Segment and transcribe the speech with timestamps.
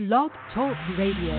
[0.00, 1.36] Blog Talk Radio.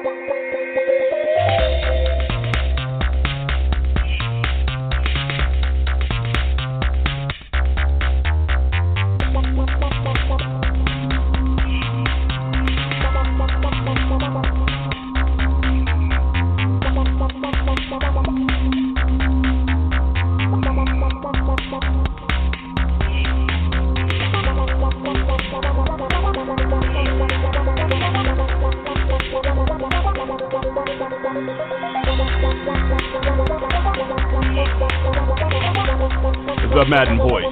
[36.81, 37.43] The Madden Voice.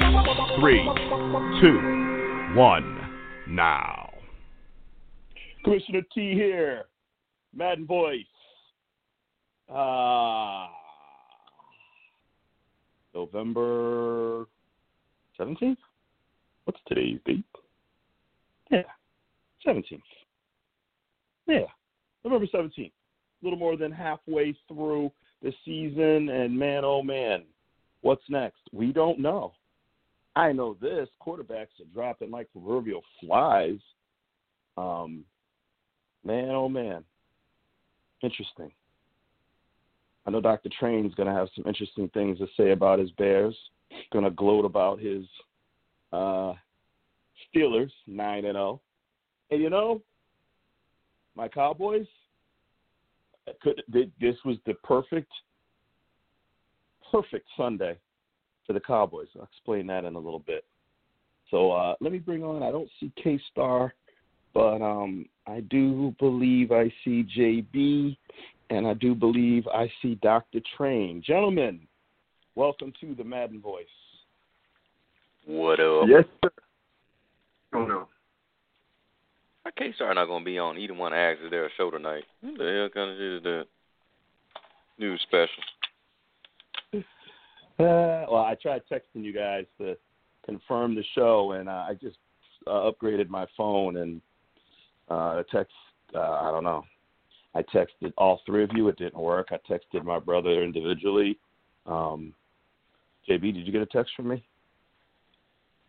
[0.60, 0.84] Three,
[1.62, 3.00] two, one,
[3.48, 4.10] now.
[5.64, 6.86] Commissioner T here.
[7.56, 8.26] Madden Voice.
[9.72, 10.72] Ah.
[13.14, 14.48] November
[15.40, 15.78] 17th?
[16.64, 17.46] What's today's date?
[18.72, 18.82] Yeah.
[19.64, 20.02] 17th.
[21.46, 21.60] Yeah.
[22.26, 22.88] November 17th.
[22.88, 22.92] A
[23.44, 25.12] little more than halfway through
[25.44, 27.44] the season, and man, oh man,
[28.02, 28.62] what's next?
[28.72, 29.54] We don't know.
[30.36, 33.80] I know this quarterbacks are dropping like proverbial flies.
[34.78, 35.26] Um,
[36.24, 37.04] man, oh man,
[38.22, 38.72] interesting.
[40.26, 40.70] I know Dr.
[40.80, 43.58] Train's going to have some interesting things to say about his Bears.
[44.14, 45.26] Going to gloat about his
[46.14, 46.54] uh,
[47.56, 48.80] Steelers, nine and zero.
[49.50, 50.02] And you know,
[51.36, 52.06] my Cowboys.
[53.64, 55.32] Could this was the perfect,
[57.12, 57.98] perfect Sunday
[58.66, 59.28] for the Cowboys.
[59.36, 60.64] I'll explain that in a little bit.
[61.52, 62.64] So uh, let me bring on.
[62.64, 63.94] I don't see K Star,
[64.54, 68.16] but um, I do believe I see JB,
[68.70, 70.60] and I do believe I see Dr.
[70.78, 71.24] Train.
[71.26, 71.80] Gentlemen,
[72.56, 73.86] welcome to the Madden Voice.
[75.46, 76.08] What up?
[76.08, 76.52] Yes, sir.
[77.74, 78.08] Oh no.
[79.66, 81.90] My K Star not gonna be on either one of Axe is there a show
[81.90, 82.24] tonight.
[82.42, 83.66] What the hell kind of shit is that?
[85.00, 85.64] News special.
[88.30, 89.96] Well, I tried texting you guys to
[90.46, 92.18] confirm the show, and uh, I just
[92.68, 94.22] uh, upgraded my phone and
[95.10, 95.74] uh, text.
[96.14, 96.84] Uh, I don't know.
[97.56, 98.88] I texted all three of you.
[98.90, 99.48] It didn't work.
[99.52, 101.40] I texted my brother individually.
[101.86, 102.34] Um,
[103.28, 104.44] JB, did you get a text from me?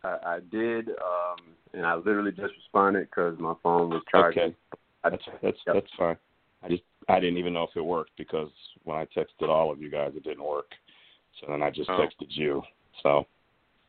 [0.03, 1.37] I, I did, um,
[1.73, 4.43] and I literally just responded because my phone was charging.
[4.43, 4.55] Okay,
[5.03, 5.75] that's that's Yep.
[5.75, 6.17] that's fine.
[6.63, 8.49] I just I didn't even know if it worked because
[8.83, 10.71] when I texted all of you guys, it didn't work.
[11.39, 11.93] So then I just Oh.
[11.97, 12.63] texted you.
[13.01, 13.25] So,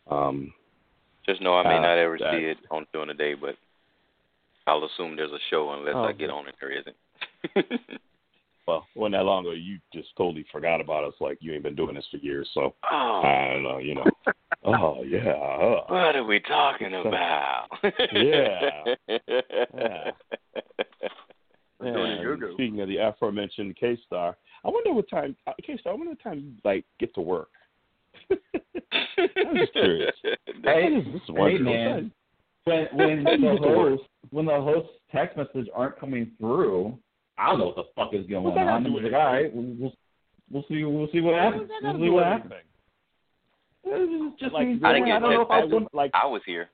[0.09, 0.53] um,
[1.25, 3.57] Just know I may Uh, not ever that- see it on during the day, but
[4.67, 6.57] I'll assume there's a show unless Oh, I get on it.
[6.61, 6.97] There isn't.
[8.67, 9.53] well, wasn't that long ago.
[9.53, 12.51] You just totally forgot about us, like you ain't been doing this for years.
[12.55, 14.05] So oh, I don't know, you know.
[14.65, 15.31] oh yeah.
[15.31, 17.69] Uh, what are we talking about?
[18.13, 18.95] Yeah.
[19.75, 20.11] Yeah.
[21.79, 25.37] We're doing a And speaking of the aforementioned K Star, I wonder what time
[25.77, 25.93] K Star.
[25.93, 27.49] I wonder what time you like get to work.
[28.31, 30.15] I'm just curious.
[30.65, 32.13] Hey, I just- just wondering what man.
[32.65, 36.31] when when How do you the get host when the host text message aren't coming
[36.39, 36.97] through,
[37.37, 38.87] I don't know what the fuck is going What's that got on.
[38.87, 39.93] I'm like, all right, we'll, we'll
[40.51, 41.63] we'll see we'll see what happens.
[41.63, 42.53] What does that We'll see what happens.
[44.39, 45.71] just Like, means I didn't I don't know if I was text.
[45.73, 45.87] going.
[45.93, 46.69] like I was here.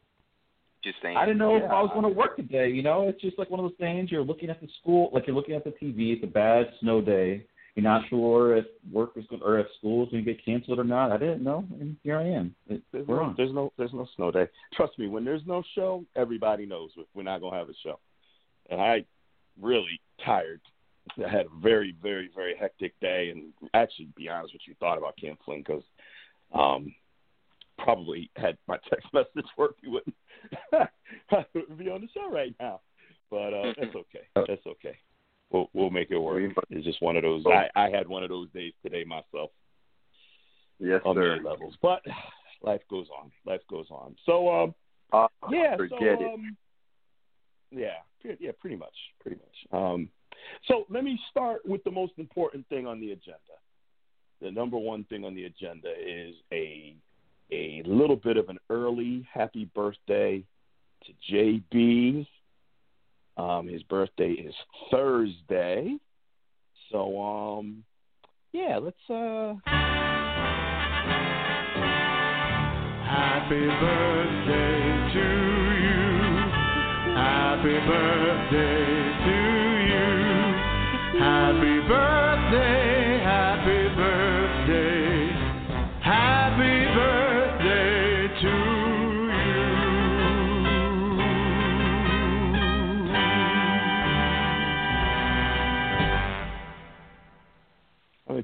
[0.84, 1.16] Just saying.
[1.16, 2.68] I didn't know if I was going to work today.
[2.68, 4.10] You know, it's just like one of those things.
[4.12, 6.12] You're looking at the school, like you're looking at the TV.
[6.14, 7.46] It's a bad snow day.
[7.78, 10.80] You're not sure if work is going or if school is going to get canceled
[10.80, 11.12] or not.
[11.12, 12.52] I didn't know, and here I am.
[12.66, 13.34] It, There's we're no, on.
[13.36, 14.48] there's no there's no snow day.
[14.74, 18.00] Trust me, when there's no show, everybody knows we- we're not gonna have a show.
[18.68, 19.04] And I
[19.62, 20.60] really tired.
[21.24, 24.74] I had a very very very hectic day, and actually, to be honest with you,
[24.80, 25.84] thought about canceling because
[26.52, 26.92] um,
[27.78, 30.16] probably had my text message work, we wouldn't
[30.72, 32.80] I wouldn't be on the show right now.
[33.30, 34.26] But uh, that's okay.
[34.34, 34.96] That's okay.
[35.50, 36.42] We'll we'll make it work.
[36.70, 37.44] It's just one of those.
[37.46, 39.50] I I had one of those days today myself
[40.78, 41.40] Yes, on sir.
[41.42, 41.74] levels.
[41.82, 42.02] But
[42.62, 43.30] life goes on.
[43.46, 44.14] Life goes on.
[44.26, 44.74] So um
[45.12, 46.34] Uh, yeah, forget so it.
[46.34, 46.56] um
[47.70, 47.98] yeah,
[48.40, 49.80] yeah, pretty much, pretty much.
[49.82, 50.10] Um
[50.66, 53.38] so let me start with the most important thing on the agenda.
[54.40, 56.94] The number one thing on the agenda is a
[57.50, 60.44] a little bit of an early happy birthday
[61.04, 62.26] to JB.
[63.38, 64.54] Um his birthday is
[64.90, 65.96] Thursday.
[66.90, 67.84] So um
[68.52, 69.54] yeah, let's uh
[73.04, 74.80] Happy birthday
[75.14, 75.26] to
[75.82, 75.98] you.
[77.14, 78.97] Happy birthday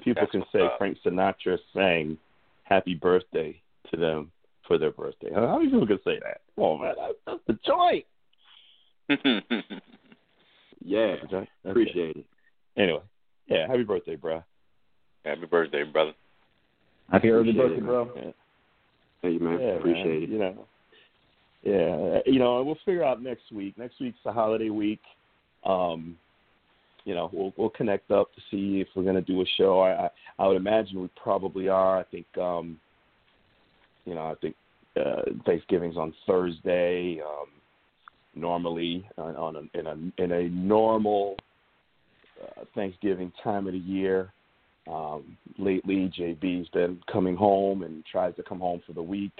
[0.05, 0.79] people That's can say up.
[0.79, 2.19] Frank Sinatra sang
[2.65, 3.61] "Happy Birthday"
[3.91, 4.31] to them
[4.67, 5.31] for their birthday?
[5.35, 6.41] How many people can say that?
[6.57, 8.05] Come on, man, that's, that's the joint.
[10.85, 11.49] Yeah, That's joint.
[11.65, 12.27] That's appreciate it.
[12.77, 12.81] it.
[12.81, 13.01] Anyway,
[13.47, 14.43] yeah, happy birthday, bro.
[15.25, 16.13] Happy birthday, brother.
[17.11, 18.11] Happy early birthday, it, bro.
[18.15, 18.31] Yeah.
[19.23, 19.61] Thank you, man.
[19.61, 20.23] Yeah, appreciate man.
[20.23, 20.29] it.
[20.29, 20.67] You know,
[21.63, 23.79] yeah, you know, we'll figure out next week.
[23.79, 25.01] Next week's the holiday week.
[25.65, 26.17] Um,
[27.05, 29.81] you know, we'll we'll connect up to see if we're gonna do a show.
[29.81, 31.99] I I, I would imagine we probably are.
[31.99, 32.79] I think, um,
[34.05, 34.57] you know, I think
[34.97, 37.21] uh, Thanksgiving's on Thursday.
[37.21, 37.49] Um,
[38.35, 41.37] normally, on, on a, in a in a normal
[42.43, 44.33] uh, Thanksgiving time of the year.
[44.91, 49.33] Um, lately, JB's been coming home and tries to come home for the week,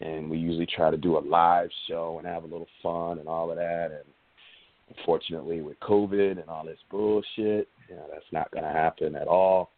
[0.00, 3.28] and we usually try to do a live show and have a little fun and
[3.28, 3.90] all of that.
[3.92, 4.04] And
[4.96, 9.28] unfortunately, with COVID and all this bullshit, you know, that's not going to happen at
[9.28, 9.70] all.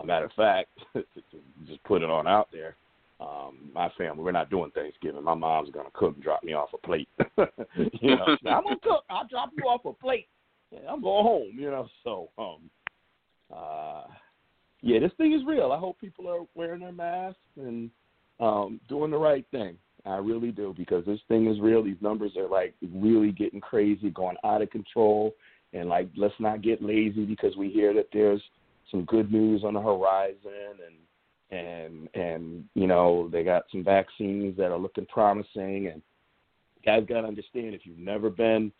[0.00, 0.70] A matter of fact,
[1.66, 2.76] just put it on out there.
[3.20, 5.22] Um, my family, we're not doing Thanksgiving.
[5.22, 7.08] My mom's gonna cook and drop me off a plate.
[7.38, 9.04] you know, I'm gonna cook.
[9.08, 10.26] I'll drop you off a plate.
[10.72, 11.52] Yeah, I'm going home.
[11.56, 12.68] You know, so um,
[13.56, 14.02] uh,
[14.82, 15.70] yeah, this thing is real.
[15.70, 17.88] I hope people are wearing their masks and
[18.40, 19.78] um, doing the right thing.
[20.06, 21.82] I really do because this thing is real.
[21.82, 25.34] These numbers are like really getting crazy, going out of control.
[25.72, 28.42] And like, let's not get lazy because we hear that there's
[28.90, 34.56] some good news on the horizon, and and and you know they got some vaccines
[34.56, 35.88] that are looking promising.
[35.92, 36.02] And
[36.84, 38.70] guys got to understand if you've never been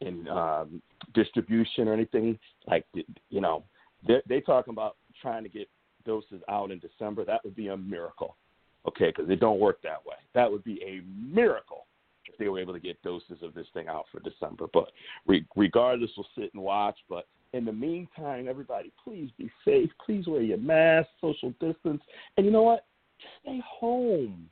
[0.00, 0.82] in um,
[1.14, 3.64] distribution or anything like, you know,
[4.06, 5.68] they they talking about trying to get
[6.04, 7.24] doses out in December.
[7.24, 8.36] That would be a miracle
[8.86, 10.16] okay, because it don't work that way.
[10.34, 11.86] That would be a miracle
[12.26, 14.66] if they were able to get doses of this thing out for December.
[14.72, 14.90] But
[15.26, 16.96] re- regardless, we'll sit and watch.
[17.08, 19.90] But in the meantime, everybody, please be safe.
[20.04, 22.02] Please wear your mask, social distance,
[22.36, 22.86] and you know what?
[23.20, 24.48] Just stay home.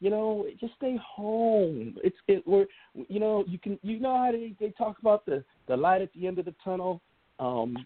[0.00, 1.96] You know, just stay home.
[2.04, 2.46] It's it.
[2.46, 2.66] We're
[3.08, 6.12] you know you can you know how they they talk about the the light at
[6.12, 7.00] the end of the tunnel.
[7.38, 7.76] Um,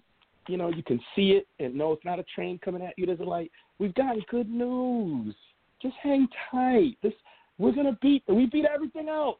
[0.49, 3.07] you know, you can see it and no, it's not a train coming at you.
[3.07, 3.53] There's a light.
[3.79, 5.35] We've gotten good news
[5.81, 6.97] just hang tight.
[7.03, 7.13] This
[7.59, 8.23] we're gonna beat.
[8.29, 9.39] We beat everything else.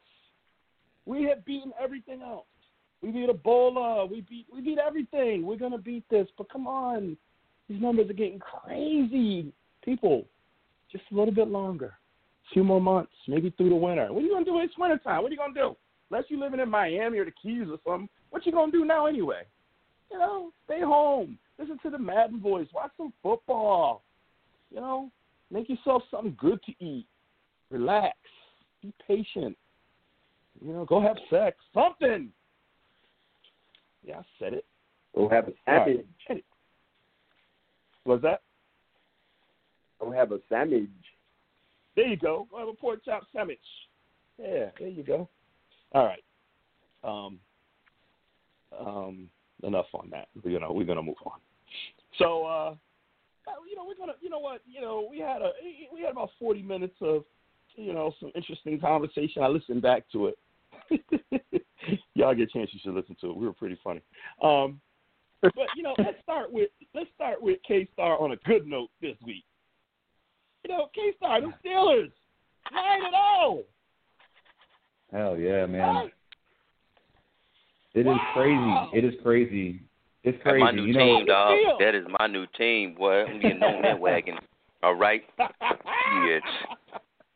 [1.07, 2.47] We have beaten everything else.
[3.03, 4.11] We beat Ebola.
[4.11, 5.47] We beat we beat everything.
[5.47, 6.27] We're gonna beat this.
[6.37, 7.17] But come on,
[7.69, 9.53] these numbers are getting crazy.
[9.85, 10.25] People,
[10.91, 11.95] just a little bit longer,
[12.51, 14.13] a few more months, maybe through the winter.
[14.13, 14.59] What are you gonna do?
[14.61, 15.23] It's winter time.
[15.23, 15.77] What are you gonna do?
[16.11, 19.07] Unless you're living in Miami or the Keys or something, what you gonna do now
[19.07, 19.43] anyway?
[20.11, 21.39] You know, stay home.
[21.59, 22.67] Listen to the Madden voice.
[22.75, 24.03] Watch some football.
[24.71, 25.11] You know,
[25.51, 27.07] Make yourself something good to eat.
[27.71, 28.17] Relax.
[28.83, 29.57] Be patient.
[30.65, 31.57] You know, go have sex.
[31.73, 32.31] Something.
[34.05, 34.65] Yeah, I said it.
[35.15, 36.07] We'll have a sandwich.
[36.29, 36.45] right.
[38.05, 38.43] What's that?
[40.01, 40.89] We'll have a sandwich.
[41.97, 42.47] There you go.
[42.51, 43.59] Go have a pork chop sandwich.
[44.39, 45.29] Yeah, there you go.
[45.93, 46.23] All right.
[47.03, 47.39] Um,
[48.79, 49.29] um,
[49.63, 50.29] enough on that.
[50.43, 51.39] We're gonna we're gonna move on.
[52.19, 52.75] So, uh,
[53.69, 55.53] you know, we're gonna, you know what, you know, we had a
[55.93, 57.25] we had about forty minutes of,
[57.77, 59.43] you know, some interesting conversation.
[59.43, 60.39] I listened back to it.
[62.15, 63.37] Y'all get a chance, you should listen to it.
[63.37, 64.03] We were pretty funny.
[64.43, 64.81] Um,
[65.41, 68.91] but you know, let's start with let's start with K Star on a good note
[69.01, 69.45] this week.
[70.65, 72.11] You know, K Star, the Steelers,
[72.73, 73.65] nine and zero.
[75.13, 75.95] Hell yeah, man.
[75.95, 76.15] Right?
[77.95, 78.89] It is Wow.
[78.91, 78.99] crazy.
[78.99, 79.81] It is crazy.
[80.29, 81.57] It's That's my new you know, team, dog.
[81.81, 83.25] That is my new team, boy.
[83.25, 84.37] I'm getting on that wagon.
[84.83, 86.43] All right, Yes.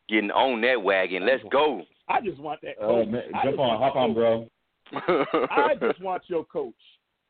[0.07, 1.25] getting on that wagon.
[1.25, 1.81] Let's go.
[2.07, 3.07] I just want that uh, coach.
[3.09, 4.47] man, jump on, hop on, bro.
[5.49, 6.73] I just want your coach.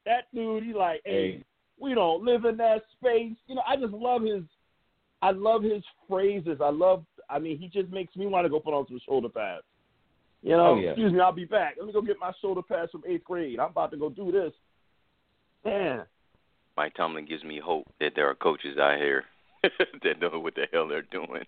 [0.05, 1.43] That dude, he like, hey, Hey,
[1.79, 3.35] we don't live in that space.
[3.47, 4.43] You know, I just love his
[5.21, 6.59] I love his phrases.
[6.61, 9.29] I love I mean, he just makes me want to go put on some shoulder
[9.29, 9.63] pads.
[10.41, 10.89] You know, Oh, yeah.
[10.89, 11.75] excuse me, I'll be back.
[11.77, 13.59] Let me go get my shoulder pads from eighth grade.
[13.59, 14.51] I'm about to go do this.
[15.65, 16.03] Man,
[16.75, 19.25] Mike Tomlin gives me hope that there are coaches out here
[19.63, 21.43] that know what the hell they're doing.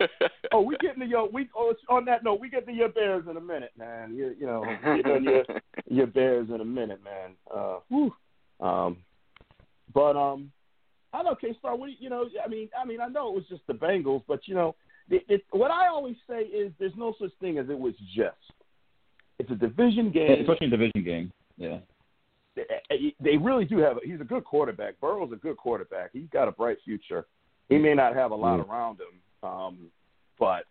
[0.52, 3.24] oh, we getting to your we oh, on that note, we get to your Bears
[3.28, 4.14] in a minute, man.
[4.14, 5.42] You you know, get on your
[5.90, 7.30] your Bears in a minute, man.
[7.52, 8.14] Uh, whew.
[8.60, 8.98] Um,
[9.92, 10.52] but um,
[11.12, 11.76] I know K Star.
[11.76, 12.26] What do you, you know?
[12.44, 14.76] I mean, I mean, I know it was just the Bengals, but you know,
[15.10, 18.36] it, it, what I always say is there's no such thing as it was just.
[19.38, 20.40] It's a division Yeah, game.
[20.40, 21.32] especially a division game.
[21.56, 21.78] Yeah.
[22.56, 23.98] They- really do have.
[24.02, 24.98] He's a good quarterback.
[25.00, 26.10] Burrow's a good quarterback.
[26.12, 27.26] He's got a bright future.
[27.68, 28.64] He may not have a lot Yeah.
[28.64, 29.92] around him, um,
[30.38, 30.66] but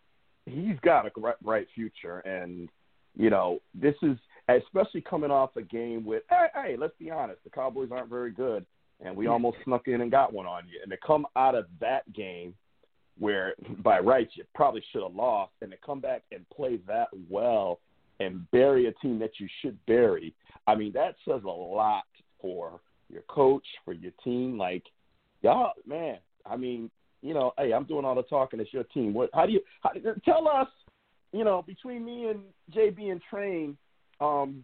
[0.45, 2.19] he's got a bright future.
[2.19, 2.69] And
[3.17, 4.17] you know, this is
[4.49, 6.23] especially coming off a game with.
[6.29, 7.43] Hey, hey, let's be honest.
[7.43, 8.65] The Cowboys aren't very good,
[8.99, 10.79] and we almost snuck in and got one on you.
[10.81, 12.53] And to come out of that game
[13.17, 17.07] where by rights you probably should have lost, and to come back and play that
[17.29, 17.79] well
[18.19, 20.33] and bury a team that you should bury,
[20.67, 22.03] I mean that says a lot
[22.41, 22.79] for
[23.09, 24.57] your coach, for your team.
[24.57, 24.83] Like
[25.41, 26.17] y'all, man.
[26.45, 26.91] I mean,
[27.21, 28.59] you know, hey, I'm doing all the talking.
[28.59, 29.13] It's your team.
[29.13, 29.29] What?
[29.33, 29.61] How do you?
[29.81, 29.91] How,
[30.23, 30.67] tell us.
[31.31, 32.39] You know, between me and
[32.73, 33.75] JB and Train,
[34.21, 34.63] um,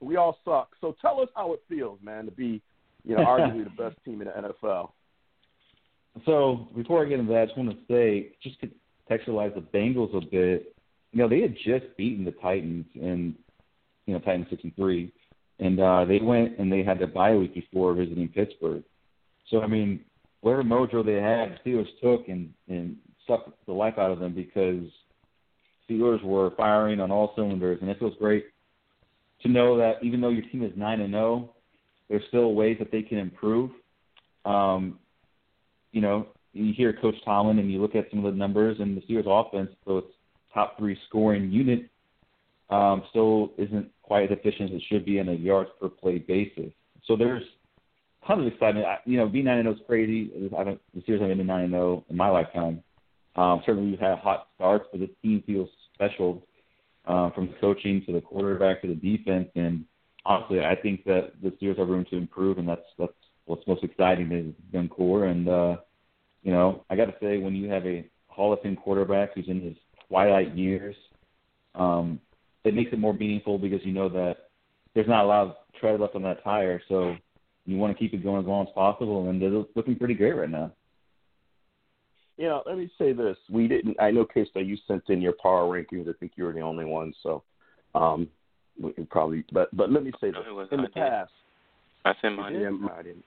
[0.00, 0.70] we all suck.
[0.80, 2.60] So tell us how it feels, man, to be,
[3.04, 4.90] you know, arguably the best team in the NFL.
[6.26, 8.68] So before I get into that, I just want to say, just to
[9.08, 10.71] contextualize the Bengals a bit.
[11.12, 13.34] You know, they had just beaten the Titans, and
[14.06, 15.12] you know, Titans six and three,
[15.58, 18.82] and uh, they went and they had their bye week before visiting Pittsburgh.
[19.50, 20.00] So I mean,
[20.40, 24.84] whatever mojo they had, Steelers took and and sucked the life out of them because
[25.88, 28.46] Steelers were firing on all cylinders, and it feels great
[29.42, 31.50] to know that even though your team is nine and zero,
[32.08, 33.70] there's still ways that they can improve.
[34.44, 34.98] Um,
[35.92, 38.96] you know, you hear Coach Tomlin and you look at some of the numbers and
[38.96, 40.14] the Steelers offense, so it's
[40.54, 41.88] top three scoring unit,
[42.70, 46.18] um, still isn't quite as efficient as it should be on a yards per play
[46.18, 46.72] basis.
[47.06, 47.42] So there's
[48.26, 48.86] tons of excitement.
[48.86, 50.30] I, you know, B nine and zero is crazy.
[50.56, 52.82] I don't the Steelers haven't been nine and zero in my lifetime.
[53.36, 56.46] Um, certainly we've had hot starts, but this team feels special
[57.06, 59.48] uh, from coaching to the quarterback to the defense.
[59.54, 59.84] And
[60.24, 63.12] honestly, I think that the Steelers have room to improve, and that's that's
[63.46, 65.26] what's most exciting is Ben Core.
[65.26, 65.76] And uh,
[66.42, 69.48] you know, I got to say, when you have a Hall of Fame quarterback who's
[69.48, 69.76] in his
[70.12, 70.94] twilight years,
[71.74, 72.20] um,
[72.64, 74.48] it makes it more meaningful because you know that
[74.94, 76.82] there's not a lot of tread left on that tire.
[76.88, 77.16] So
[77.64, 80.36] you want to keep it going as long as possible, and they're looking pretty great
[80.36, 80.70] right now.
[82.36, 83.96] You know, let me say this: we didn't.
[84.00, 86.08] I know, Case, that you sent in your power rankings.
[86.08, 87.42] I think you were the only one, so
[87.94, 88.28] um,
[88.80, 89.44] we can probably.
[89.50, 90.94] But but let me say this: No, in I the did.
[90.94, 91.32] past,
[92.04, 92.54] I sent mine.
[92.54, 92.88] yeah, in.
[92.90, 93.24] I didn't.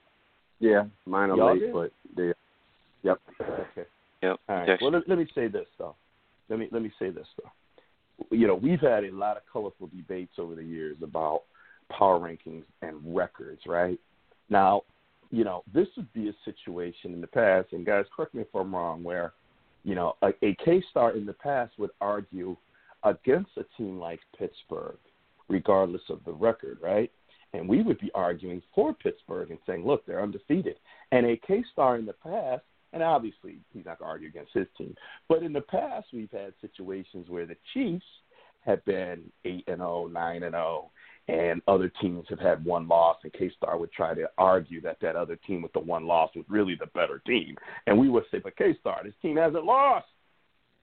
[0.59, 1.73] Yeah, mine are Y'all late, did?
[1.73, 2.33] but they.
[3.03, 3.21] Yep.
[3.41, 3.87] Okay.
[4.23, 4.39] Yep.
[4.49, 4.81] All right.
[4.81, 5.95] Well, let, let me say this though.
[6.49, 8.27] Let me let me say this though.
[8.31, 11.43] You know, we've had a lot of colorful debates over the years about
[11.91, 13.99] power rankings and records, right?
[14.49, 14.83] Now,
[15.31, 18.55] you know, this would be a situation in the past, and guys, correct me if
[18.55, 19.33] I'm wrong, where,
[19.83, 22.55] you know, a, a K star in the past would argue
[23.03, 24.97] against a team like Pittsburgh,
[25.49, 27.11] regardless of the record, right?
[27.53, 30.77] And we would be arguing for Pittsburgh and saying, look, they're undefeated.
[31.11, 32.63] And a K star in the past,
[32.95, 34.95] and obviously he's not going to argue against his team,
[35.29, 38.05] but in the past we've had situations where the Chiefs
[38.65, 40.91] have been 8 and 0, 9 and 0,
[41.27, 44.97] and other teams have had one loss, and K Star would try to argue that
[45.01, 47.55] that other team with the one loss was really the better team.
[47.85, 50.07] And we would say, but K Star, this team hasn't lost.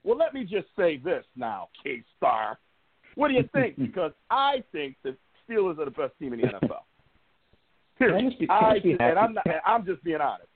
[0.03, 2.59] Well, let me just say this now, K Star.
[3.15, 3.75] What do you think?
[3.77, 5.17] because I think the
[5.49, 6.69] Steelers are the best team in the NFL.
[7.95, 8.33] I Period.
[8.37, 9.45] just I, I and I'm, not.
[9.65, 10.49] I'm just being honest.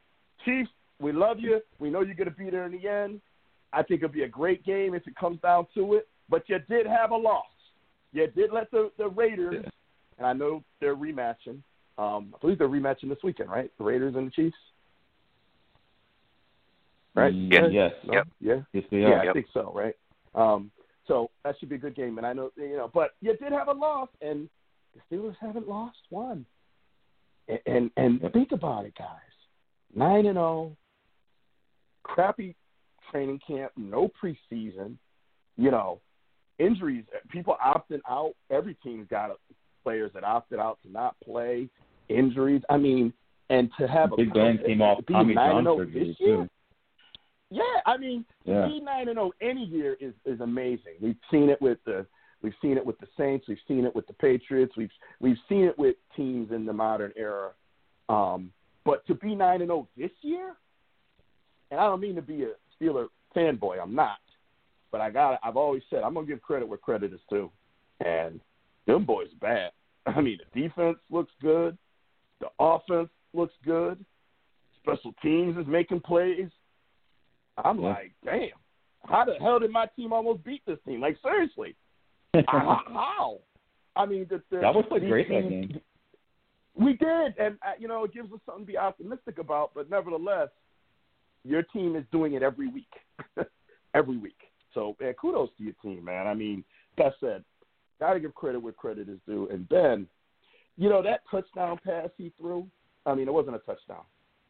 [0.45, 1.61] Chiefs, we love you.
[1.79, 3.21] We know you're going to be there in the end.
[3.73, 6.07] I think it'll be a great game if it comes down to it.
[6.29, 7.45] But you did have a loss.
[8.13, 9.69] You did let the the Raiders, Yeah.
[10.17, 11.61] and I know they're rematching.
[11.97, 13.71] Um, I believe they're rematching this weekend, right?
[13.77, 14.57] The Raiders and the Chiefs.
[17.15, 17.33] Right?
[17.33, 17.63] Yes.
[17.71, 17.91] Yes.
[18.05, 18.13] No?
[18.13, 18.27] Yep.
[18.39, 18.61] Yeah.
[18.73, 19.19] Yes, they Yeah, are.
[19.19, 19.33] I Yep.
[19.33, 19.95] think so, right?
[20.35, 20.71] Um,
[21.07, 23.51] so that should be a good game, and I know you know, but you did
[23.51, 24.49] have a loss, and
[24.93, 26.45] the Steelers haven't lost one.
[27.47, 28.33] And and, and Yep.
[28.33, 29.07] think about it, guys.
[29.95, 30.75] Nine and zero,
[32.07, 32.55] crappy
[33.11, 34.95] training camp, no preseason.
[35.57, 35.99] You know,
[36.59, 38.33] injuries, people opting out.
[38.51, 39.31] Every team's got
[39.83, 41.69] players that opted out to not play.
[42.09, 42.61] Injuries.
[42.69, 43.11] I mean,
[43.49, 46.07] and to have Big a Big Ben came off Tommy 9 John and 0 surgery
[46.09, 46.49] this year, too.
[47.49, 48.67] yeah, I mean, Yeah.
[48.67, 50.93] be nine and zero any year is is amazing.
[51.01, 52.05] We've seen it with the
[52.41, 53.47] we've seen it with the Saints.
[53.47, 54.75] We've seen it with the Patriots.
[54.77, 57.51] We've we've seen it with teams in the modern era.
[58.09, 58.51] Um,
[58.85, 60.55] but to be nine and zero this year,
[61.71, 63.81] and I don't mean to be a Steeler fanboy.
[63.81, 64.19] I'm not,
[64.91, 65.39] but I got.
[65.43, 67.51] I've always said I'm gonna give credit where credit is due,
[68.03, 68.39] and
[68.85, 69.71] them boys bad.
[70.05, 71.77] I mean, the defense looks good.
[72.39, 74.03] The offense looks good.
[74.81, 76.49] Special teams is making plays.
[77.57, 77.89] I'm Yeah.
[77.89, 78.49] like, damn,
[79.05, 81.01] how the hell did my team almost beat this team?
[81.01, 81.75] Like, seriously,
[82.47, 82.81] how?
[82.87, 83.39] how?
[83.95, 85.81] I mean, the, the, Cowboys played these great that game.
[86.75, 89.71] We did, and uh, you know, it gives us something to be optimistic about.
[89.73, 90.49] But nevertheless,
[91.43, 92.91] your team is doing it every week,
[93.93, 94.37] every week.
[94.73, 96.27] So, man, kudos to your team, man.
[96.27, 96.63] I mean,
[96.97, 97.43] that said,
[97.99, 99.47] got to give credit where credit is due.
[99.51, 100.07] And Ben,
[100.77, 102.67] you know that touchdown pass he threw.
[103.05, 104.03] I mean, it wasn't a touchdown.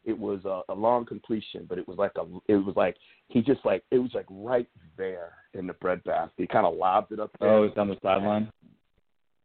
[0.04, 2.24] It was a, a long completion, but it was like a.
[2.52, 2.96] It was like
[3.28, 4.68] he just like it was like right
[4.98, 6.34] there in the breadbasket.
[6.38, 7.50] He kind of lobbed it up there.
[7.50, 8.52] Oh, it's on the sideline.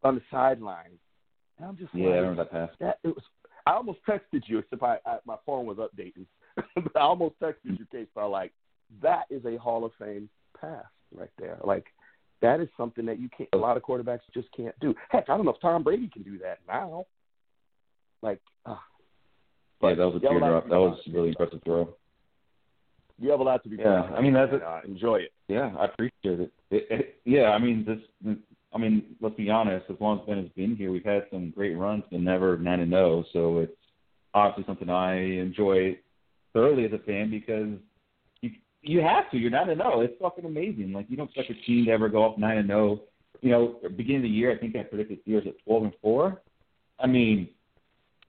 [0.04, 0.98] on the sideline.
[1.58, 2.70] And I'm just Yeah, I like, remember that pass.
[2.80, 3.22] that it was.
[3.66, 6.26] I almost texted you, except I, I my phone was updating.
[6.74, 8.52] but I almost texted you, Case, by like
[9.02, 10.28] that is a Hall of Fame
[10.60, 11.58] pass right there.
[11.64, 11.86] Like
[12.42, 13.48] that is something that you can't.
[13.52, 14.94] A lot of quarterbacks just can't do.
[15.10, 17.06] Heck, I don't know if Tom Brady can do that now.
[18.20, 18.76] Like, uh,
[19.82, 20.64] Yeah, that was a teardrop.
[20.68, 21.94] That was a really impressive throw.
[23.20, 23.76] You have a lot to be.
[23.76, 25.32] Yeah, I mean, that's a- uh, enjoy it.
[25.48, 26.52] Yeah, I appreciate it.
[26.70, 28.36] it, it yeah, I mean, this.
[28.74, 29.86] I mean, let's be honest.
[29.90, 32.80] As long as Ben has been here, we've had some great runs, but never nine
[32.80, 33.24] and zero.
[33.32, 33.72] So it's
[34.34, 35.98] obviously something I enjoy
[36.52, 37.68] thoroughly as a fan because
[38.40, 38.50] you
[38.82, 39.36] you have to.
[39.38, 40.00] You're nine and zero.
[40.00, 40.92] It's fucking amazing.
[40.92, 43.00] Like you don't expect a team to ever go up nine and zero.
[43.40, 46.40] You know, beginning of the year, I think I predicted Steelers at twelve and four.
[47.00, 47.48] I mean,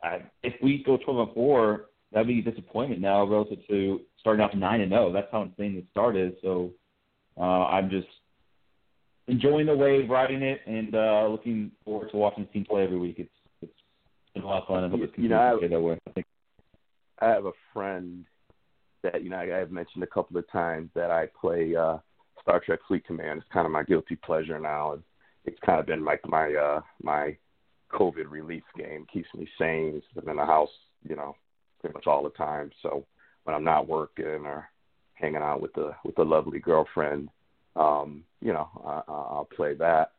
[0.01, 4.43] I, if we go twelve and four, that'd be a disappointment now relative to starting
[4.43, 5.11] off nine and zero.
[5.11, 6.33] That's how insane the start is.
[6.41, 6.71] So
[7.37, 8.07] uh, I'm just
[9.27, 12.97] enjoying the wave, riding it, and uh, looking forward to watching the team play every
[12.97, 13.15] week.
[13.19, 13.29] It's
[13.61, 13.71] it's
[14.33, 14.83] been a lot of fun.
[14.83, 15.97] I hope You- it you know, to stay that way.
[16.07, 16.25] I think
[17.19, 18.25] I have a friend
[19.03, 21.97] that you know I, I've mentioned a couple of times that I play uh
[22.41, 23.39] Star Trek Fleet Command.
[23.39, 24.93] It's kind of my guilty pleasure now.
[24.93, 25.03] It's,
[25.45, 27.37] it's kind of been like my uh my
[27.91, 29.05] COVID relief game.
[29.11, 30.01] Keeps me sane.
[30.21, 30.69] I'm in the house,
[31.07, 31.35] you know,
[31.79, 32.71] pretty much all the time.
[32.81, 33.05] So
[33.43, 34.67] when I'm not working or
[35.13, 37.29] hanging out with the with the lovely girlfriend,
[37.75, 40.11] um, you know, I- I'll play that.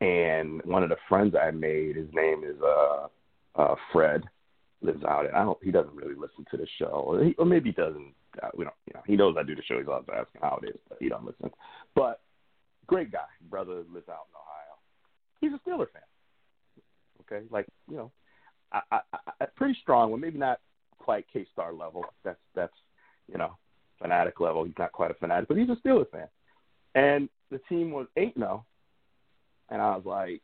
[0.00, 3.08] And one of the friends I made, his name is uh,
[3.56, 4.24] uh, Fred
[4.82, 7.04] lives out and I don't he doesn't really listen to the show.
[7.06, 9.54] Or, he, or maybe he doesn't uh, we don't you know he knows I do
[9.54, 9.78] the show.
[9.78, 11.50] He's always asking how it is but he don't listen.
[11.94, 12.20] But
[12.86, 13.28] great guy.
[13.48, 14.76] Brother lives out in Ohio.
[15.40, 16.02] He's a Steeler fan.
[17.22, 17.46] Okay?
[17.50, 18.10] Like you know
[18.72, 19.00] I, I,
[19.40, 20.10] I pretty strong.
[20.10, 20.60] One maybe not
[20.98, 22.04] quite K Star level.
[22.24, 22.74] That's that's
[23.30, 23.56] you know
[24.00, 24.64] fanatic level.
[24.64, 26.28] He's not quite a fanatic but he's a Steeler fan.
[26.94, 28.64] And the team was eight zero
[29.70, 30.42] and I was like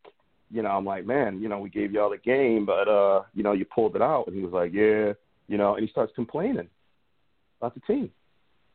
[0.50, 3.42] you know, I'm like, man, you know, we gave y'all the game, but uh, you
[3.42, 4.24] know, you pulled it out.
[4.26, 5.12] And he was like, yeah,
[5.48, 6.68] you know, and he starts complaining
[7.60, 8.10] about the team.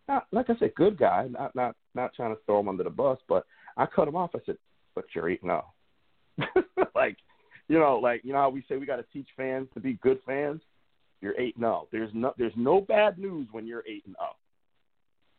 [0.08, 2.90] Not, like I said, good guy, not not not trying to throw him under the
[2.90, 3.46] bus, but
[3.78, 4.32] I cut him off.
[4.36, 4.58] I said,
[4.96, 5.66] but you're eight no.
[6.96, 7.18] like,
[7.68, 9.94] you know, like you know how we say we got to teach fans to be
[10.02, 10.62] good fans.
[11.22, 11.88] You're eight no.
[11.92, 14.36] There's no there's no bad news when you're eight and zero.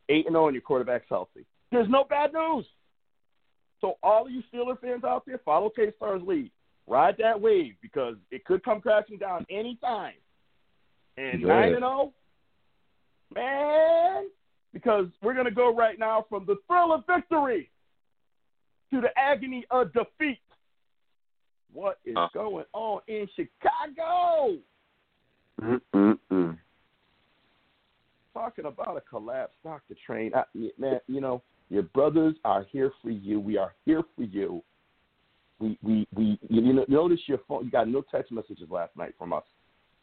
[0.08, 1.44] Eight and zero and your quarterback's healthy.
[1.70, 2.66] There's no bad news.
[3.82, 6.50] So all of you Steeler fans out there, follow K Star's lead.
[6.86, 10.14] Ride that wave because it could come crashing down anytime.
[11.18, 12.12] And Enjoy nine and zero,
[13.34, 14.28] man,
[14.72, 17.70] because we're gonna go right now from the thrill of victory
[18.92, 20.38] to the agony of defeat.
[21.72, 22.28] What is Huh.
[22.32, 24.58] going on in Chicago?
[25.60, 26.58] Mm-mm-mm.
[28.34, 29.94] Talking about a collapsed Dr.
[30.06, 30.44] Train, I,
[30.78, 31.42] man, you know
[31.72, 33.40] your brothers are here for you.
[33.40, 34.62] We are here for you.
[35.58, 37.64] We we we you, you know, notice your phone.
[37.64, 39.44] You got no text messages last night from us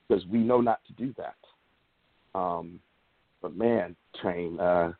[0.07, 1.35] because we know not to do that.
[2.37, 2.79] Um,
[3.43, 4.93] but man, Train, uh,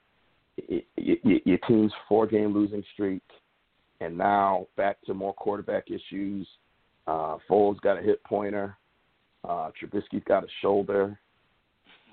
[0.69, 3.23] y y your team's four game losing streak,
[3.99, 6.47] and now back to more quarterback issues.
[7.08, 8.77] Uh, Foles got a hip pointer.
[9.43, 11.19] Uh, Trubisky's got a shoulder.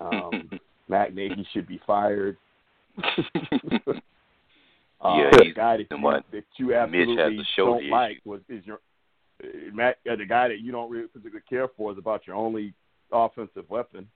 [0.01, 0.49] Um,
[0.87, 2.37] Matt Nagy should be fired.
[4.99, 8.79] Uh, Yeah, the guy that you, that you absolutely don't like was is your
[9.43, 12.35] uh, Matt, uh, the guy that you don't really particularly care for is about your
[12.35, 12.73] only
[13.11, 14.07] offensive weapon.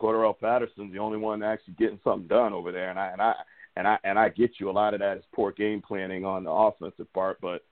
[0.00, 3.34] Cordarrelle Patterson's the only one actually getting something done over there, and I and I
[3.76, 4.68] and I and I get you.
[4.68, 7.62] A lot of that is poor game planning on the offensive part, but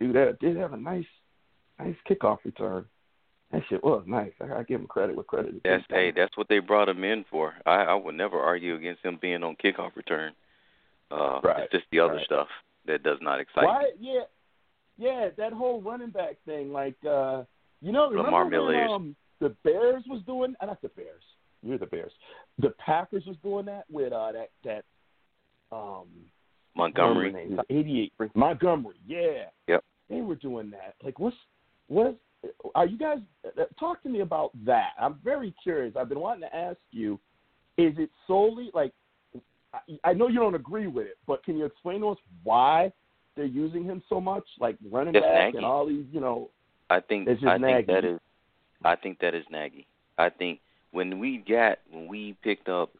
[0.00, 1.06] dude, that did have a nice,
[1.78, 2.86] nice kickoff return.
[3.52, 4.32] That shit was nice.
[4.40, 5.62] I gotta give him credit with credit.
[5.62, 7.54] That's hey, that's what they brought him in for.
[7.66, 10.32] I, I would never argue against him being on kickoff return.
[11.10, 12.24] Uh, Right, It's just the other right.
[12.26, 12.48] stuff
[12.86, 13.82] that does not excite Why?
[14.00, 14.12] me.
[14.12, 14.20] Yeah,
[14.98, 15.28] yeah.
[15.36, 17.44] That whole running back thing, like, uh
[17.80, 20.54] you know, Lamar remember when Miller um, the Bears was doing?
[20.60, 21.22] Uh, not the Bears.
[21.62, 22.12] You're the Bears.
[22.58, 24.84] The Packers was doing that with uh that that
[25.74, 26.06] um
[26.76, 27.30] Montgomery.
[27.30, 28.96] whatever his name is, 88 Montgomery.
[29.06, 29.44] Yeah.
[29.68, 29.84] Yep.
[30.10, 30.94] They were doing that.
[31.02, 31.36] Like, what's
[31.88, 32.16] what's
[32.74, 34.90] Are you guys uh, talk to me about that?
[35.00, 35.94] I'm very curious.
[35.96, 37.18] I've been wanting to ask you.
[37.76, 38.92] Is it solely like?
[39.74, 42.92] I, I know you don't agree with it, but can you explain to us why
[43.36, 45.56] they're using him so much, like running back Nagy.
[45.56, 46.50] and all these, you know?
[46.90, 48.18] I think It's just I think that Nagy.
[48.84, 49.86] I think that is Nagy.
[50.18, 50.60] I think
[50.92, 52.90] when we got when we picked up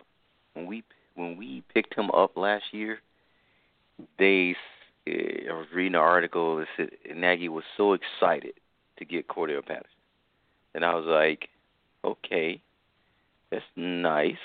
[0.54, 0.82] when we
[1.14, 2.98] when we picked him up last year,
[4.18, 4.56] they
[5.06, 8.54] eh, I was reading an article that said Nagy was so excited
[8.98, 9.88] to get Cordell Patterson,
[10.74, 11.48] and I was like,
[12.04, 12.60] okay,
[13.50, 14.36] that's nice.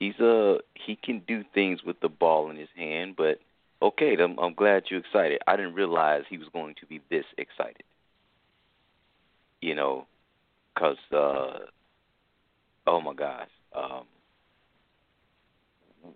[0.00, 3.38] He's a he can do things with the ball in his hand, but
[3.82, 5.42] okay, I'm, I'm glad you're excited.
[5.46, 7.84] I didn't realize he was going to be this excited.
[9.60, 10.06] You know,
[10.74, 11.58] because uh,
[12.86, 14.04] oh my gosh, um,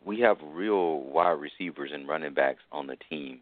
[0.03, 3.41] we have real wide receivers and running backs on the team,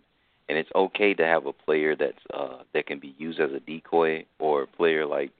[0.49, 3.61] and it's okay to have a player that's uh, that can be used as a
[3.61, 5.31] decoy or a player like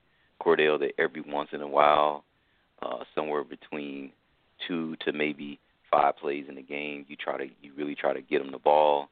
[0.41, 2.23] Cordell that every once in a while,
[2.81, 4.13] uh, somewhere between
[4.67, 5.59] two to maybe
[5.91, 8.59] five plays in the game, you try to you really try to get him the
[8.59, 9.09] ball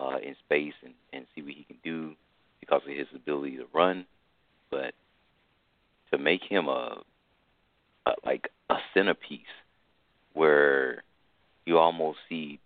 [0.00, 2.12] uh, in space and, and see what he can do
[2.60, 4.06] because of his ability to run.
[4.70, 4.94] But
[6.12, 7.02] to make him a,
[8.06, 9.40] a like a centerpiece
[10.32, 11.02] where
[11.66, 12.60] you almost see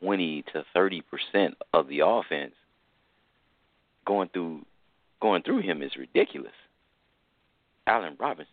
[0.00, 2.54] 20 to 30 percent of the offense
[4.06, 4.64] going through
[5.20, 6.52] going through him is ridiculous.
[7.86, 8.52] Allen Robinson.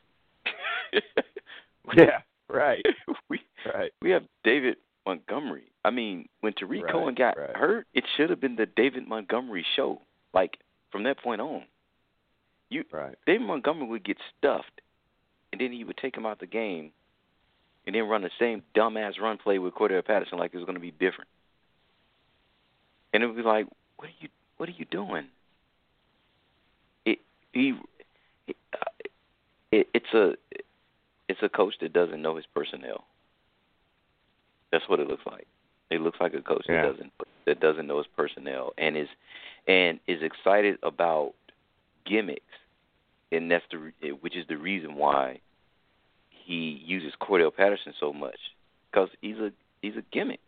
[1.97, 2.85] yeah, right.
[3.29, 3.39] we
[3.73, 3.91] right.
[4.01, 5.71] we have David Montgomery.
[5.85, 7.55] I mean, when Tarik Right, Cohen got right.
[7.55, 10.01] hurt, it should have been the David Montgomery show.
[10.33, 10.57] Like
[10.91, 11.63] from that point on,
[12.69, 13.15] you Right.
[13.25, 14.81] David Montgomery would get stuffed,
[15.51, 16.91] and then he would take him out of the game,
[17.85, 20.75] and then run the same dumbass run play with Cordell Patterson like it was going
[20.75, 21.29] to be different.
[23.13, 25.27] And it would be like, what are you, what are you doing?
[27.05, 27.19] It
[27.51, 27.77] he,
[28.47, 29.07] it, uh,
[29.71, 30.33] it, it's a,
[31.29, 33.05] it's a coach that doesn't know his personnel.
[34.71, 35.47] That's what it looks like.
[35.89, 36.81] It looks like a coach Yeah.
[36.83, 37.13] that doesn't
[37.45, 39.09] that doesn't know his personnel and is
[39.67, 41.33] and is excited about
[42.05, 42.41] gimmicks,
[43.31, 45.39] and that's the which is the reason why
[46.29, 48.39] he uses Cordell Patterson so much
[48.91, 50.39] because he's a he's a gimmick.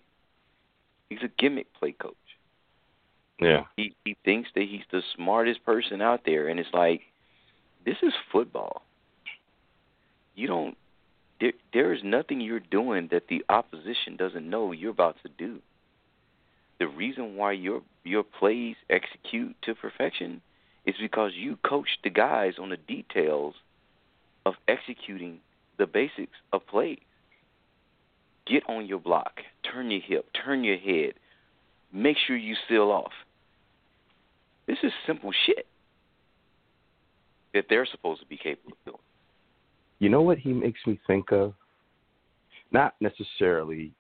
[1.09, 2.15] He's a gimmick play coach.
[3.39, 3.65] Yeah.
[3.77, 7.01] He he thinks that he's the smartest person out there, and it's like
[7.85, 8.81] this is football.
[10.35, 10.77] You don't.
[11.39, 15.59] There, there is nothing you're doing that the opposition doesn't know you're about to do.
[16.79, 20.41] The reason why your your plays execute to perfection
[20.85, 23.55] is because you coach the guys on the details
[24.45, 25.39] of executing
[25.77, 26.99] the basics of plays.
[28.45, 31.13] Get on your block, turn your hip, turn your head,
[31.91, 33.13] make sure you seal off.
[34.67, 35.65] This is simple shit
[37.53, 39.04] that they're supposed to be capable of doing.
[39.99, 41.53] You know what he makes me think of?
[42.71, 43.91] Not necessarily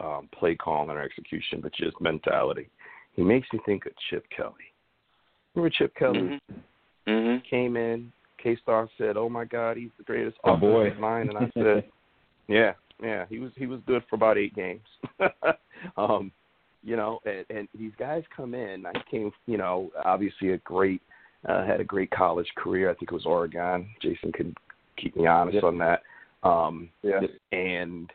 [0.00, 2.68] um, play calling or execution, but just mentality.
[3.14, 4.54] He makes me think of Chip Kelly.
[5.54, 7.10] Remember Chip Kelly Mm-hmm.
[7.10, 7.38] Mm-hmm.
[7.48, 8.12] came in.
[8.42, 10.82] K Star said, "Oh my God, he's the greatest Oh, boy.
[10.86, 11.84] offensive line," and I said,
[12.48, 14.86] "Yeah, yeah, he was he was good for about eight games."
[15.96, 16.30] um,
[16.82, 18.86] you know, and, and these guys come in.
[18.86, 21.02] I came, you know, obviously a great
[21.48, 22.90] uh, had a great college career.
[22.90, 23.88] I think it was Oregon.
[24.00, 24.54] Jason can
[25.00, 25.64] keep me honest Yep.
[25.64, 26.02] on that.
[26.42, 27.26] Um, Yeah.
[27.52, 28.12] and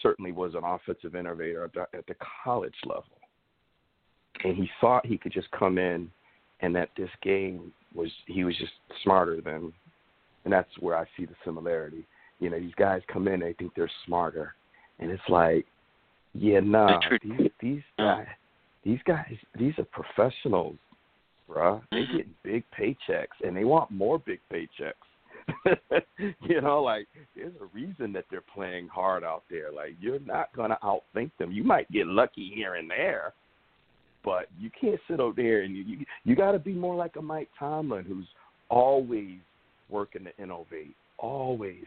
[0.00, 3.18] certainly was an offensive innovator at the, at the college level.
[4.44, 6.10] And he thought he could just come in
[6.60, 9.72] and that this game was he was just smarter than
[10.44, 12.06] and that's where I see the similarity.
[12.38, 14.54] You know, these guys come in, they think they're smarter.
[14.98, 15.66] And it's like,
[16.32, 18.26] yeah, nah, these these guys
[18.82, 20.76] these guys these are professionals,
[21.48, 21.82] bruh.
[21.90, 22.16] They Mhm.
[22.16, 24.94] get big paychecks and they want more big paychecks.
[26.40, 29.72] you know, like there's a reason that they're playing hard out there.
[29.72, 31.52] Like you're not gonna outthink them.
[31.52, 33.32] You might get lucky here and there,
[34.24, 37.16] but you can't sit out there and you you, you got to be more like
[37.16, 38.26] a Mike Tomlin who's
[38.68, 39.38] always
[39.88, 40.94] working to innovate.
[41.18, 41.84] Always,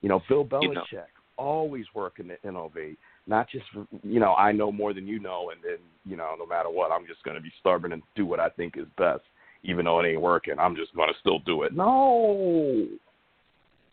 [0.00, 1.04] you know, Bill Belichick You know-
[1.38, 2.98] always working to innovate.
[3.26, 3.64] Not just
[4.02, 6.90] you know I know more than you know, and then you know no matter what
[6.90, 9.22] I'm just going to be stubborn and do what I think is best,
[9.64, 10.58] even though it ain't working.
[10.58, 11.74] I'm just going to still do it.
[11.74, 12.86] No,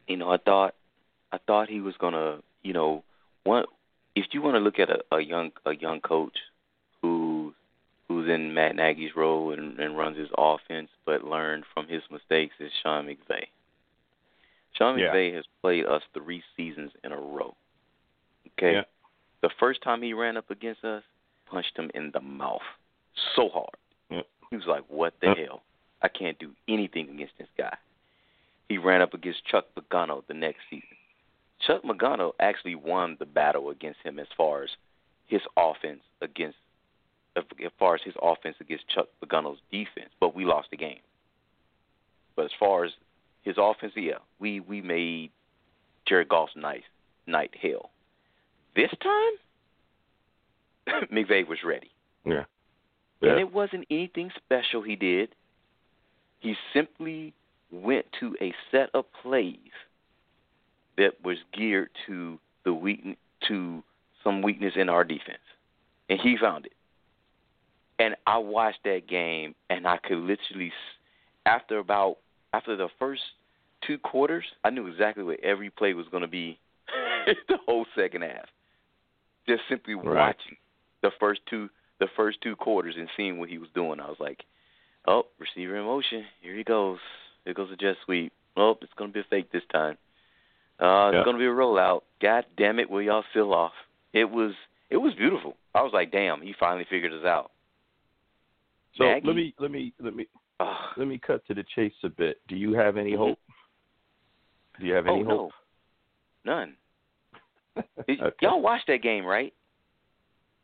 [0.07, 0.75] You know, I thought
[1.31, 3.03] I thought he was gonna, you know,
[3.43, 3.65] one
[4.15, 6.37] if you want to look at a, a young a young coach
[7.01, 7.53] who
[8.07, 12.55] who's in Matt Nagy's role and, and runs his offense but learned from his mistakes
[12.59, 13.45] is Sean McVay.
[14.75, 15.13] Sean Yeah.
[15.13, 17.55] McVay has played us three seasons in a row.
[18.57, 18.73] Okay?
[18.73, 18.81] Yeah.
[19.41, 21.03] The first time he ran up against us,
[21.49, 22.61] punched him in the mouth
[23.35, 23.69] so hard.
[24.51, 25.61] He was like, What the hell?
[26.01, 27.75] I can't do anything against this guy.
[28.69, 30.87] He ran up against Chuck Pagano the next season.
[31.65, 34.69] Chuck Pagano actually won the battle against him as far as
[35.27, 36.57] his offense against
[37.35, 37.43] as
[37.77, 40.99] far as his offense against Chuck Pagano's defense, but we lost the game.
[42.35, 42.91] But as far as
[43.43, 45.31] his offense, yeah, we we made
[46.07, 46.83] Jared Goff's night
[47.27, 47.91] night hell.
[48.75, 49.33] This time,
[51.11, 51.91] McVay was ready.
[52.25, 52.45] Yeah.
[53.21, 55.29] And it wasn't anything special he did.
[56.39, 57.33] He simply
[57.71, 59.57] went to a set of plays
[60.97, 63.83] that was geared to the weak to
[64.23, 65.37] some weakness in our defense.
[66.09, 66.73] And he found it.
[67.99, 70.71] And I watched that game and I could literally
[71.45, 72.17] after about
[72.53, 73.21] after the first
[73.85, 76.57] two quarters, I knew exactly what every play was going to be
[77.47, 78.45] the whole second half.
[79.47, 80.05] Just simply Right.
[80.05, 80.57] watching
[81.01, 83.99] the first two the first two quarters and seeing what he was doing.
[83.99, 84.43] I was like,
[85.07, 86.25] "Oh, receiver in motion.
[86.41, 86.99] Here he goes.
[87.45, 88.33] Here goes a jet sweep.
[88.57, 89.97] Oh, it's going to be a fake this time.
[90.79, 91.23] Uh, it's Yeah.
[91.23, 92.01] going to be a rollout.
[92.21, 93.73] God damn it, will y'all seal off?"
[94.13, 94.53] It was
[94.89, 95.55] it was beautiful.
[95.75, 97.51] I was like, "Damn, he finally figured us out."
[98.95, 99.27] So Nagy?
[99.27, 100.27] let me let me let me
[100.59, 100.93] Ugh.
[100.97, 102.41] let me cut to the chase a bit.
[102.47, 103.17] Do you have any Mhm.
[103.17, 103.39] hope?
[104.79, 105.51] Do you have oh any no, hope?
[106.45, 106.75] none.
[108.09, 108.33] Okay.
[108.41, 109.53] Y'all watched that game, right?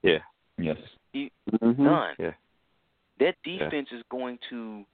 [0.01, 0.19] Yeah.
[0.57, 0.77] Yes.
[1.15, 1.79] Mhm.
[1.79, 2.15] None.
[2.19, 2.33] Yeah.
[3.19, 3.59] That Yeah.
[3.59, 4.85] defense is going to.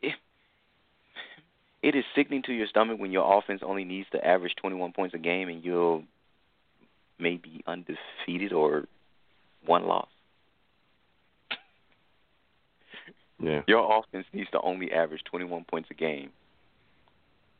[0.00, 0.14] It,
[1.82, 5.14] it is sickening to your stomach when your offense only needs to average 21 points
[5.14, 6.04] a game and you'll
[7.18, 8.86] maybe undefeated or
[9.64, 10.08] one loss.
[13.40, 13.62] Yeah.
[13.66, 16.30] Your offense needs to only average 21 points a game,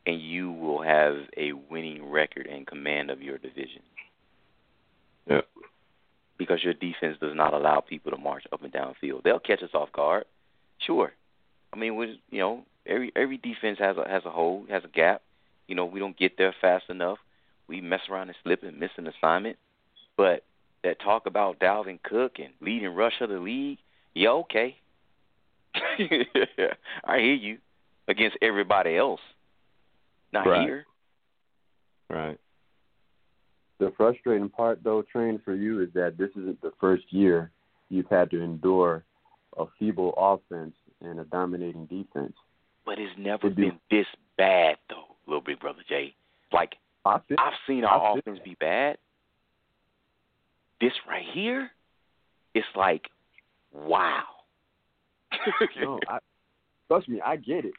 [0.05, 3.81] and you will have a winning record and command of your division.
[5.29, 5.41] Yeah.
[6.43, 9.21] Because your defense does not allow people to march up and down field.
[9.23, 10.25] They'll catch us off guard,
[10.85, 11.13] sure.
[11.71, 14.87] I mean, we you know every every defense has a has a hole, has a
[14.87, 15.21] gap.
[15.67, 17.17] You know, we don't get there fast enough.
[17.67, 19.57] We mess around and slip and miss an assignment.
[20.17, 20.43] But
[20.83, 23.79] that talk about Dalvin Cook and leading rush of the league,
[24.13, 24.77] yeah, okay.
[25.75, 27.57] I hear you.
[28.07, 29.21] Against everybody else.
[30.33, 30.61] Not Right.
[30.61, 30.85] here.
[32.09, 32.39] Right.
[33.79, 37.51] The frustrating part, though, train for you is that this isn't the first year
[37.89, 39.03] you've had to endure
[39.57, 42.33] a feeble offense and a dominating defense.
[42.85, 44.07] But it's never It'd be- been this
[44.37, 46.15] bad though, little big brother Jay.
[46.51, 48.97] Like I I've seen our offense be bad.
[50.81, 51.71] This right here,
[52.53, 53.09] it's like,
[53.71, 54.23] wow.
[55.81, 56.19] no, I,
[56.87, 57.73] trust me, I get it.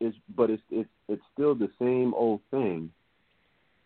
[0.00, 2.90] It's but it's it's it's still the same old thing,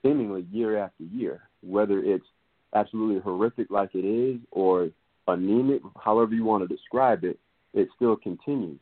[0.03, 1.43] seemingly year after year.
[1.63, 2.27] Whether it's
[2.75, 4.91] absolutely horrific like it is, or
[5.27, 7.39] anemic, however you want to describe it,
[7.75, 8.81] it still continues.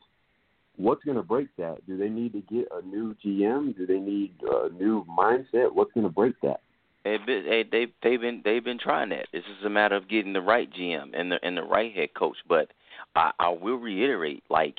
[0.75, 1.85] What's going to break that?
[1.87, 3.75] Do they need to get a new GM?
[3.75, 5.73] Do they need a new mindset?
[5.73, 6.61] What's going to break that?
[7.03, 9.27] They've been, they they they've been they've been trying that.
[9.31, 12.13] This is a matter of getting the right GM and the and the right head
[12.13, 12.35] coach.
[12.47, 12.69] But
[13.15, 14.75] I, I will reiterate, like,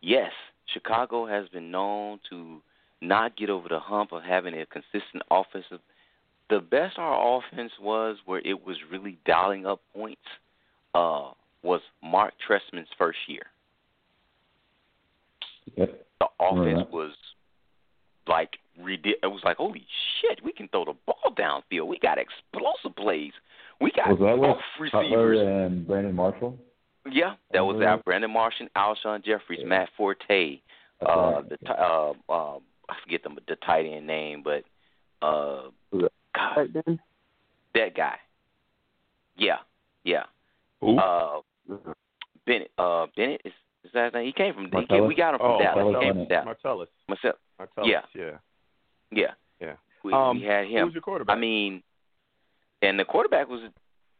[0.00, 0.32] yes,
[0.72, 2.62] Chicago has been known to
[3.00, 5.80] not get over the hump of having a consistent offensive.
[6.50, 10.22] The best our offense was, where it was really dialing up points,
[10.94, 11.30] uh,
[11.62, 13.46] was Mark Trestman's first year.
[15.76, 16.06] Yep.
[16.20, 16.90] The offense Right.
[16.90, 17.12] was
[18.26, 19.84] like it was like holy
[20.20, 21.86] shit, we can throw the ball downfield.
[21.88, 23.32] We got explosive plays.
[23.80, 25.10] We got Was that both with receivers.
[25.10, 26.58] Cutler and Brandon Marshall?
[27.10, 29.66] Yeah, that was uh, Brandon Marshall, Alshon Jeffries, Yeah.
[29.68, 30.60] Matt Forte,
[31.06, 31.48] uh, right.
[31.48, 32.58] the uh, uh,
[33.08, 34.64] forget the the tight end name, but
[35.26, 36.12] uh, that?
[36.34, 36.98] God,
[37.74, 38.16] that guy.
[39.36, 39.58] Yeah,
[40.04, 40.24] yeah.
[40.80, 40.98] Who?
[40.98, 41.40] Uh,
[42.46, 42.70] Bennett.
[42.78, 43.52] Uh, Bennett is
[43.84, 44.26] is that his name?
[44.26, 44.64] He came from.
[44.64, 45.84] He came, we got him from oh, Dallas.
[45.84, 46.56] He Martellus came from Dallas.
[46.64, 46.86] Martellus.
[47.08, 47.36] Myself.
[47.60, 47.84] Martellus.
[47.84, 48.00] Yeah.
[48.14, 48.30] Yeah.
[49.10, 49.26] Yeah.
[49.60, 49.72] Yeah.
[50.04, 50.86] We, Um, we had him.
[50.86, 51.36] Who's your quarterback?
[51.36, 51.82] I mean,
[52.82, 53.60] and the quarterback was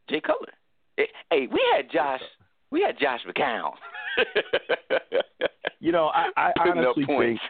[0.08, 0.52] Jay Cutler.
[0.96, 2.22] Hey, we had Josh.
[2.70, 3.72] We had Josh McCown.
[5.80, 7.42] you know, I, I Putting up honestly think points.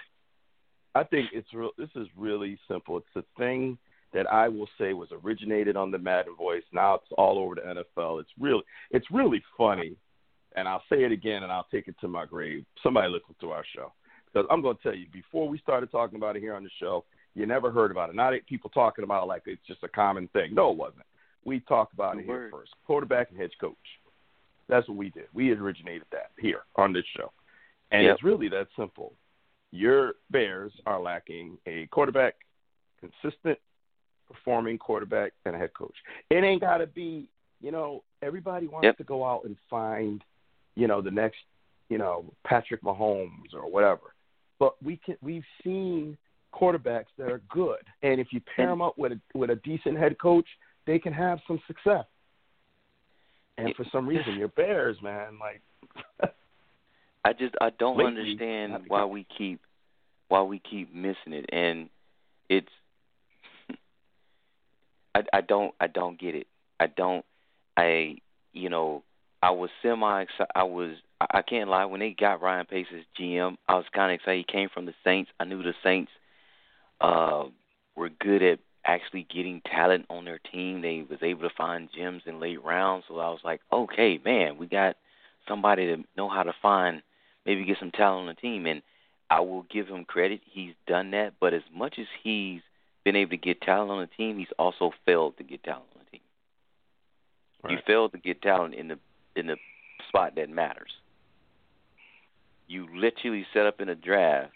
[0.98, 1.70] I think it's real.
[1.78, 2.96] This is really simple.
[2.96, 3.78] It's a thing
[4.12, 6.64] that I will say was originated on the Madden voice.
[6.72, 8.20] Now it's all over the NFL.
[8.20, 9.94] It's really, it's really funny,
[10.56, 12.64] and I'll say it again, and I'll take it to my grave.
[12.82, 13.92] Somebody listen to our show
[14.26, 15.06] because I'm going to tell you.
[15.12, 18.16] Before we started talking about it here on the show, you never heard about it.
[18.16, 20.52] Not people talking about it like it's just a common thing.
[20.52, 21.04] No, it wasn't.
[21.44, 22.72] We talked about it here first.
[22.86, 23.76] Quarterback and head coach.
[24.68, 25.26] That's what we did.
[25.32, 27.30] We originated that here on this show,
[27.92, 28.14] and Yep.
[28.14, 29.12] it's really that simple
[29.70, 32.34] your Bears are lacking a quarterback,
[33.00, 33.58] consistent
[34.26, 35.94] performing quarterback, and a head coach.
[36.30, 37.28] It ain't got to be,
[37.60, 38.98] you know, everybody wants Yep.
[38.98, 40.22] to go out and find,
[40.74, 41.38] you know, the next,
[41.88, 44.14] you know, Patrick Mahomes or whatever.
[44.58, 46.16] But we can we've seen
[46.52, 49.96] quarterbacks that are good, and if you pair them up with a with a decent
[49.96, 50.46] head coach,
[50.86, 52.04] they can have some success.
[53.56, 55.62] And for some reason, your Bears, man, like
[57.24, 59.60] I just I don't Lately, understand why we keep
[60.28, 61.88] why we keep missing it, and
[62.48, 62.68] it's
[65.14, 66.46] I I don't I don't get it.
[66.80, 67.24] I don't
[67.76, 68.16] I
[68.52, 69.02] you know,
[69.42, 70.24] I was semi.
[70.54, 74.12] I was I can't lie when they got Ryan Pace as GM, I was kind
[74.12, 74.44] of excited.
[74.46, 75.30] He came from the Saints.
[75.40, 76.12] I knew the Saints
[77.00, 77.44] uh
[77.96, 80.80] were good at actually getting talent on their team.
[80.80, 83.04] They was able to find gems in late rounds.
[83.08, 84.96] So I was like, okay, man, we got
[85.46, 87.02] somebody to know how to find
[87.48, 88.66] maybe get some talent on the team.
[88.66, 88.82] And
[89.30, 90.40] I will give him credit.
[90.44, 91.32] He's done that.
[91.40, 92.60] But as much as he's
[93.04, 96.02] been able to get talent on the team, he's also failed to get talent on
[96.04, 96.20] the team.
[97.64, 97.72] Right.
[97.72, 98.98] You failed to get talent in the
[99.34, 99.56] in the
[100.08, 100.90] spot that matters.
[102.68, 104.52] You literally set up in a draft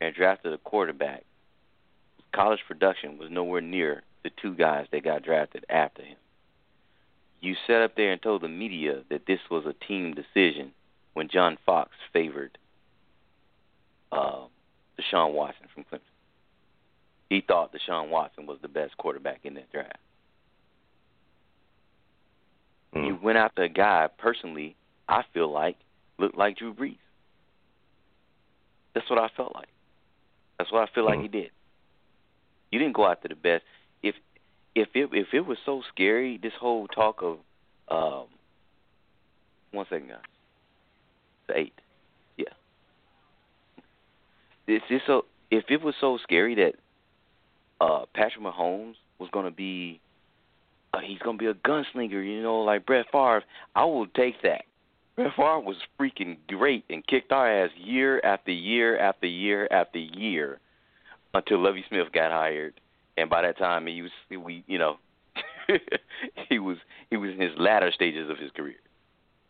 [0.00, 1.24] and drafted a quarterback.
[2.34, 6.16] College production was nowhere near the two guys that got drafted after him.
[7.40, 10.72] You set up there and told the media that this was a team decision
[11.14, 12.56] when John Fox favored
[14.10, 14.44] uh,
[14.98, 16.00] Deshaun Watson from Clemson.
[17.30, 19.96] He thought Deshaun Watson was the best quarterback in that draft.
[22.94, 23.06] Mm.
[23.06, 24.76] You went after a guy personally,
[25.08, 25.76] I feel like,
[26.18, 26.96] looked like Drew Brees.
[28.94, 29.68] That's what I felt like.
[30.58, 31.22] That's what I feel like Mm.
[31.22, 31.50] he did.
[32.70, 33.64] You didn't go after the best.
[34.02, 34.14] If
[34.74, 37.38] if it if it was so scary, this whole talk of
[37.88, 38.26] um
[39.70, 40.18] one second guys.
[41.54, 41.74] Eight.
[42.36, 42.46] Yeah.
[44.66, 46.74] It's just so if it was so scary that
[47.80, 50.00] uh Patrick Mahomes was gonna be
[50.94, 54.64] uh, he's gonna be a gunslinger, you know, like Brett Favre, I will take that.
[55.16, 59.98] Brett Favre was freaking great and kicked our ass year after year after year after
[59.98, 60.58] year
[61.34, 62.74] until Lovie Smith got hired,
[63.16, 64.96] and by that time he was we you know
[66.48, 66.76] he was
[67.10, 68.76] he was in his latter stages of his career.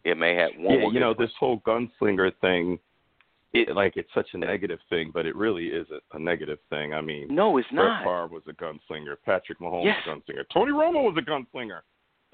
[0.04, 2.78] It may have one yeah, you know this whole gunslinger thing.
[3.52, 6.94] It- like it's such a negative thing, but it really isn't a negative thing.
[6.94, 8.02] I mean, No, it's Brett not.
[8.04, 9.16] Favre was a gunslinger.
[9.24, 10.06] Patrick Mahomes Yes.
[10.06, 10.44] was a gunslinger.
[10.52, 11.80] Tony Romo was a gunslinger.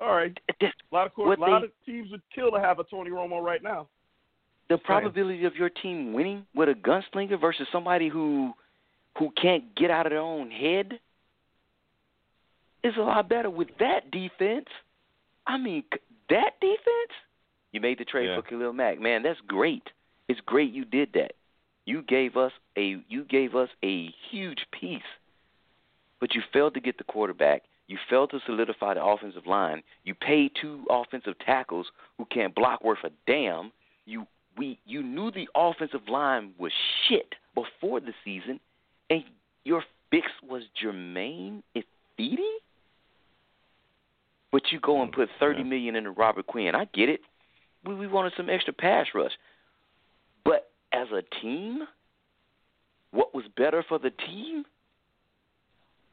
[0.00, 2.60] All right, a lot of cour- What a lot they- of teams would kill to
[2.60, 3.88] have a Tony Romo right now.
[4.68, 5.00] the Just saying.
[5.00, 8.54] probability of your team winning with a gunslinger versus somebody who
[9.16, 11.00] who can't get out of their own head
[12.84, 14.68] is a lot better with that defense.
[15.46, 15.82] I mean,
[16.28, 17.12] that defense.
[17.72, 18.36] You made the trade Yeah.
[18.36, 19.22] for Khalil Mack, man.
[19.22, 19.90] That's great.
[20.28, 21.32] It's great you did that.
[21.84, 25.02] You gave us a you gave us a huge piece,
[26.20, 27.62] but you failed to get the quarterback.
[27.86, 29.82] You failed to solidify the offensive line.
[30.04, 31.86] You paid two offensive tackles
[32.18, 33.72] who can't block worth a damn.
[34.04, 34.26] You
[34.58, 36.72] we you knew the offensive line was
[37.08, 38.60] shit before the season,
[39.08, 39.24] and
[39.64, 42.36] your fix was Germain Ifedi.
[44.50, 46.74] But you go and put thirty million into Robert Quinn.
[46.74, 47.20] I get it.
[47.84, 49.32] We we wanted some extra pass rush,
[50.44, 51.80] but as a team,
[53.10, 54.64] what was better for the team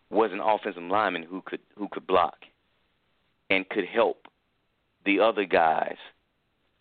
[0.10, 2.38] was an offensive lineman who could who could block
[3.50, 4.28] and could help
[5.06, 5.98] the other guys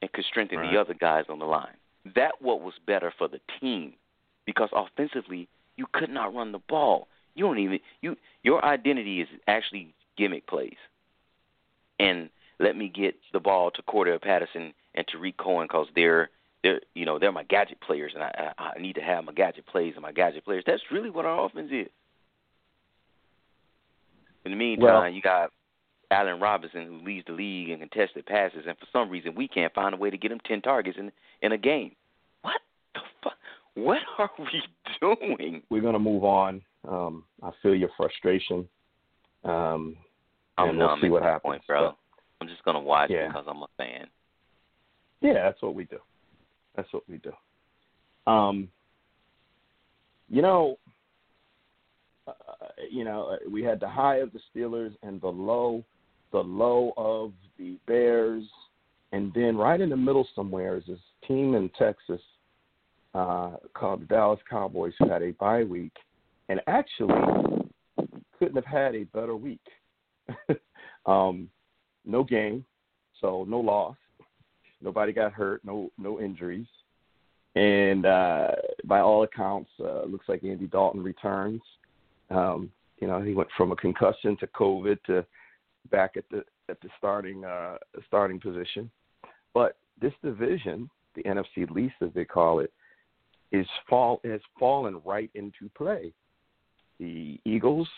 [0.01, 0.73] and could strengthen Right.
[0.73, 1.77] the other guys on the line.
[2.15, 3.95] That what was better for the team
[4.45, 7.09] because offensively you could not run the ball.
[7.35, 10.77] You don't even you your identity is actually gimmick plays.
[11.99, 12.29] And
[12.61, 16.31] let me get the ball to Cordarrelle Patterson and Tarik Cohen because they're
[16.63, 19.33] they're you know they're my gadget players and I, I I need to have my
[19.33, 20.65] gadget plays and my gadget players.
[20.67, 21.89] That's really what our offense is.
[24.45, 25.51] In the meantime, Well- you got
[26.11, 29.73] Allen Robinson who leads the league in contested passes, and for some reason we can't
[29.75, 31.11] find a way to get him ten targets in
[31.43, 31.93] in a game.
[32.43, 32.61] What
[32.95, 33.33] the fuck?
[33.75, 34.63] What are we
[35.01, 35.63] doing?
[35.71, 36.63] We're gonna move on.
[36.87, 38.69] Um, I feel your frustration.
[39.45, 39.97] Um,
[40.57, 41.43] I'm and we'll see at what happens.
[41.43, 41.97] point, bro.
[42.41, 43.29] I'm just gonna watch Yeah.
[43.29, 44.09] because I'm a fan.
[45.21, 45.99] Yeah, that's what we do.
[46.75, 47.33] That's what we do.
[48.31, 48.69] Um,
[50.29, 50.79] you know,
[52.27, 52.33] uh,
[52.91, 55.85] you know, uh, we had the high of the Steelers and the low,
[56.33, 58.45] the low of the Bears,
[59.13, 62.21] and then right in the middle somewhere is this team in Texas
[63.15, 65.93] uh, called the Dallas Cowboys who had a bye week,
[66.49, 67.15] and actually
[68.39, 69.61] couldn't have had a better week.
[71.07, 71.49] um,
[72.05, 72.65] no game,
[73.21, 73.97] so no loss.
[74.81, 75.65] Nobody got hurt.
[75.65, 76.67] No no injuries.
[77.55, 78.49] And uh,
[78.85, 81.63] by all accounts, uh, looks like Andy Dalton returns.
[82.31, 85.25] Um, you know, he went from a concussion to COVID to
[85.91, 87.77] back at the at the starting uh,
[88.07, 88.91] starting position.
[89.53, 92.73] But this division, the NFC least as they call it,
[93.53, 96.13] is fall has fallen right into play.
[96.99, 97.89] The Eagles,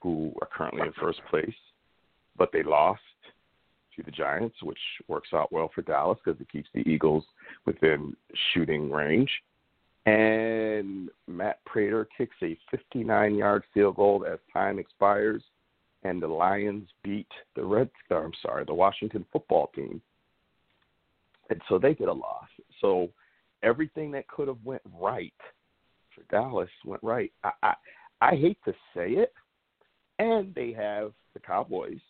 [0.00, 1.54] who are currently in first place,
[2.36, 3.00] but they lost
[3.96, 4.78] to the Giants, which
[5.08, 7.24] works out well for Dallas because it keeps the Eagles
[7.64, 8.14] within
[8.52, 9.30] shooting range.
[10.04, 15.42] And Matt Prater kicks a 59 yard field goal as time expires
[16.06, 17.90] and the Lions beat the Red.
[18.10, 20.00] I'm sorry, the Washington football team,
[21.50, 22.48] and so they get a loss.
[22.80, 23.10] So
[23.62, 25.34] everything that could have went right
[26.14, 27.32] for Dallas went right.
[27.42, 27.74] I I,
[28.20, 29.32] I hate to say it,
[30.18, 32.00] and they have the Cowboys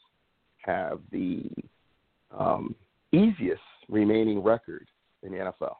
[0.58, 1.48] have the
[2.36, 2.74] um,
[3.12, 4.88] easiest remaining record
[5.22, 5.76] in the NFL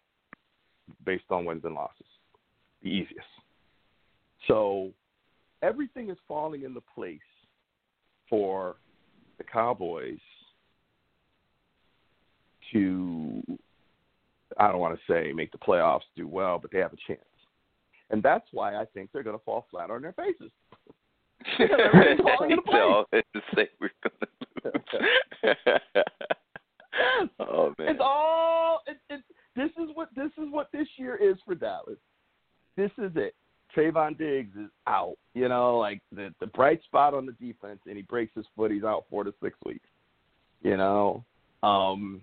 [1.04, 2.06] based on wins and losses.
[2.82, 3.26] The easiest.
[4.46, 4.90] So
[5.62, 7.18] everything is falling into place
[8.28, 8.76] for
[9.38, 10.18] the Cowboys
[12.72, 13.42] to
[14.58, 17.20] I don't want to say make the playoffs do well, but they have a chance.
[18.10, 20.50] And that's why I think they're going to fall flat on their faces.
[21.58, 22.62] Falling into
[23.12, 23.24] place.
[23.54, 24.72] say we're gonna
[25.44, 25.54] lose.
[27.38, 27.88] Oh man.
[27.88, 29.20] It's all it, it,
[29.54, 31.98] this is what this is what this year is for Dallas.
[32.76, 33.34] This is it.
[33.74, 35.16] Trevon Diggs is out.
[35.34, 38.70] You know, like the the bright spot on the defense, and he breaks his foot.
[38.70, 39.88] He's out four to six weeks.
[40.62, 41.24] You know,
[41.62, 42.22] um,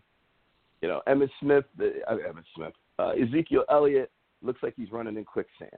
[0.81, 4.11] you know Emmitt Smith, the, uh, Emmitt Smith, uh, Ezekiel Elliott
[4.41, 5.71] looks like he's running in quicksand.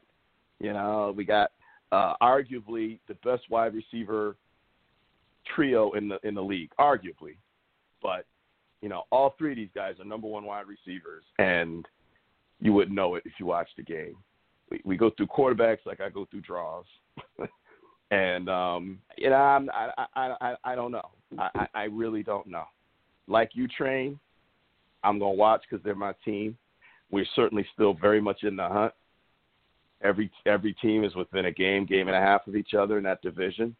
[0.59, 1.51] You know, we got
[1.91, 4.35] uh, arguably the best wide receiver
[5.55, 7.37] trio in the in the league, arguably,
[8.01, 8.25] but
[8.81, 11.87] you know, all three of these guys are number one wide receivers, and
[12.59, 14.15] you wouldn't know it if you watched the game.
[14.69, 16.85] We, we go through quarterbacks like I go through draws,
[18.11, 21.09] and um, you know, I'm, I, I I I don't know.
[21.37, 22.65] I I really don't know.
[23.27, 24.19] Like you train,
[25.03, 26.57] I'm gonna watch because they're my team.
[27.11, 28.93] We're certainly still very much in the hunt.
[30.03, 33.03] Every every team is within a game, game and a half of each other in
[33.05, 33.75] that division.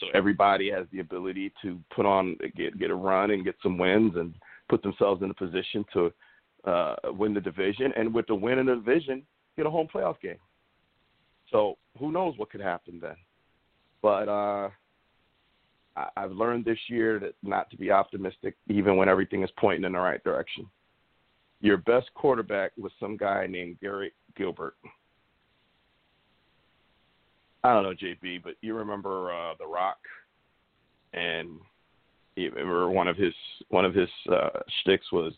[0.00, 3.78] So everybody has the ability to put on get get a run and get some
[3.78, 4.34] wins and
[4.68, 6.12] put themselves in a position to
[6.64, 7.92] uh, win the division.
[7.96, 9.22] And with the win in the division,
[9.56, 10.38] get a home playoff game.
[11.50, 13.16] So who knows what could happen then?
[14.02, 14.68] But uh,
[15.96, 19.84] I, I've learned this year that not to be optimistic, even when everything is pointing
[19.84, 20.66] in the right direction.
[21.60, 24.76] Your best quarterback was some guy named Gary Gilbert.
[27.64, 29.98] I don't know JB, but you remember uh, The Rock,
[31.12, 31.58] and
[32.36, 33.34] you remember one of his
[33.68, 35.32] one of his uh, shticks was,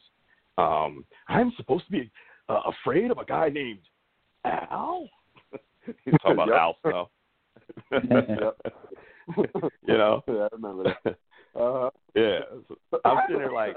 [0.58, 2.10] um, "I'm supposed to be
[2.48, 3.80] uh, afraid of a guy named
[4.44, 5.08] Al."
[6.04, 7.08] He's talking about Al Snow.
[9.86, 11.16] You know, Yeah, I remember that.
[11.54, 11.90] Uh-huh.
[12.14, 12.40] yeah.
[12.90, 13.76] So I'm sitting there like,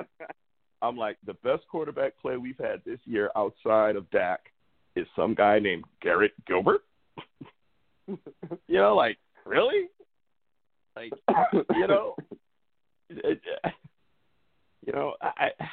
[0.82, 4.41] I'm like, the best quarterback play we've had this year outside of Dak
[4.96, 6.82] is some guy named Garrett Gilbert.
[8.68, 9.88] you know, like really?
[10.95, 11.12] Like,
[11.76, 12.16] you know,
[13.10, 15.51] you know, I.
[15.60, 15.66] I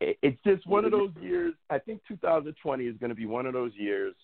[0.00, 1.54] it- it's just one of those years.
[1.70, 4.14] I think 2020 is going to be one of those years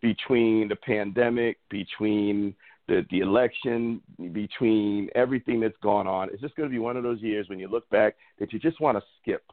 [0.00, 2.54] between the pandemic, between
[2.88, 4.00] the the election,
[4.32, 6.28] between everything that's gone on.
[6.30, 8.58] It's just going to be one of those years when you look back that you
[8.58, 9.44] just want to skip.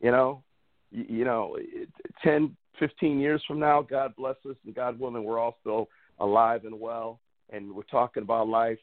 [0.00, 0.42] You know,
[0.90, 1.88] you, you know, it,
[2.24, 6.64] 10, 15 years from now, God bless us and God willing, we're all still alive
[6.64, 7.20] and well,
[7.50, 8.78] and we're talking about life.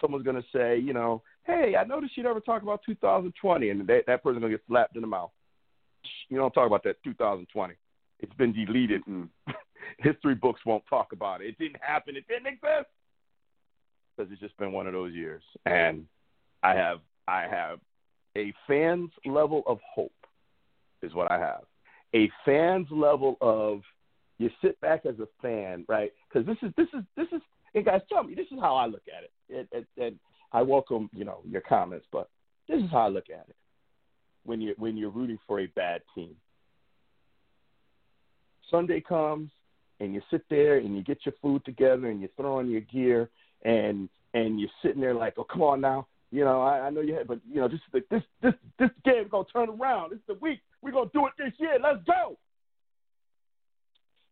[0.00, 3.86] Someone's going to say, you know, hey, I noticed you never talk about 2020, and
[3.86, 5.30] that that person's going to get slapped in the mouth.
[6.28, 7.74] You don't talk about that 2020.
[8.20, 9.02] It's been deleted.
[9.08, 9.28] mm,
[9.98, 11.48] History books won't talk about it.
[11.48, 12.16] It didn't happen.
[12.16, 12.88] It didn't exist
[14.16, 15.42] because it's just been one of those years.
[15.66, 16.06] And
[16.62, 17.78] I have I have
[18.36, 20.12] a fan's level of hope
[21.02, 21.62] is what I have.
[22.14, 23.82] A fan's level of
[24.38, 26.12] you sit back as a fan, right?
[26.28, 27.42] Because this is this is this is
[27.74, 29.30] and guys, tell me this is how I look at it.
[29.50, 30.18] And, and, and
[30.52, 32.28] I welcome you know your comments, but
[32.68, 33.56] this is how I look at it.
[34.44, 36.34] When you when you're rooting for a bad team,
[38.70, 39.50] Sunday comes
[40.00, 42.80] and you sit there and you get your food together and you throw on your
[42.82, 43.28] gear
[43.64, 47.00] and and you're sitting there like, oh come on now, you know I, I know
[47.00, 50.10] you had, but you know this is this this this game's gonna turn around.
[50.10, 51.78] This is the week we're gonna do it this year.
[51.82, 52.38] Let's go.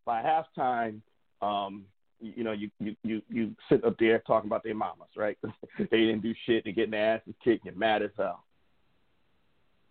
[0.05, 1.01] By halftime,
[1.41, 1.85] um,
[2.19, 5.37] you, know you you you you sit up there talking about their mamas, right?
[5.79, 6.63] they didn't do shit.
[6.63, 7.65] They're getting their asses kicked.
[7.65, 8.43] You're mad as hell.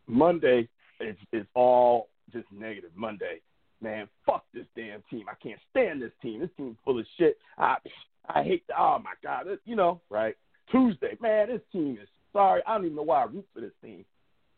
[0.06, 0.68] Monday,
[1.00, 2.90] it's it's all just negative.
[2.94, 3.40] Monday,
[3.80, 5.26] man, fuck this damn team.
[5.28, 6.40] I can't stand this team.
[6.40, 7.38] This team's full of shit.
[7.58, 7.76] I
[8.28, 8.66] I hate.
[8.66, 10.36] The, oh my god, it, you know, right?
[10.70, 12.62] Tuesday, man, this team is sorry.
[12.66, 14.04] I don't even know why I root for this team.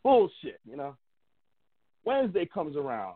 [0.03, 0.95] Bullshit, you know.
[2.09, 3.13] Wednesday comes around.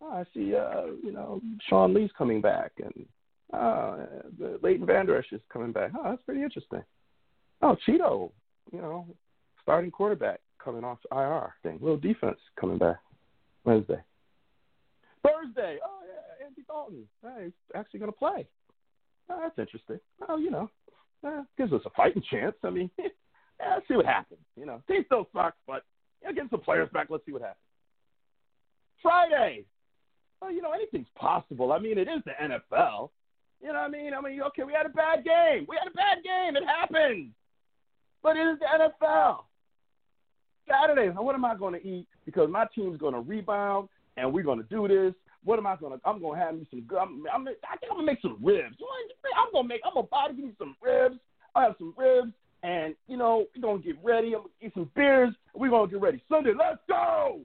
[0.00, 3.06] Oh, I see, uh, you know, Sean Lee's coming back, and
[3.52, 4.06] uh,
[4.62, 5.90] Leighton Vander Esch is coming back.
[5.94, 6.82] Oh, that's pretty interesting.
[7.60, 8.32] Oh, Cheeto,
[8.72, 9.06] you know,
[9.62, 11.78] starting quarterback coming off IR thing.
[11.82, 13.00] Little defense coming back
[13.64, 14.02] Wednesday.
[15.22, 17.06] Thursday, oh yeah, Andy Dalton.
[17.22, 18.48] Hey, he's actually going to play.
[19.28, 20.00] Oh, that's interesting.
[20.26, 20.70] Oh, you know,
[21.26, 22.56] eh, gives us a fighting chance.
[22.64, 23.04] I mean, yeah,
[23.74, 24.40] let's see what happens.
[24.56, 25.82] You know, team still sucks, but
[26.22, 27.08] yeah, getting some players back.
[27.10, 27.58] Let's see what happens.
[29.02, 29.64] Friday.
[30.40, 31.72] Well, you know, anything's possible.
[31.72, 33.10] I mean, it is the NFL.
[33.60, 34.12] You know what I mean?
[34.14, 35.66] I mean, okay, we had a bad game.
[35.68, 36.56] We had a bad game.
[36.56, 37.30] It happens.
[38.22, 39.38] But it is the NFL.
[40.68, 42.06] Saturday, what am I going to eat?
[42.24, 45.14] Because my team's going to rebound and we're going to do this.
[45.44, 46.08] What am I going to?
[46.08, 46.86] I'm going to have me some.
[47.00, 48.76] I'm, I'm, I think I'm going to make some ribs.
[49.36, 49.80] I'm going to make.
[49.84, 51.16] I'm going to buy me some ribs.
[51.54, 52.32] I have some ribs,
[52.62, 54.28] and you know we're going to get ready.
[54.28, 55.34] I'm going to eat some beers.
[55.52, 56.52] We're going to get ready Sunday.
[56.56, 57.40] Let's go.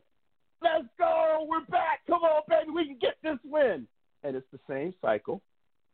[0.62, 1.46] Let's go.
[1.48, 2.02] We're back.
[2.08, 2.72] Come on, baby.
[2.74, 3.88] We can get this win.
[4.24, 5.42] And it's the same cycle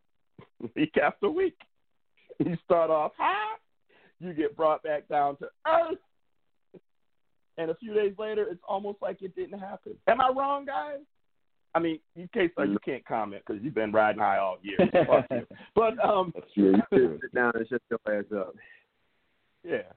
[0.75, 1.57] week after week.
[2.39, 3.57] You start off high,
[4.19, 5.99] you get brought back down to earth,
[7.57, 9.93] and a few days later, it's almost like it didn't happen.
[10.07, 10.99] Am I wrong, guys?
[11.75, 14.77] I mean, in case uh, you can't comment because you've been riding high all year.
[15.75, 18.55] but um, yeah, you sit down and shut your ass up.
[19.63, 19.91] Yeah,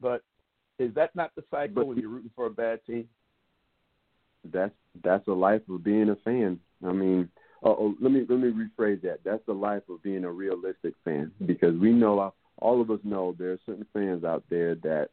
[0.00, 0.22] but
[0.78, 3.08] is that not the cycle but, when you're rooting for a bad team?
[4.44, 4.72] That's
[5.02, 6.58] that's the life of being a fan.
[6.86, 7.28] I mean,
[7.62, 9.20] oh, oh, let me let me rephrase that.
[9.24, 12.30] That's the life of being a realistic fan because we know uh,
[12.60, 15.08] all of us know there are certain fans out there that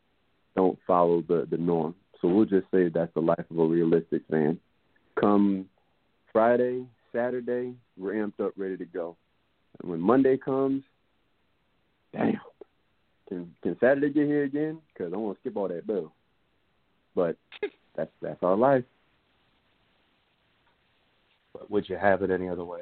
[0.55, 1.95] don't follow the the norm.
[2.21, 4.59] So we'll just say that's the life of a realistic fan.
[5.19, 5.67] Come
[6.31, 9.15] Friday, Saturday, we're amped up, ready to go.
[9.81, 10.83] And when Monday comes,
[12.13, 12.39] damn,
[13.27, 14.79] can can Saturday get here again?
[14.93, 16.13] Because I want to skip all that bill.
[17.15, 17.37] But
[17.95, 18.83] that's that's our life.
[21.57, 22.81] But would you have it any other way?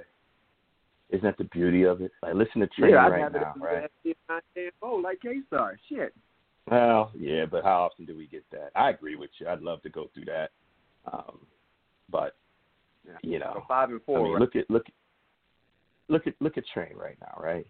[1.10, 2.12] Isn't that the beauty of it?
[2.24, 3.90] Like listen to Train yeah, right now, right?
[4.82, 6.14] Oh, like K Star, shit.
[6.70, 8.72] Well, yeah, but how often do we get that?
[8.76, 9.48] I agree with you.
[9.48, 10.50] I'd love to go through that,
[11.12, 11.40] um,
[12.10, 12.36] but
[13.06, 13.18] yeah.
[13.22, 14.20] you know, so five and four.
[14.20, 14.42] I mean, right?
[14.42, 14.86] look at look,
[16.08, 17.68] look at look at Train right now, right?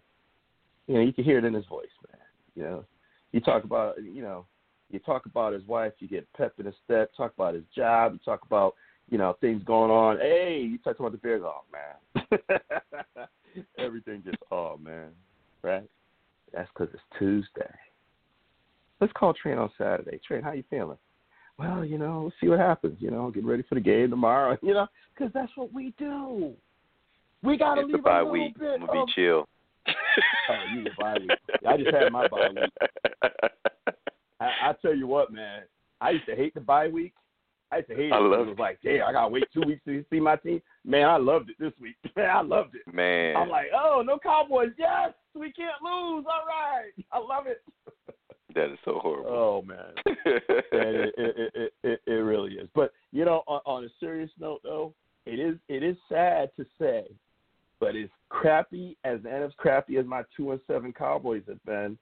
[0.86, 2.20] You know, you can hear it in his voice, man.
[2.54, 2.84] You know,
[3.32, 4.46] you talk about you know,
[4.90, 7.10] you talk about his wife, you get pep in his step.
[7.14, 8.74] Talk about his job, you talk about
[9.10, 10.18] you know things going on.
[10.18, 11.42] Hey, you talk about the Bears.
[11.44, 12.38] Oh man,
[13.78, 15.10] everything just oh man,
[15.62, 15.84] right?
[16.52, 17.70] That's because it's Tuesday.
[19.00, 20.20] Let's call Train on Saturday.
[20.26, 20.98] Train, how you feeling?
[21.58, 22.96] Well, you know, see what happens.
[23.00, 24.56] You know, get ready for the game tomorrow.
[24.62, 26.52] You know, because that's what we do.
[27.42, 28.58] We gotta it's leave a bye week.
[28.58, 29.48] bit I'm gonna of, be chill.
[30.48, 31.30] Oh, you a bye week.
[31.66, 32.70] I just had my bye week.
[34.40, 35.62] I, I tell you what, man.
[36.00, 37.14] I used to hate the bye week.
[37.74, 38.12] I used to hate it.
[38.12, 40.62] I love it was like, damn, I gotta wait two weeks to see my team.
[40.84, 41.96] Man, I loved it this week.
[42.16, 42.92] Man, I loved it.
[42.92, 43.36] Man.
[43.36, 44.70] I'm like, oh, no Cowboys.
[44.78, 46.24] Yes, we can't lose.
[46.26, 47.62] All right, I love it.
[48.54, 49.30] That is so horrible.
[49.32, 52.68] Oh man, it, it, it, it, really is.
[52.72, 54.94] But you know, on, on a serious note, though,
[55.26, 57.02] it is it is sad to say,
[57.80, 61.98] but as crappy as and as crappy as my two and seven Cowboys have been,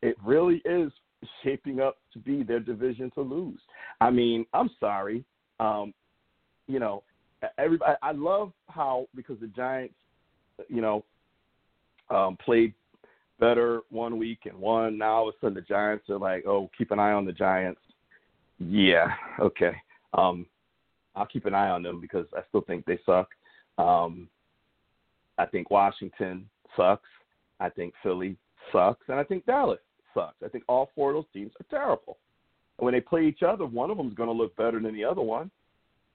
[0.00, 0.90] it really is
[1.42, 3.60] shaping up to be their division to lose.
[4.00, 5.24] I mean, I'm sorry,
[5.60, 5.92] um,
[6.66, 7.02] you know,
[7.58, 7.96] everybody.
[8.02, 9.94] I love how because the Giants,
[10.68, 11.04] you know,
[12.10, 12.74] um, played
[13.40, 14.98] better one week and one.
[14.98, 17.32] Now all of a sudden the Giants are like, oh, keep an eye on the
[17.32, 17.80] Giants.
[18.58, 19.72] Yeah, okay.
[20.14, 20.46] Um,
[21.14, 23.28] I'll keep an eye on them because I still think they suck.
[23.76, 24.28] Um,
[25.36, 27.08] I think Washington sucks.
[27.60, 28.36] I think Philly
[28.72, 29.78] sucks, and I think Dallas
[30.18, 30.36] sucks.
[30.44, 32.18] I think all four of those teams are terrible.
[32.78, 34.94] And when they play each other, one of them is going to look better than
[34.94, 35.50] the other one.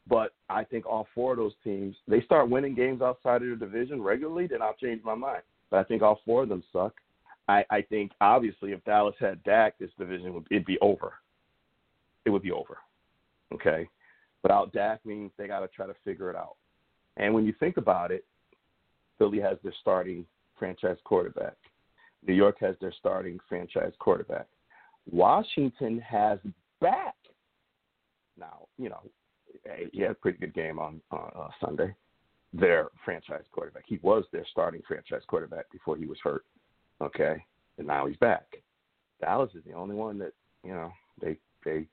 [0.07, 3.55] But I think all four of those teams, they start winning games outside of their
[3.55, 5.43] division regularly, then I'll change my mind.
[5.69, 6.93] But I think all four of them suck.
[7.47, 11.13] I, I think obviously if Dallas had Dak, this division would it'd be over.
[12.25, 12.77] It would be over.
[13.53, 13.87] Okay.
[14.43, 16.55] Without Dak means they got to try to figure it out.
[17.17, 18.25] And when you think about it,
[19.17, 20.25] Philly has their starting
[20.57, 21.55] franchise quarterback.
[22.27, 24.47] New York has their starting franchise quarterback.
[25.09, 26.39] Washington has
[26.79, 27.15] back.
[28.37, 29.01] Now, you know,
[29.91, 31.93] he had a pretty good game on uh, Sunday.
[32.53, 33.83] Their franchise quarterback.
[33.87, 36.45] He was their starting franchise quarterback before he was hurt.
[37.01, 37.43] Okay,
[37.77, 38.45] and now he's back.
[39.19, 41.87] Dallas is the only one that you know they they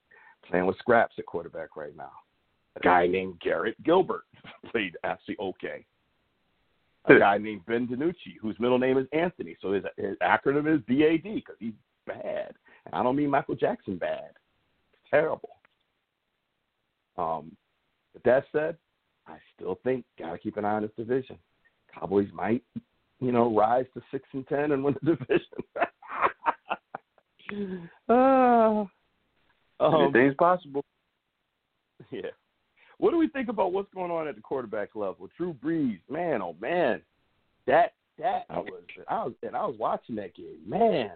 [0.49, 2.12] playing with scraps at quarterback right now.
[2.76, 4.24] A guy named Garrett Gilbert
[4.70, 5.85] played actually okay.
[7.07, 10.82] A guy named Ben DiNucci, whose middle name is Anthony, so his, his acronym is
[10.86, 11.72] BAD because he's
[12.07, 12.53] bad.
[12.84, 14.30] And I don't mean Michael Jackson bad.
[14.92, 15.57] It's terrible.
[17.16, 17.57] Um,
[18.12, 18.76] but that said,
[19.26, 21.38] I still think gotta keep an eye on this division.
[21.94, 22.62] Cowboys might
[23.20, 25.46] you know, rise to six and ten and win the division.
[28.09, 28.84] uh,
[29.78, 30.84] um, Anything's possible.
[32.11, 32.30] Yeah.
[33.01, 35.30] What do we think about what's going on at the quarterback level?
[35.34, 37.01] Drew Brees, man, oh man,
[37.66, 38.68] that that was
[39.09, 40.59] I was and I was watching that game.
[40.66, 41.12] Man,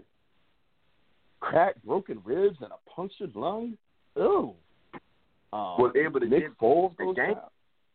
[1.41, 3.77] cracked, broken ribs, and a punctured lung.
[4.19, 4.55] Ooh.
[5.53, 7.35] Um, Was able to Nick get Foles the game.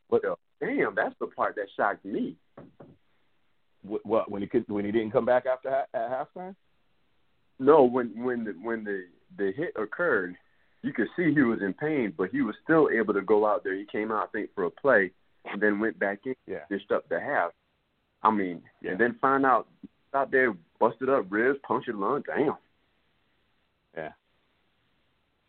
[0.09, 0.21] What?
[0.61, 2.35] Damn, that's the part that shocked me.
[3.81, 6.55] What, what when he could when he didn't come back after ha- at halftime?
[7.57, 10.35] No, when when the when the the hit occurred,
[10.81, 13.63] you could see he was in pain, but he was still able to go out
[13.63, 13.75] there.
[13.75, 15.11] He came out, I think, for a play,
[15.45, 16.63] and then went back in, Yeah.
[16.69, 17.51] dished up the half.
[18.23, 18.91] I mean, Yeah.
[18.91, 19.67] and then find out
[20.13, 22.21] out there busted up ribs, punctured lung.
[22.23, 22.57] Damn.
[23.95, 24.13] Yeah.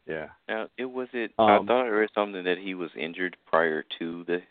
[0.07, 0.28] Yeah.
[0.49, 1.33] Now, it was it.
[1.39, 4.43] I Um, thought I read something that he was injured prior to the.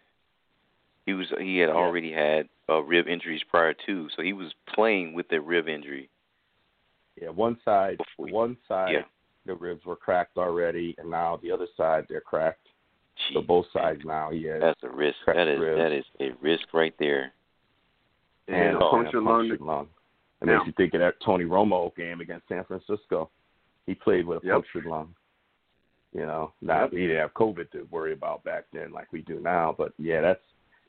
[1.05, 5.13] He was he had already had uh, rib injuries prior to, so he was playing
[5.13, 6.09] with the rib injury.
[7.19, 7.29] Yeah.
[7.29, 9.03] One side, Before one side, Yeah.
[9.45, 12.67] The ribs were cracked already, and now the other side they're cracked.
[13.33, 14.59] So both sides now yeah.
[14.59, 15.17] That's a risk.
[15.27, 15.77] That is ribs.
[15.77, 17.33] that is a risk right there.
[18.47, 19.57] And uh, a punctured lung.
[19.59, 19.87] lung.
[20.41, 23.29] It Now- makes you think of that Tony Romo game against San Francisco.
[23.85, 24.53] He played with a Yep.
[24.55, 25.13] punctured lung.
[26.13, 29.39] You know, not he didn't have COVID to worry about back then like we do
[29.39, 30.41] now, but yeah, that's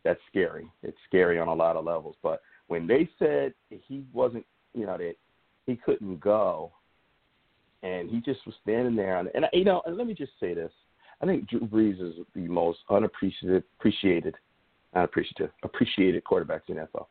[0.03, 0.66] that's scary.
[0.82, 2.16] It's scary on a lot of levels.
[2.22, 5.16] But when they said he wasn't, you know, that
[5.66, 6.70] he couldn't go,
[7.83, 10.55] and he just was standing there, and, and you know, and let me just say
[10.55, 10.72] this:
[11.22, 14.35] I think Drew Brees is the most unappreciated, appreciated,
[14.95, 17.07] not appreciative, appreciated quarterback in the NFL.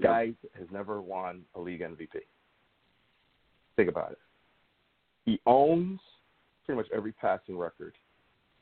[0.00, 2.20] Guy has never won a league MVP.
[3.76, 4.18] Think about it.
[5.24, 6.00] He owns
[6.64, 7.94] pretty much every passing record,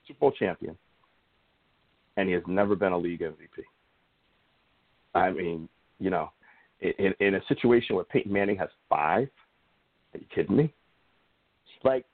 [0.07, 0.77] Super Bowl champion,
[2.17, 3.65] and he has never been a league MVP.
[5.15, 5.69] I mean,
[5.99, 6.31] you know,
[6.81, 9.29] in, in a situation where Peyton Manning has five,
[10.17, 10.73] are you kidding me?
[11.85, 12.05] Like,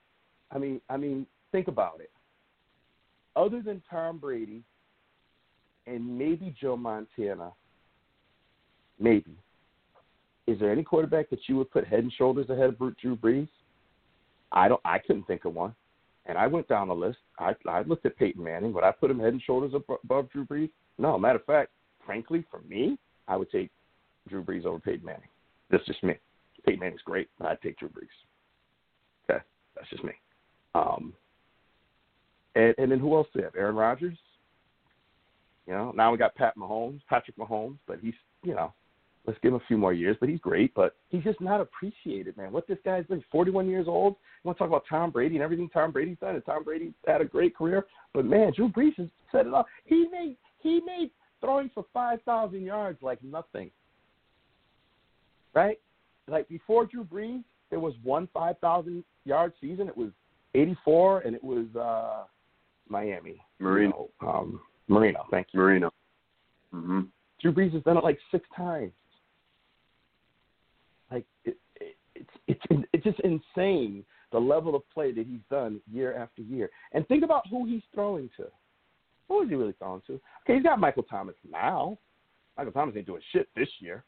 [0.51, 2.11] I mean, I mean, think about it.
[3.37, 4.63] Other than Tom Brady
[5.87, 7.53] and maybe Joe Montana,
[8.99, 9.37] maybe.
[10.47, 13.49] Is there any quarterback that you would put head and shoulders ahead of Drew Brees?
[14.51, 14.81] I don't.
[14.85, 15.75] I couldn't think of one.
[16.27, 17.19] And I went down the list.
[17.39, 18.73] I I looked at Peyton Manning.
[18.73, 20.71] Would I put him head and shoulders above Drew Brees?
[20.99, 21.19] No.
[21.19, 21.71] Matter of fact,
[22.05, 22.99] frankly, for me,
[23.29, 23.71] I would take
[24.29, 25.29] Drew Brees over Peyton Manning.
[25.71, 26.15] That's just me.
[26.65, 28.09] Peyton Manning's great, but I'd take Drew Brees.
[29.31, 29.43] Okay,
[29.75, 30.13] that's just me.
[30.75, 31.13] Um,
[32.55, 33.55] and and then who else do we have?
[33.57, 34.17] Aaron Rodgers.
[35.67, 38.73] You know, now we got Pat Mahomes, Patrick Mahomes, but he's you know,
[39.27, 40.17] let's give him a few more years.
[40.19, 42.53] But he's great, but he's just not appreciated, man.
[42.53, 44.17] What this guy's been, 41 years old.
[44.43, 46.93] You want to talk about Tom Brady and everything Tom Brady's done, and Tom Brady
[47.07, 49.67] had a great career, but man, Drew Brees has set it up.
[49.85, 51.11] He made he made
[51.43, 53.71] throwing for 5,000 yards like nothing.
[55.55, 55.79] Right?
[56.29, 59.89] Like before Drew Brees, there was one 5,000 yard season.
[59.89, 60.11] It was
[60.55, 62.25] 84, and it was uh
[62.89, 63.41] Miami.
[63.59, 64.09] Marino.
[64.21, 65.27] You know, um, Marino.
[65.31, 65.61] Thank you.
[65.61, 65.91] Marino.
[66.73, 67.01] hmm
[67.41, 68.93] Drew Brees has done it like six times.
[71.11, 75.81] Like it, it, it's it's it's just insane the level of play that he's done
[75.91, 76.71] year after year.
[76.93, 78.47] And think about who he's throwing to.
[79.29, 80.15] Who is he really throwing to?
[80.43, 81.99] Okay, he's got Michael Thomas now.
[82.57, 84.05] Michael Thomas ain't doing shit this year.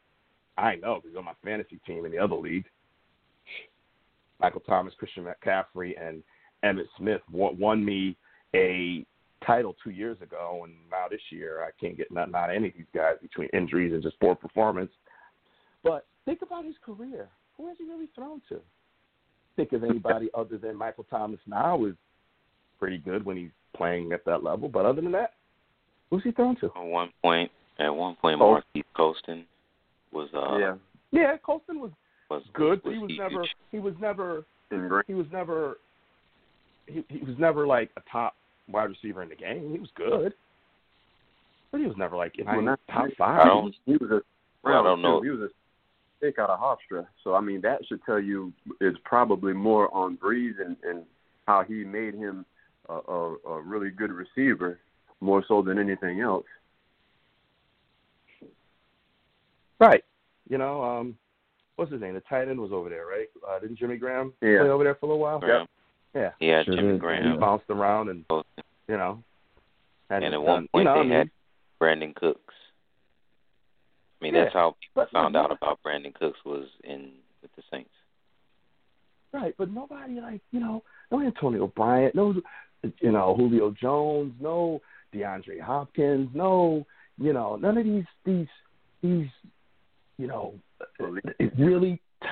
[0.56, 2.66] I know because on my fantasy team in the other league.
[4.40, 6.22] Michael Thomas, Christian McCaffrey, and
[6.64, 8.16] Emmitt Smith won, won me
[8.54, 9.06] a
[9.46, 12.74] title two years ago, and now this year I can't get not not any of
[12.74, 14.90] these guys between injuries and just poor performance.
[15.82, 17.28] But think about his career.
[17.56, 18.60] Who has he really thrown to?
[19.56, 21.94] Think of anybody other than Michael Thomas now is
[22.78, 24.68] pretty good when he's playing at that level.
[24.68, 25.34] But other than that,
[26.10, 26.66] who's he thrown to?
[26.66, 28.52] At one point, at one point, Oh.
[28.52, 29.44] Marquise Colston
[30.14, 30.74] was uh yeah.
[31.10, 31.90] Yeah, Colston was
[32.30, 33.18] was good, was he was huge.
[33.18, 35.04] never he was never And great.
[35.06, 35.76] he was never
[36.86, 38.34] he, he was never like a top
[38.68, 39.72] wide receiver in the game.
[39.72, 40.32] He was good,
[41.70, 43.46] but he was never like in Well, not- top I five.
[43.46, 44.22] don't- He was a
[44.62, 45.20] Well, I don't know.
[45.20, 45.48] He was a
[46.18, 47.06] stick out of Hofstra.
[47.22, 51.04] So I mean, that should tell you it's probably more on Brees and, and
[51.46, 52.46] how he made him
[52.88, 54.78] a, a, a really good receiver,
[55.20, 56.46] more so than anything else.
[59.84, 60.04] Right.
[60.48, 61.16] You know, um,
[61.76, 62.14] what's his name?
[62.14, 63.28] The tight end was over there, right?
[63.48, 64.60] Uh, didn't Jimmy Graham Yeah.
[64.60, 65.38] play over there for a little while?
[65.40, 65.66] Graham.
[66.14, 66.30] Yeah.
[66.38, 66.94] He had Sure Jimmy did.
[66.94, 67.40] He Graham.
[67.40, 68.64] bounced around and Colston.
[68.88, 69.22] you know.
[70.10, 71.30] had And his at one done- point you know, they I mean, had
[71.80, 72.54] Brandin Cooks.
[74.20, 77.12] I mean, Yeah, that's how people but- found but- out about Brandin Cooks was in
[77.42, 77.90] with the Saints.
[79.32, 82.34] Right, but nobody like you know, no Antonio Bryant, no,
[83.00, 84.80] you know Julio Jones, no
[85.12, 86.86] DeAndre Hopkins, no,
[87.18, 88.46] you know none of these these
[89.02, 89.28] these,
[90.18, 90.54] you know,
[91.38, 92.00] it really.
[92.22, 92.28] T-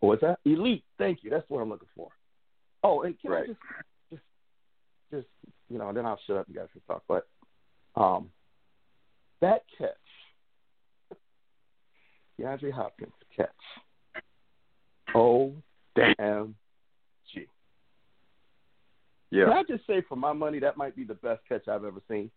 [0.00, 0.38] what's that?
[0.44, 0.84] Elite.
[0.98, 1.30] Thank you.
[1.30, 2.08] That's what I'm looking for.
[2.82, 3.58] Oh, and can I just
[4.10, 4.22] just
[5.10, 5.26] just
[5.68, 6.46] you know, then I'll shut up.
[6.48, 7.02] You guys can talk.
[7.08, 7.26] But
[8.00, 8.30] um,
[9.40, 9.90] that catch
[12.40, 13.48] DeAndre Hopkins catch.
[15.14, 15.54] O
[16.18, 16.54] M
[17.32, 17.46] G.
[19.30, 19.44] Yeah.
[19.46, 22.00] Can I just say, for my money, that might be the best catch I've ever
[22.08, 22.30] seen.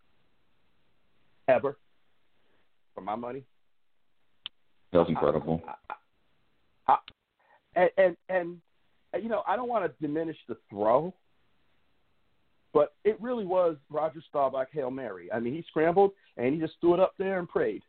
[1.47, 1.77] Ever.
[2.95, 3.43] For my money.
[4.91, 5.61] That was incredible.
[5.87, 5.93] I,
[6.87, 8.57] I, I, and, and
[9.13, 11.13] and you know, I don't want to diminish the throw,
[12.73, 15.31] but it really was Roger Staubach hail mary.
[15.31, 17.83] I mean, he scrambled and he just threw it up there and prayed.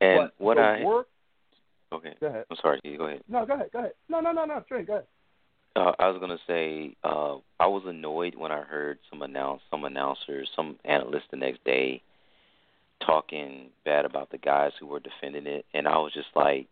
[0.00, 1.08] And but what I work,
[1.92, 2.44] okay, go ahead.
[2.50, 3.22] I'm sorry, go ahead.
[3.28, 3.70] No, go ahead.
[3.72, 3.92] Go ahead.
[4.08, 4.62] No, no, no, no.
[4.66, 5.06] Trey, go ahead.
[5.76, 9.84] Uh, I was gonna say uh, I was annoyed when I heard some announce some
[9.84, 12.02] announcers, some analysts the next day
[13.04, 16.66] talking bad about the guys who were defending it, and I was just like,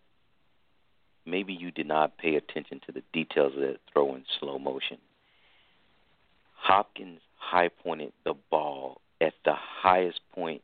[1.27, 4.99] maybe you did not pay attention to the details of that throw in slow motion.
[6.55, 10.63] Hopkins high pointed the ball at the highest point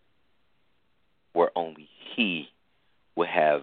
[1.32, 2.48] where only he
[3.16, 3.62] would have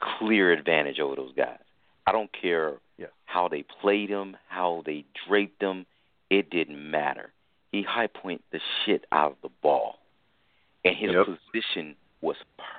[0.00, 1.58] clear advantage over those guys.
[2.06, 3.10] I don't care Yes.
[3.24, 5.86] how they played him, how they draped him.
[6.30, 7.32] It didn't matter.
[7.72, 9.98] He high point the shit out of the ball,
[10.84, 11.26] and his Yep.
[11.26, 12.36] position was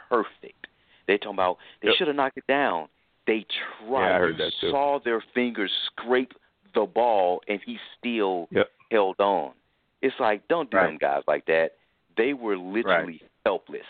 [0.10, 0.68] perfect.
[1.08, 1.98] They talking about they Yep.
[1.98, 2.90] should have knocked it down.
[3.26, 4.10] They tried.
[4.10, 4.72] Yeah, I heard you that too.
[4.72, 6.34] saw their fingers scrape
[6.74, 8.72] the ball, and he still Yep.
[8.92, 9.54] held on.
[10.02, 10.88] It's like don't do Right.
[10.88, 11.78] them guys like that.
[12.16, 13.86] They were literally helpless.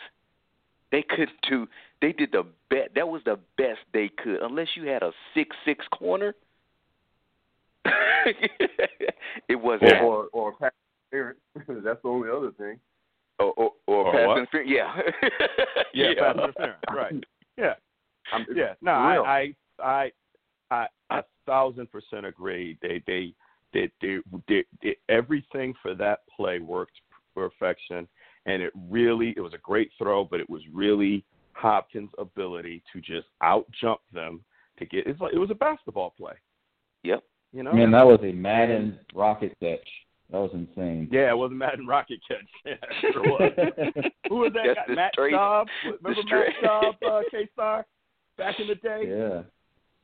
[0.92, 1.68] They couldn't do.
[2.02, 2.94] They did the best.
[2.94, 6.36] That was the best they could, unless you had a six six corner.
[9.48, 9.92] it wasn't.
[9.94, 10.72] Or or, or pass
[11.12, 11.40] interference.
[11.84, 12.80] That's the only other thing.
[13.44, 14.38] Or, or, or, Or pass what?
[14.38, 14.72] interference.
[14.72, 14.96] Yeah.
[15.94, 16.82] Yeah, pass interference.
[16.94, 17.14] Right.
[17.58, 17.74] Yeah.
[18.32, 18.74] I'm, Yeah.
[18.82, 19.24] No, for.
[19.24, 20.12] I, I,
[20.72, 22.78] I, I, a thousand percent agree.
[22.82, 23.34] They, they,
[23.74, 24.18] they, they,
[24.48, 27.00] they, they, everything for that play worked
[27.36, 28.08] perfection,
[28.48, 31.24] and it really, it was a great throw, but it was really
[31.54, 34.42] Hopkins' ability to just out jump them
[34.80, 35.06] to get.
[35.06, 36.34] It's like it was a basketball play.
[37.04, 37.24] Yep.
[37.52, 37.74] You know.
[37.74, 39.88] Man, that was a Madden rocket catch.
[40.32, 41.10] That was insane.
[41.12, 42.40] yeah, it wasn't Madden rocket catch.
[42.66, 43.52] Yeah, sure was.
[44.30, 44.84] Who was that That's guy?
[44.88, 45.66] the Matt straight- Schaub?
[45.86, 47.86] Remember the Matt straight- Schaub, uh, K-Star?
[48.38, 49.42] Back in the day, yeah.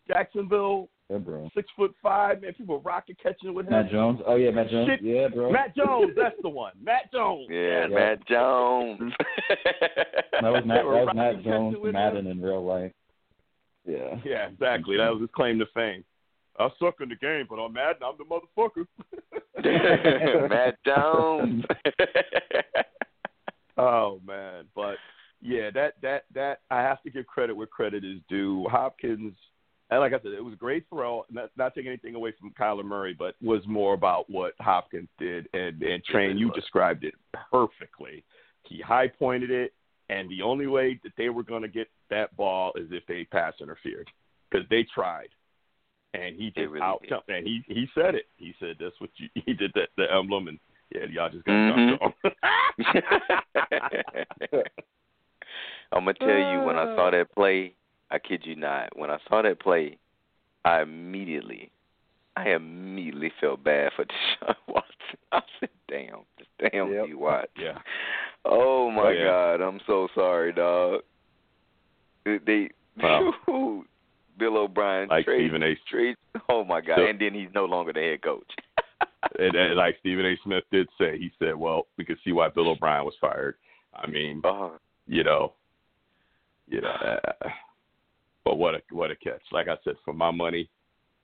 [0.08, 1.50] Jacksonville, Yeah, bro.
[1.56, 2.54] six foot five, man.
[2.54, 3.72] People were rocket catching with him.
[3.74, 4.20] Matt Jones.
[4.28, 4.88] Oh yeah, Matt Jones.
[4.90, 5.02] Shit.
[5.02, 5.52] Yeah, bro.
[5.52, 6.74] Matt Jones, that's the one.
[6.84, 7.48] Matt Jones.
[7.50, 7.96] Yeah, Yeah.
[7.96, 9.14] Matt Jones.
[10.42, 10.78] That was Matt.
[10.78, 12.92] That was Matt Jones with Madden in real life.
[13.86, 14.18] Yeah.
[14.26, 14.98] Yeah, exactly.
[14.98, 16.04] That was his claim to fame.
[16.60, 18.86] I suck in the game, but on Madden, I'm the motherfucker.
[20.50, 21.64] Matt Jones.
[23.78, 24.96] oh man, but
[25.42, 28.68] yeah, that that that I have to give credit where credit is due.
[28.70, 29.34] Hopkins,
[29.90, 31.26] and like I said, it was a great throw.
[31.32, 35.48] Not not taking anything away from Kyler Murray, but was more about what Hopkins did.
[35.54, 37.16] And and Train, you described it
[37.52, 38.26] perfectly.
[38.64, 39.74] He high pointed it,
[40.10, 43.24] and the only way that they were going to get that ball is if they
[43.24, 44.10] pass interfered
[44.50, 45.30] because they tried.
[46.14, 48.26] And he just really out jumped, and he he said it.
[48.38, 49.30] He said that's what you.
[49.46, 50.60] He did that the emblem, and
[50.94, 52.00] yeah, y'all just got Mhm.
[52.00, 52.32] jumped on.
[55.92, 57.74] I'm gonna tell you when I saw that play,
[58.12, 58.98] I kid you not.
[58.98, 59.98] When I saw that play,
[60.66, 61.72] I immediately,
[62.36, 65.18] I immediately felt bad for Deshaun Watson.
[65.32, 66.26] I said, "Damn,
[66.72, 67.08] damn Yep.
[67.08, 67.78] you watch." yeah.
[68.46, 69.24] Oh my Oh, yeah.
[69.26, 71.02] God, I'm so sorry, dog.
[72.26, 72.70] They, they
[73.02, 73.84] Wow.
[74.40, 75.76] Bill O'Brien Like trade, Stephen A.
[75.90, 76.16] trade.
[76.50, 78.50] Oh my God, So- and then he's no longer the head coach.
[79.40, 80.36] and, and like Stephen A.
[80.44, 83.56] Smith did say, he said, "Well, we could see why Bill O'Brien was fired."
[83.94, 84.78] I mean, oh,
[85.08, 85.54] you know,
[86.68, 87.50] you know, uh,
[88.46, 89.42] but what a what a catch!
[89.52, 90.70] Like I said, for my money,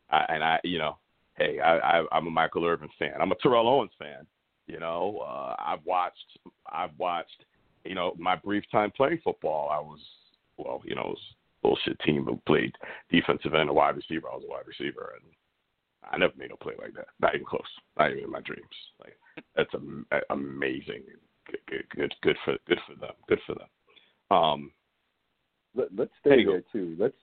[0.10, 0.98] I, and I, you know,
[1.38, 3.14] hey, I, I, I'm a Michael Irvin fan.
[3.22, 4.26] I'm a Terrell Owens fan.
[4.68, 6.40] You know, uh, I've watched,
[6.72, 7.46] I've watched,
[7.84, 9.70] you know, my brief time playing football.
[9.70, 10.00] I was,
[10.58, 11.35] well, you know, it was
[11.66, 12.74] bullshit team who played
[13.10, 14.28] defensive end and wide receiver.
[14.32, 15.32] I was a wide receiver, and
[16.12, 17.08] I never made a play like that.
[17.20, 17.62] Not even close.
[17.98, 18.64] Not even in my dreams.
[19.00, 19.18] Like
[19.56, 21.04] that's am- amazing.
[21.48, 23.16] Good, good, good, good for good for them.
[23.28, 24.38] Good for them.
[24.38, 24.72] Um,
[25.76, 26.96] Let, let's stay there too.
[27.00, 27.16] Let's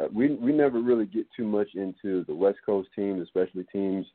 [0.00, 4.06] uh, we we never really get too much into the West Coast teams, especially teams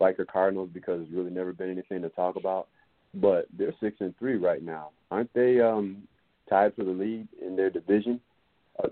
[0.00, 2.68] like the Cardinals, because there's really never been anything to talk about.
[3.14, 5.60] But they're six and three right now, aren't they?
[5.60, 6.02] Um,
[6.48, 8.20] tied for the lead in their division.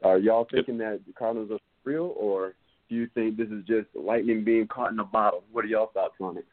[0.02, 2.54] Are, y'all thinking that the Cardinals are real, or
[2.88, 5.44] do you think this is just lightning being caught in a bottle?
[5.52, 6.46] What are y'all thoughts on it?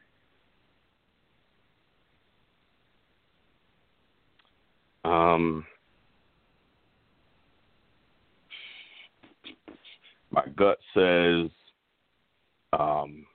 [5.06, 5.66] Um,
[10.32, 11.50] my gut says,
[12.72, 13.26] um,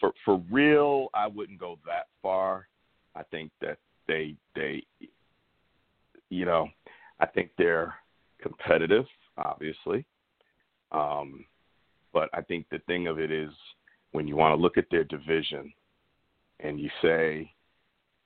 [0.00, 2.66] for for real, I wouldn't go that far.
[3.14, 3.78] I think that
[4.08, 4.84] they they,
[6.30, 6.68] you know,
[7.20, 7.94] I think they're
[8.40, 9.04] competitive.
[9.36, 10.04] Obviously.
[10.90, 11.44] Um,
[12.12, 13.50] but I think the thing of it is
[14.12, 15.72] when you want to look at their division
[16.60, 17.50] and you say,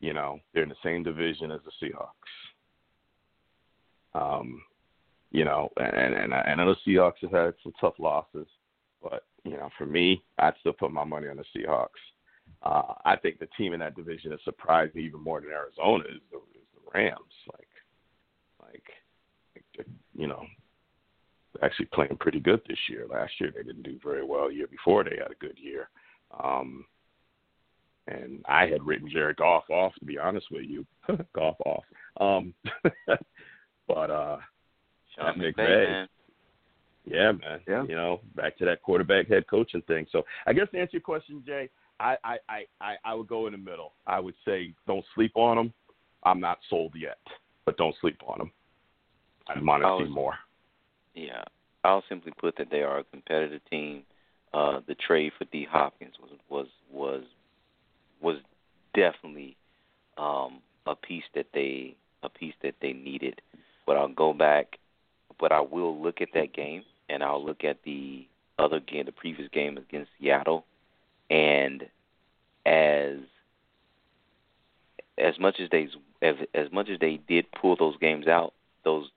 [0.00, 2.10] you know, they're in the same division as the Seahawks.
[4.14, 4.62] Um,
[5.30, 8.46] you know, and and I, and I know the Seahawks have had some tough losses,
[9.02, 11.88] but you know, for me, I'd still put my money on the Seahawks.
[12.62, 16.04] Uh, I think the team in that division is surprised me even more than Arizona
[16.04, 17.18] is the, is the Rams.
[17.52, 17.68] Like,
[18.62, 18.84] like,
[19.76, 20.44] like you know,
[21.62, 23.06] actually playing pretty good this year.
[23.08, 24.50] Last year they didn't do very well.
[24.50, 25.88] year before they had a good year.
[26.42, 26.84] Um,
[28.08, 30.86] and I had written Jared Goff off, to be honest with you.
[31.34, 31.84] Goff off.
[32.20, 32.54] Um,
[33.88, 34.38] but uh,
[35.14, 36.08] Sean McVay, McVay, man.
[37.04, 37.60] yeah, man.
[37.66, 37.84] Yeah.
[37.84, 40.06] You know, back to that quarterback head coaching thing.
[40.12, 42.36] So I guess to answer your question, Jay, I, I,
[42.80, 43.92] I, I, would go in the middle.
[44.06, 45.72] I would say don't sleep on them.
[46.24, 47.18] I'm not sold yet,
[47.64, 48.52] but don't sleep on them.
[49.48, 50.34] I want to see more.
[51.16, 51.44] Yeah,
[51.82, 54.02] I'll simply put that they are a competitive team.
[54.52, 57.22] Uh, the trade for D Hopkins was was was
[58.20, 58.36] was
[58.94, 59.56] definitely
[60.18, 63.40] um, a piece that they a piece that they needed.
[63.86, 64.78] But I'll go back.
[65.40, 68.26] But I will look at that game, and I'll look at the
[68.58, 70.64] other game, the previous game against Seattle,
[71.30, 71.86] and
[72.66, 73.18] as
[75.18, 75.88] as much as they
[76.20, 78.52] as, as much as they did pull those games out,
[78.84, 79.08] those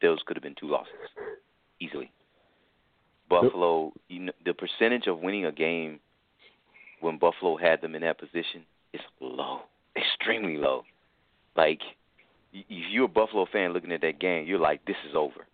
[0.00, 0.94] those could have been two losses
[1.80, 2.10] easily.
[3.28, 6.00] Buffalo, you know, the percentage of winning a game
[7.00, 9.60] when Buffalo had them in that position is low,
[9.96, 10.82] extremely low.
[11.56, 11.80] Like,
[12.52, 15.46] if you're a Buffalo fan looking at that game, you're like, this is over.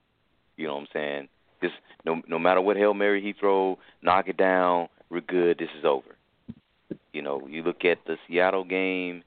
[0.57, 1.29] You know what I'm saying?
[1.61, 1.73] This
[2.05, 5.59] no no matter what hail mary he throw, knock it down, we're good.
[5.59, 6.17] This is over.
[7.13, 9.23] You know, you look at the Seattle game,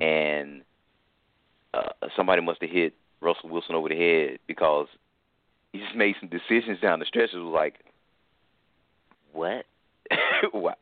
[0.00, 0.62] and
[1.74, 4.86] uh, somebody must have hit Russell Wilson over the head because
[5.72, 7.30] he just made some decisions down the stretch.
[7.32, 7.74] It was like,
[9.32, 9.64] what?
[10.52, 10.74] why?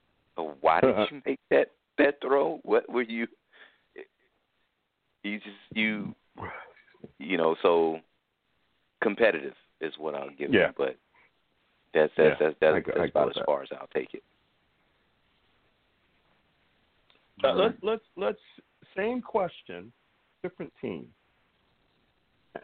[0.61, 2.61] Why did you make that that throw?
[2.63, 3.27] What were you?
[5.25, 6.15] You just you,
[7.19, 7.57] you know.
[7.63, 8.01] So
[9.03, 10.69] competitive is what I'll give Yeah.
[10.69, 10.97] you, but
[11.93, 13.47] that's that's Yeah, that's, that's, I that's I about with as that.
[13.47, 14.23] far as I'll take it.
[17.45, 18.39] Uh, let's let's let's
[18.97, 19.93] same question,
[20.43, 21.09] different team.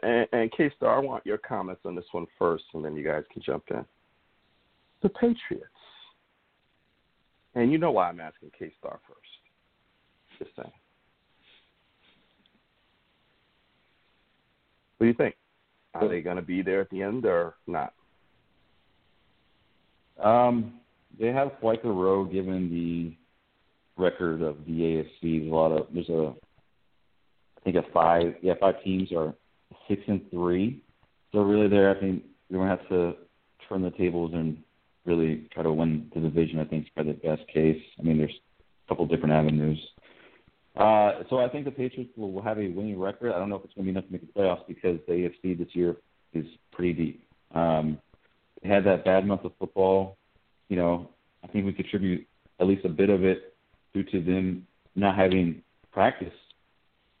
[0.01, 3.03] And, and K Star, I want your comments on this one first, and then you
[3.03, 3.85] guys can jump in.
[5.03, 5.65] The Patriots,
[7.53, 9.19] and you know why I'm asking K Star first.
[10.39, 10.73] Just saying.
[14.97, 15.35] What do you think?
[15.93, 17.93] Are they going to be there at the end or not?
[20.21, 20.73] Um,
[21.19, 23.15] they have quite the Row given the
[24.01, 25.39] record of the AFC.
[25.39, 26.33] There's a lot of there's a
[27.57, 29.33] I think a five yeah five teams are
[29.87, 30.83] six and three.
[31.31, 33.15] So really, there I think they're gonna have to
[33.67, 34.57] turn the tables and
[35.05, 36.59] really try to win the division.
[36.59, 37.81] I think is probably the best case.
[37.99, 38.39] I mean, there's
[38.85, 39.79] a couple different avenues.
[40.75, 43.31] Uh, so I think the Patriots will, have a winning record.
[43.31, 45.13] I don't know if it's going to be enough to make the playoffs because the
[45.13, 45.95] AFC this year
[46.33, 47.23] is pretty deep.
[47.53, 47.97] Um,
[48.61, 50.17] they had that bad month of football.
[50.67, 51.09] You know,
[51.43, 52.27] I think we contribute
[52.59, 53.55] at least a bit of it
[53.93, 55.61] due to them not having
[55.93, 56.33] practice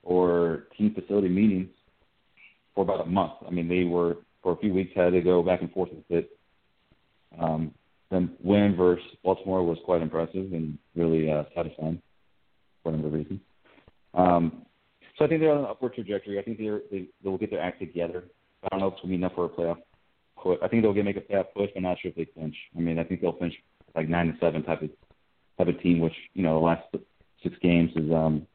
[0.03, 1.69] or team facility meetings
[2.75, 3.33] for about a month.
[3.47, 6.03] I mean, they were for a few weeks had to go back and forth with
[6.09, 6.37] it.
[7.39, 7.73] Um,
[8.11, 12.01] then win versus Baltimore was quite impressive and really uh, satisfying
[12.83, 13.39] for a number of reasons.
[14.13, 14.65] Um,
[15.17, 16.37] so I think they're on an upward trajectory.
[16.37, 18.25] I think they're, they they will get their act together.
[18.63, 19.77] I don't know if it's to be enough for a playoff
[20.41, 20.57] push.
[20.61, 22.55] I think they'll get make a playoff push, but not sure if they clinch.
[22.77, 23.55] I mean, I think they'll finish
[23.95, 24.89] like nine to seven type of
[25.57, 26.83] type of team, which you know the last
[27.41, 28.45] six games is um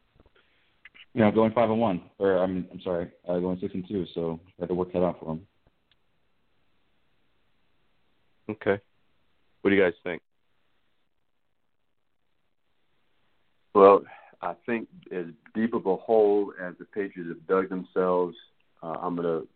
[1.13, 4.05] you know going five and one, or I'm I'm sorry, uh, going six and two.
[4.13, 5.47] So they have to work that out for them.
[8.49, 8.81] Okay.
[9.61, 10.21] What do you guys think?
[13.73, 14.03] Well,
[14.41, 18.35] I think as deep of a hole as the Patriots have dug themselves,
[18.83, 19.47] uh, I'm going to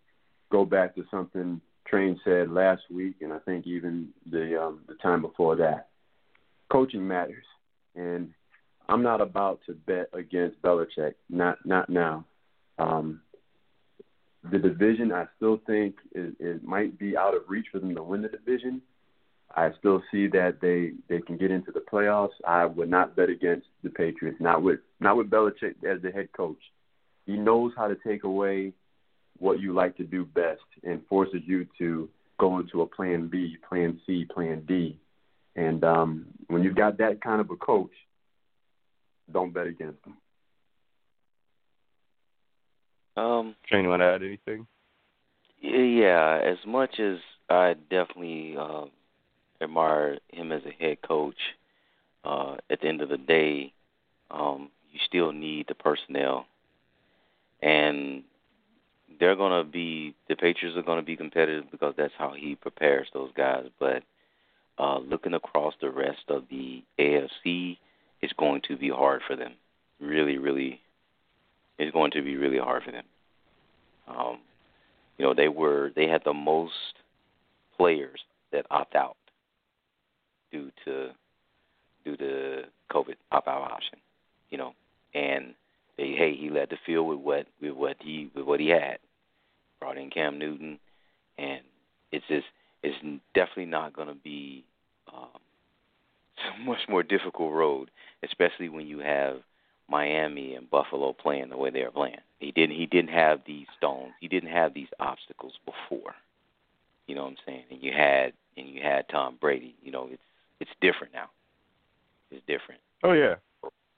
[0.51, 4.95] go back to something Train said last week, and I think even the um, the
[4.95, 5.89] time before that.
[6.72, 7.45] Coaching matters,
[7.95, 8.32] and
[8.88, 11.14] I'm not about to bet against Belichick.
[11.30, 12.26] Not not now.
[12.78, 13.22] Um,
[14.52, 18.04] the division, I still think it, it might be out of reach for them to
[18.04, 18.82] win the division.
[19.56, 22.34] I still see that they they can get into the playoffs.
[22.46, 24.38] I would not bet against the Patriots.
[24.40, 26.62] Not with not with Belichick as the head coach.
[27.26, 28.74] He knows how to take away
[29.40, 33.58] what you like to do best and forces you to go into a plan B,
[33.68, 35.00] plan C, plan D.
[35.56, 37.92] And um, when you've got that kind of a coach,
[39.32, 40.18] don't bet against him.
[43.18, 44.68] Um, Shane, you want to add anything?
[45.62, 47.18] Yeah, as much as
[47.50, 48.86] I definitely uh,
[49.62, 51.38] admire him as a head coach.
[52.24, 53.72] Uh, at the end of the day,
[54.32, 56.48] um, you still need the personnel,
[57.62, 58.24] and
[59.20, 62.56] they're going to be the Patriots are going to be competitive because that's how he
[62.56, 63.66] prepares those guys.
[63.80, 64.04] But
[64.80, 67.78] uh, looking across the rest of the AFC,
[68.26, 69.54] it's going to be hard for them.
[70.02, 70.82] Really, really,
[71.78, 73.04] it's going to be really hard for them.
[74.08, 74.40] Um,
[75.18, 76.74] you know, they were they had the most
[77.78, 78.20] players
[78.52, 79.16] that opt out
[80.52, 81.10] due to
[82.04, 84.00] due to COVID opt out option.
[84.50, 84.74] You know,
[85.14, 85.54] and
[85.98, 88.98] they hey he led the field with what with what he with what he had.
[89.80, 90.80] Brought in Cam Newton,
[91.38, 91.60] and
[92.12, 92.48] it's just
[92.82, 92.98] it's
[93.36, 94.64] definitely not going to be
[95.14, 95.30] um,
[96.56, 97.92] a much more difficult road,
[98.26, 99.38] especially when you have
[99.90, 102.20] Miami and Buffalo playing the way they are playing.
[102.40, 104.12] He didn't he didn't have these stones.
[104.20, 106.16] He didn't have these obstacles before.
[107.08, 107.64] You know what I'm saying?
[107.72, 109.76] And you had and you had Tom Brady.
[109.84, 110.22] You know, it's
[110.60, 111.30] it's different now.
[112.32, 112.82] It's different.
[113.04, 113.36] Oh yeah,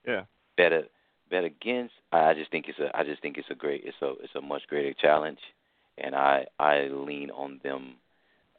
[0.05, 0.23] yeah.
[0.57, 0.83] Better
[1.29, 1.93] bet against.
[2.11, 4.41] I just think it's a I just think it's a great it's a it's a
[4.41, 5.39] much greater challenge,
[5.97, 7.95] and I I lean on them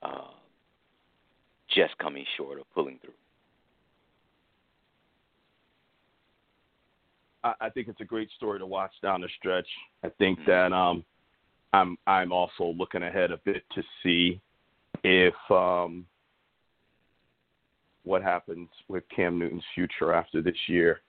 [0.02, 0.32] uh,
[1.68, 3.12] just coming short of pulling through.
[7.44, 9.68] I, I think it's a great story to watch down the stretch.
[10.04, 10.50] I think Mm-hmm.
[10.50, 11.04] that um,
[11.72, 14.40] I'm I'm also looking ahead a bit to see
[15.04, 16.06] if um,
[18.04, 21.00] what happens with Cam Newton's future after this year.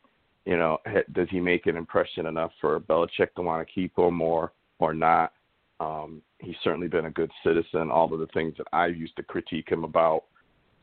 [0.46, 0.80] You know,
[1.14, 4.94] does he make an impression enough for Belichick to want to keep him or or
[4.94, 5.34] not?
[5.80, 7.90] Um, he's certainly been a good citizen.
[7.90, 10.24] All of the things that I used to critique him about,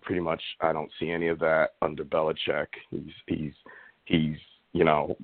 [0.00, 2.68] pretty much, I don't see any of that under Belichick.
[2.90, 3.52] He's he's
[4.06, 4.36] he's
[4.76, 5.16] you know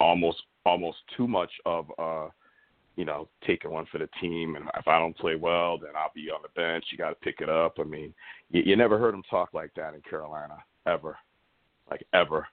[0.00, 2.28] almost almost too much of uh
[2.96, 4.56] you know taking one for the team.
[4.56, 6.86] And if i don't play well then i'll be on the bench.
[6.90, 7.76] You got to pick it up.
[7.78, 8.14] I mean
[8.50, 11.18] you, you never heard him talk like that in carolina ever.
[11.90, 12.46] Like ever.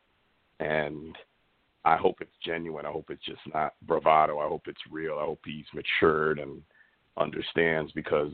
[0.59, 1.15] And
[1.85, 2.85] i hope it's genuine.
[2.85, 4.39] I hope it's just not bravado.
[4.39, 5.17] I hope it's real.
[5.19, 6.61] I hope he's matured and
[7.17, 8.33] understands because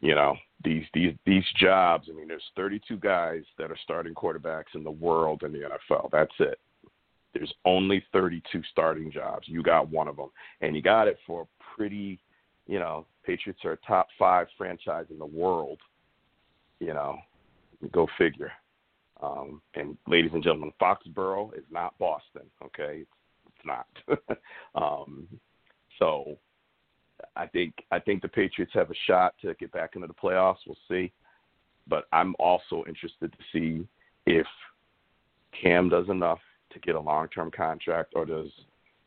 [0.00, 0.34] you know
[0.64, 4.90] these these these jobs i mean there's 32 guys that are starting quarterbacks in the
[4.90, 6.58] world in the nfl that's it
[7.34, 9.46] there's only 32 starting jobs.
[9.46, 12.18] You got one of them, and you got it for a pretty,
[12.66, 15.78] you know, Patriots are a top five franchise in the world.
[16.80, 17.18] You know,
[17.92, 18.52] go figure.
[19.22, 22.42] Um, and ladies and gentlemen, Foxborough is not Boston.
[22.64, 23.10] Okay, it's,
[23.46, 24.38] it's not.
[24.74, 25.28] um,
[25.98, 26.38] so,
[27.36, 30.56] I think I think the Patriots have a shot to get back into the playoffs.
[30.66, 31.12] We'll see,
[31.86, 33.86] but I'm also interested to see
[34.26, 34.46] if
[35.60, 36.40] Cam does enough
[36.72, 38.48] to get a long term contract, or does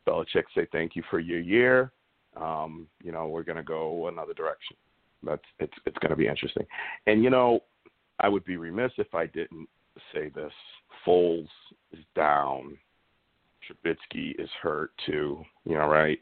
[0.06, 1.92] Belichick say thank you for your year?
[2.36, 4.76] Um, you know, we're going to go another direction.
[5.22, 6.66] That's it's it's going to be interesting.
[7.06, 7.60] And you know,
[8.20, 9.68] I would be remiss if I didn't
[10.12, 10.52] say this.
[11.06, 11.48] Foles
[11.92, 12.76] is down.
[13.64, 15.42] Trubisky is hurt too.
[15.64, 16.18] You know, right?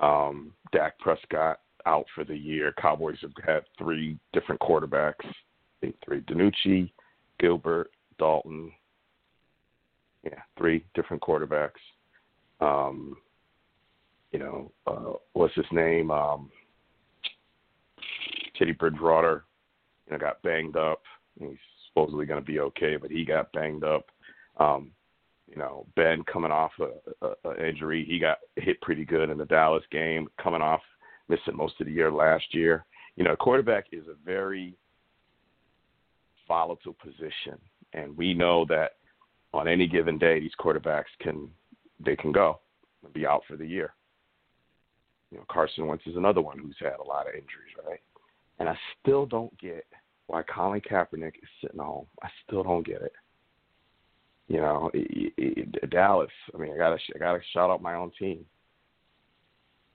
[0.00, 2.74] Um, Dak Prescott out for the year.
[2.80, 5.24] Cowboys have had three different quarterbacks.
[5.24, 5.32] I
[5.80, 6.90] think three: DiNucci,
[7.38, 8.72] Gilbert, Dalton,
[10.24, 11.70] yeah, three different quarterbacks.
[12.60, 13.16] Um,
[14.32, 16.10] you know, uh, what's his name?
[16.10, 16.50] Um,
[18.58, 19.44] Teddy Bridgewater,
[20.06, 21.02] you know, got banged up.
[21.38, 21.56] He's
[21.88, 24.06] supposedly going to be okay, but he got banged up.
[24.58, 24.90] Um,
[25.48, 29.38] you know, Ben coming off a, a, a injury, he got hit pretty good in
[29.38, 30.80] the Dallas game, coming off
[31.28, 32.84] missing most of the year last year.
[33.16, 34.74] You know, quarterback is a very
[36.48, 37.58] volatile position,
[37.92, 38.92] and we know that
[39.54, 41.48] on any given day, these quarterbacks can
[42.04, 42.60] they can go
[43.04, 43.94] and be out for the year.
[45.30, 48.00] You know, Carson Wentz is another one who's had a lot of injuries, right?
[48.58, 49.86] And I still don't get
[50.26, 52.06] why Colin Kaepernick is sitting home.
[52.22, 53.12] I still don't get it.
[54.48, 56.30] You know, it, it, Dallas.
[56.54, 58.44] I mean, I gotta I gotta shout out my own team.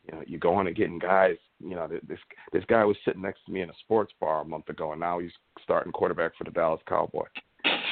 [0.07, 1.37] You know, you going and getting guys.
[1.59, 2.19] You know, this
[2.51, 5.01] this guy was sitting next to me in a sports bar a month ago, and
[5.01, 5.31] now he's
[5.63, 6.81] starting quarterback for the Dallas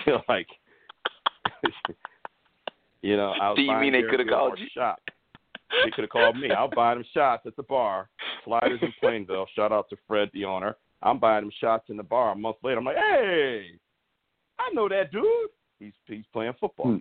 [0.08, 0.48] know, like
[3.02, 4.68] you know, I was Do you mean they coulda called you?
[4.74, 5.00] Shot.
[5.84, 6.50] They could have called me.
[6.52, 8.10] I'll buy them shots at the bar.
[8.46, 9.48] Sliders in Plainville.
[9.56, 10.78] Shout out to Fred, the owner.
[11.04, 12.32] I'm buying them shots in the bar.
[12.32, 13.66] A month later, I'm like, hey,
[14.60, 15.24] I know that dude.
[15.80, 16.94] He's he's playing football.
[16.94, 16.98] Hmm.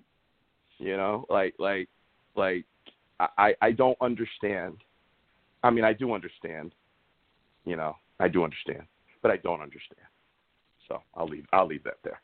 [0.79, 1.89] You know, like like
[2.35, 2.65] like
[3.19, 4.77] I I don't understand.
[5.63, 6.73] I mean, I do understand.
[7.65, 8.83] You know, I do understand,
[9.23, 10.07] but I don't understand.
[10.89, 12.21] So I'll leave I'll leave that there.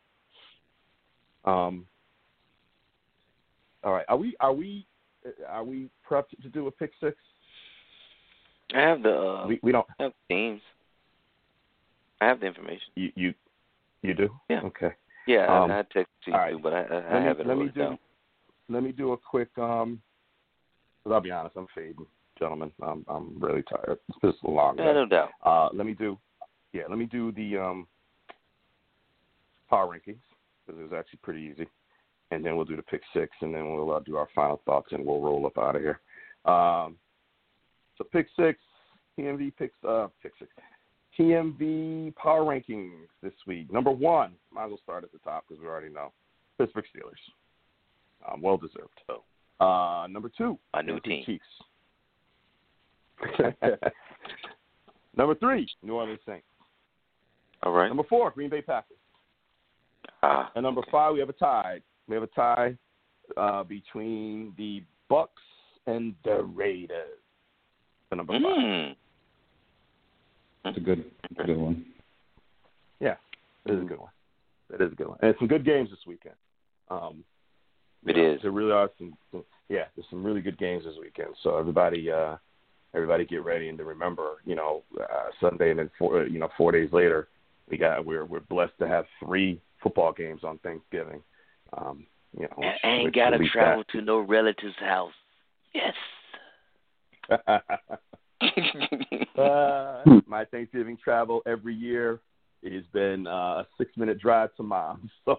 [1.45, 1.87] Um.
[3.85, 4.05] All right.
[4.09, 4.87] Are we are we
[5.49, 7.17] are we prepped to do a pick six?
[8.75, 9.87] I have the uh, We we don't.
[9.99, 10.61] I have teams.
[12.21, 12.89] I have the information.
[12.95, 13.35] You you
[14.03, 14.31] you do?
[14.49, 14.61] Yeah.
[14.65, 14.93] Okay.
[15.27, 16.51] Yeah, Um, I, I texted you right.
[16.53, 17.99] too, but I, I, I let me, have it let me do down.
[18.69, 20.01] let me do a quick um.
[21.05, 22.07] Cause I'll be honest, I'm fading,
[22.39, 22.71] gentlemen.
[22.81, 23.99] I'm I'm really tired.
[24.23, 24.95] This is a long Yeah, day.
[24.95, 25.31] no doubt.
[25.45, 26.17] Uh, let me do,
[26.73, 27.89] yeah, let me do the um,
[29.69, 30.21] power rankings
[30.65, 31.67] because it was actually pretty easy,
[32.33, 34.89] and then we'll do the pick six, and then we'll uh, do our final thoughts,
[34.93, 36.01] and we'll roll up out of here.
[36.45, 36.97] Um,
[37.99, 38.59] so pick six,
[39.19, 40.51] TMV picks uh pick six,
[41.19, 43.73] TMV power rankings this week.
[43.73, 46.13] Number one, might as well start at the top because we already know
[46.59, 49.01] Pittsburgh Steelers, um, well deserved.
[49.09, 49.23] Oh.
[49.65, 51.25] Uh, number two, a new team.
[51.25, 51.45] Chiefs.
[55.17, 56.47] number three, New Orleans Saints.
[57.63, 57.87] All right.
[57.87, 58.97] Number four, Green Bay Packers.
[60.25, 61.81] Ah, And number five, we have a tie.
[62.09, 62.77] We have a tie
[63.37, 65.43] uh, between the Bucks
[65.87, 67.19] and the Raiders.
[68.11, 68.43] The number five.
[68.43, 68.97] mm.
[70.65, 71.85] It's a good, it's a good one.
[73.01, 73.17] Yeah,
[73.67, 74.11] it is a good one.
[74.71, 75.19] That is a good one.
[75.21, 76.37] And some good games this weekend.
[76.89, 77.25] Um,
[78.07, 78.43] It you know, is.
[78.43, 79.15] There really are some.
[79.69, 81.31] Yeah, there's some really good games this weekend.
[81.43, 82.37] So everybody, uh,
[82.95, 86.49] everybody, get ready and to remember, you know, uh, Sunday and then four, you know,
[86.57, 87.29] four days later,
[87.69, 91.23] we got we're we're blessed to have three football games on Thanksgiving.
[91.77, 92.07] Um,
[92.39, 95.13] you know, I ain't gotta travel to no relative's house.
[95.75, 95.95] Yes.
[99.39, 102.21] uh, my Thanksgiving travel every year
[102.65, 105.11] has been uh, a six minute drive to mom.
[105.25, 105.39] So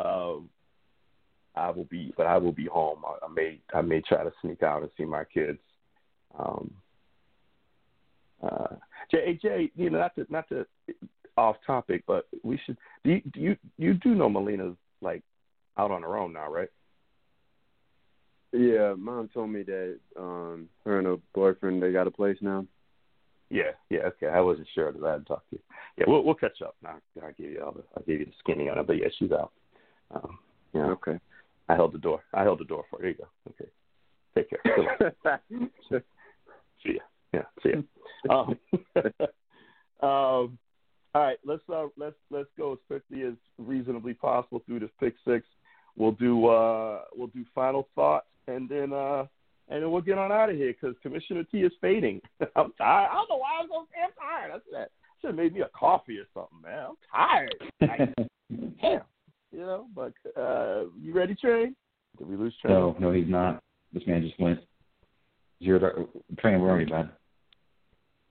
[0.00, 0.48] um,
[1.54, 3.02] I will be, but I will be home.
[3.06, 5.58] I, I may I may try to sneak out and see my kids.
[6.38, 6.72] Um,
[8.42, 8.74] uh,
[9.10, 10.66] Jay, Jay, you know, not to not to
[11.36, 12.76] off topic, but we should.
[13.04, 15.22] Do you do you, you do know Melina's like
[15.78, 16.68] out on her own now, right?
[18.52, 22.66] Yeah, mom told me that um her and her boyfriend they got a place now.
[23.50, 24.28] Yeah, yeah, okay.
[24.28, 25.62] I wasn't sure that I had talked to you.
[25.98, 26.76] Yeah, we'll we'll catch up.
[26.82, 29.08] Now I gave you all the I gave you the skinny on it, but yeah,
[29.18, 29.52] she's out.
[30.14, 30.38] Um,
[30.74, 31.18] yeah, Okay.
[31.68, 32.22] I held the door.
[32.34, 33.14] I held the door for you.
[33.14, 33.64] There you go.
[33.64, 33.70] Okay,
[34.34, 35.42] take care.
[36.82, 37.02] See ya.
[37.32, 38.34] Yeah, see ya.
[38.34, 38.58] Um,
[40.08, 40.58] um,
[41.14, 45.14] all right, let's uh, let's let's go as quickly as reasonably possible through this pick
[45.26, 45.46] six.
[45.96, 49.26] We'll do uh, we'll do final thoughts, and then uh,
[49.68, 52.20] and then we'll get on out of here because Commissioner T is fading.
[52.56, 53.08] I'm tired.
[53.10, 54.52] I don't know why I'm so damn tired.
[54.52, 54.90] That's that.
[55.20, 56.86] Should have made me a coffee or something, man.
[56.88, 57.54] I'm tired.
[57.80, 58.28] Like,
[58.80, 59.02] damn.
[59.52, 61.72] You know, but uh, you ready, Trey?
[62.18, 62.72] Did we lose Trey?
[62.72, 63.62] no, no, he's not.
[63.92, 64.60] This man just went
[65.62, 66.08] zero.
[66.38, 67.10] Train, where are you, man?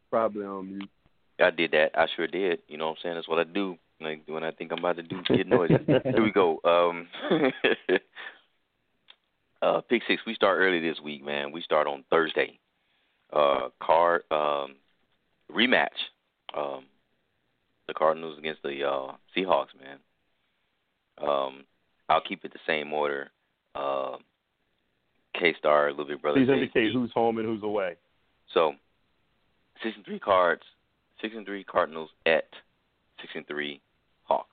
[0.09, 0.89] Probably on mute.
[1.41, 1.91] I did that.
[1.95, 2.59] I sure did.
[2.67, 3.15] You know what I'm saying?
[3.15, 3.77] That's what I do.
[3.99, 5.75] Like when I think I'm about to do get noisy.
[5.85, 6.59] Here we go.
[6.63, 7.07] Um
[9.61, 11.51] uh pick six, we start early this week, man.
[11.51, 12.59] We start on Thursday.
[13.31, 14.75] Uh card um
[15.51, 15.89] rematch.
[16.55, 16.85] Um
[17.87, 19.97] the Cardinals against the uh Seahawks, man.
[21.21, 21.65] Um
[22.09, 23.29] I'll keep it the same order.
[23.75, 24.17] Uh
[25.39, 26.39] K Star, Little Big Brother.
[26.39, 27.95] Please indicate who's home and who's away.
[28.53, 28.73] So,
[29.81, 30.63] six and three cards,
[31.21, 32.45] six and three Cardinals at
[33.21, 33.81] six and three
[34.23, 34.47] Hawks.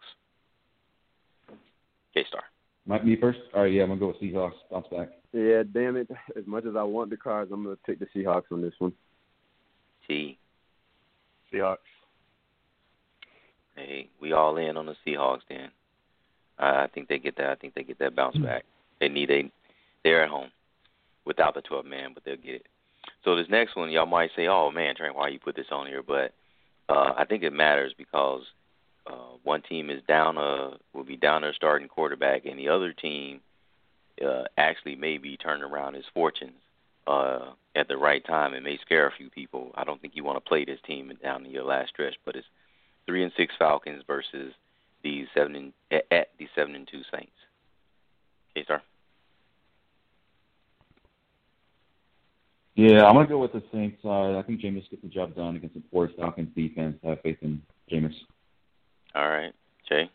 [2.14, 2.42] K Star.
[2.86, 3.38] Might be first.
[3.54, 4.52] All right, yeah, I'm gonna go with Seahawks.
[4.70, 5.10] Bounce back.
[5.32, 6.08] Yeah, damn it.
[6.36, 8.92] As much as I want the cards, I'm gonna pick the Seahawks on this one.
[10.06, 10.38] T.
[11.52, 11.76] Seahawks.
[13.76, 15.70] Hey, we all in on the Seahawks then.
[16.58, 17.50] I I think they get that.
[17.50, 18.64] I think they get that bounce back.
[19.00, 19.50] They need a.
[20.02, 20.50] They're at home
[21.24, 22.66] without the 12 man, but they'll get it.
[23.24, 25.86] So this next one, y'all might say, "Oh man, Trent, why you put this on
[25.86, 26.32] here?" But
[26.88, 28.42] uh, I think it matters because
[29.06, 32.92] uh, one team is down a will be down their starting quarterback, and the other
[32.92, 33.40] team
[34.24, 36.52] uh, actually may be turning around his fortunes
[37.06, 38.54] uh, at the right time.
[38.54, 39.72] It may scare a few people.
[39.74, 42.36] I don't think you want to play this team down in your last stretch, but
[42.36, 42.46] it's
[43.06, 44.52] three and six Falcons versus
[45.02, 45.56] the seven
[45.90, 47.32] and, at, the seven and two Saints.
[48.56, 48.82] Okay, sir.
[52.78, 54.36] Yeah, I'm gonna go with the Saints side.
[54.36, 56.96] I think Jameis gets the job done against the poor Falcons defense.
[57.04, 57.60] I have faith in
[57.90, 58.14] Jameis.
[59.16, 59.52] All right,
[59.88, 60.08] Jay.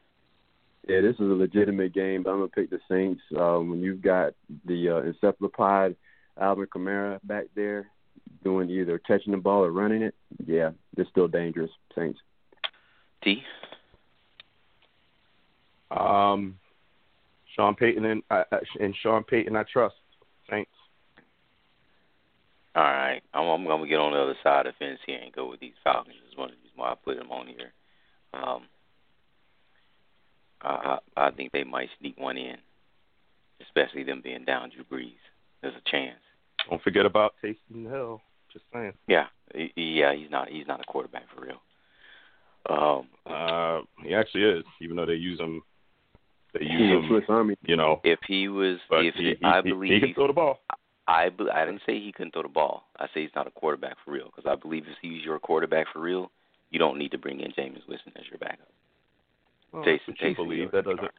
[0.88, 3.22] Yeah, this is a legitimate game, but I'm gonna pick the Saints.
[3.38, 4.31] Uh, when you've got
[4.64, 5.98] the uh, encephalopod
[6.40, 7.88] Alvin Kamara back there
[8.45, 10.15] doing either catching the ball or running it,
[10.45, 11.72] yeah, they're still dangerous.
[11.94, 12.19] Saints.
[13.26, 13.44] T.
[15.91, 16.57] Um,
[17.57, 18.44] Sean Payton and uh,
[18.80, 19.95] and Sean Payton, I trust.
[22.74, 22.76] Saints.
[22.76, 25.34] All right, I'm, I'm gonna get on the other side of the fence here and
[25.34, 26.16] go with these Falcons.
[26.30, 27.72] Is one of the reasons why I put them on here.
[28.34, 28.64] Um,
[30.62, 32.56] I, I I think they might sneak one in,
[33.62, 35.12] especially them being down Drew Brees.
[35.62, 36.20] There's a chance.
[36.70, 38.22] Don't forget about Taysom Hill.
[38.52, 38.94] Just saying.
[39.08, 41.62] Yeah, he- yeah, he's not he's not a quarterback for real.
[42.70, 45.62] Um, Uh, he actually is, even though they use him.
[46.54, 47.56] They use him, Swiss Army.
[47.64, 48.00] you know.
[48.04, 50.60] if he was, But if he, he, I he- believe, he can throw the ball.
[50.70, 50.76] I
[51.08, 52.86] be, I didn't say he couldn't throw the ball.
[52.98, 54.32] I say he's not a quarterback for real.
[54.36, 56.32] Because I believe if he's your quarterback for real,
[56.72, 58.68] you don't need to bring in Jameis Winston as your backup.
[59.72, 60.72] Well, Jason, that's what you believe.
[60.72, 61.12] That doesn't.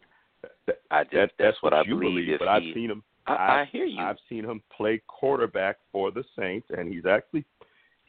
[0.67, 2.29] That, I just that, that's, what, I you believe.
[2.29, 3.03] if But I've he, seen him.
[3.27, 4.01] I, I've, I hear you.
[4.01, 7.45] I've seen him play quarterback for the Saints, and he's actually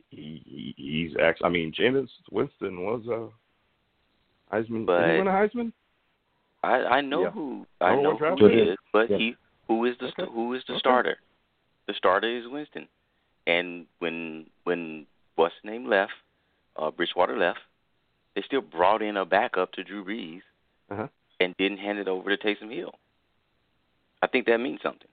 [0.10, 1.46] he, he he's actually.
[1.46, 4.86] I mean, Jameis Winston was a Heisman.
[4.86, 5.72] But- did he win a Heisman?
[6.64, 7.30] I I know Yeah.
[7.32, 8.68] who Oh, I know what who he it?
[8.70, 9.18] is, but Yeah.
[9.18, 9.36] he
[9.68, 10.26] who is the Okay.
[10.32, 10.80] who is the Okay.
[10.80, 11.18] starter?
[11.88, 12.88] The starter is Winston,
[13.46, 15.06] and when when
[15.36, 16.14] what's his name left,
[16.78, 17.60] uh, Bridgewater left,
[18.36, 20.42] they still brought in a backup to Drew Brees
[20.90, 21.08] Uh-huh.
[21.40, 22.96] and didn't hand it over to Taysom Hill.
[24.22, 25.10] I think that means something.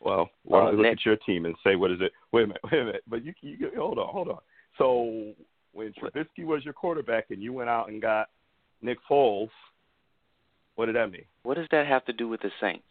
[0.00, 2.12] Well, why Uh, don't you look next- at your team and say what is it?
[2.32, 3.02] Wait a minute, wait a minute.
[3.06, 4.40] But you, you hold on, hold on.
[4.76, 5.34] So
[5.72, 8.28] when Trubisky was your quarterback and you went out and got
[8.82, 9.50] Nick Foles,
[10.74, 11.24] what did that mean?
[11.44, 12.84] What does that have to do with the Saints?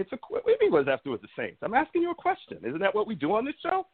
[0.00, 0.72] It's a what do you mean?
[0.72, 1.58] What does that have to do with the Saints?
[1.62, 2.58] I'm asking you a question.
[2.64, 3.86] Isn't that what we do on this show?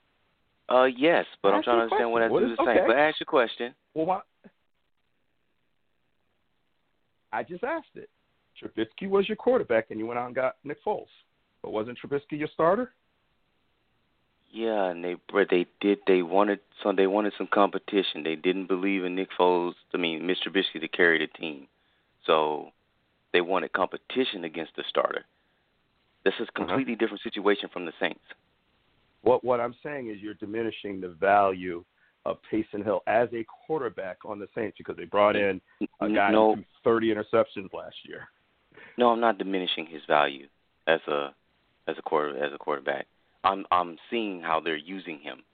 [0.69, 2.49] Uh, yes, but I'm Ask trying to understand what that question.
[2.51, 2.81] has to do with the Saints.
[2.81, 2.87] okay.
[2.87, 3.75] But ask your question.
[3.95, 4.21] Well, why?
[7.33, 8.09] I just asked it.
[8.63, 11.07] Trubisky was your quarterback, and you went out and got Nick Foles.
[11.63, 12.93] But wasn't Trubisky your starter?
[14.53, 18.23] Yeah, and they but they did they wanted some they wanted some competition.
[18.23, 19.75] They didn't believe in Nick Foles.
[19.93, 20.49] I mean, Mr.
[20.49, 21.67] Trubisky to carry the team,
[22.25, 22.71] so
[23.33, 25.25] they wanted competition against the starter.
[26.27, 28.19] This is a completely different situation from the Saints.
[29.23, 31.85] What what I'm saying is you're diminishing the value
[32.25, 35.61] of Taysom Hill as a quarterback on the Saints because they brought in
[36.01, 38.27] a guy no, who threw 30 interceptions last year.
[38.99, 40.49] no, I'm not diminishing his value
[40.89, 41.33] as a
[41.87, 43.07] as a quarter as a quarterback.
[43.45, 45.45] I'm I'm seeing how they're using him,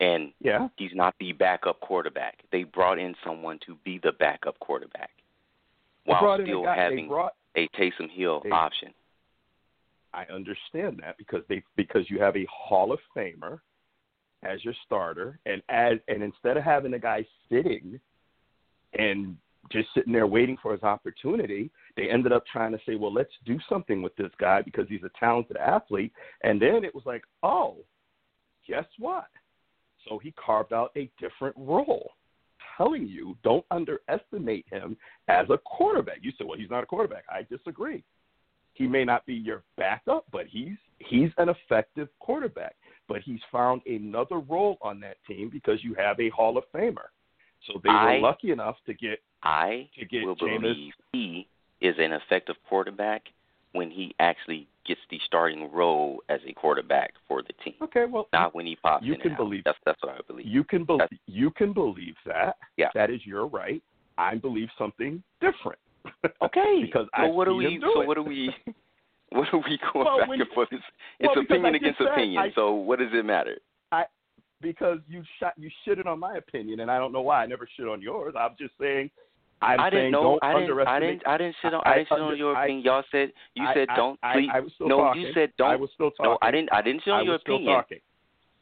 [0.00, 0.68] and Yeah.
[0.78, 2.38] he's not the backup quarterback.
[2.50, 5.10] They brought in someone to be the backup quarterback
[6.06, 8.94] while brought in a still guy, having brought a Taysom Hill They- option.
[10.14, 13.60] I understand that because they because you have a Hall of Famer
[14.42, 17.98] as your starter, and as and instead of having a guy sitting
[18.98, 19.36] and
[19.70, 23.32] just sitting there waiting for his opportunity, they ended up trying to say, well, let's
[23.46, 26.12] do something with this guy because he's a talented athlete.
[26.42, 27.76] And then it was like, oh,
[28.68, 29.28] guess what?
[30.06, 32.10] So he carved out a different role.
[32.76, 34.96] Telling you, don't underestimate him
[35.28, 36.18] as a quarterback.
[36.22, 37.24] You said, well, he's not a quarterback.
[37.30, 38.02] I disagree
[38.74, 42.74] he may not be your backup, but he's he's an effective quarterback.
[43.08, 47.08] But he's found another role on that team because you have a Hall of Famer.
[47.66, 50.60] So they I- were lucky enough to get I to get will Jameis.
[50.62, 51.48] believe he
[51.80, 53.22] is an effective quarterback
[53.72, 58.28] when he actually gets the starting role as a quarterback for the team, Okay, well,
[58.32, 60.46] not when he pops You in can believe- That's that's what I believe.
[60.46, 62.56] you can believe you can believe that.
[62.76, 62.90] Yeah.
[62.94, 63.82] that is your right.
[64.18, 65.78] I believe something different.
[66.42, 67.78] Okay, because so I've what do we?
[67.82, 68.06] so it.
[68.06, 68.50] what do we?
[69.34, 70.68] What are we going Well, back and forth?
[70.72, 70.82] It's,
[71.18, 72.36] well, it's opinion against said opinion.
[72.42, 73.56] I- so what does it matter?
[73.90, 74.04] I
[74.60, 77.66] because you shot you shitted on my opinion, and I don't know why I never
[77.74, 78.34] shit on yours.
[78.38, 79.10] I'm just saying.
[79.62, 80.38] I'm I didn't know.
[80.42, 80.86] I didn't.
[80.86, 81.22] I didn't.
[81.26, 81.80] I didn't sit on.
[81.86, 82.84] I- I, didn't sit I on your I- opinion.
[82.84, 83.32] Y'all said.
[83.54, 84.18] You I- said don't.
[84.22, 84.50] I, please.
[84.52, 85.22] I was still no, talking.
[85.22, 85.70] you said don't.
[85.70, 86.30] I was still talking.
[86.32, 86.68] No, I didn't.
[86.70, 87.74] I didn't sit on I your was still opinion.
[87.76, 87.98] talking.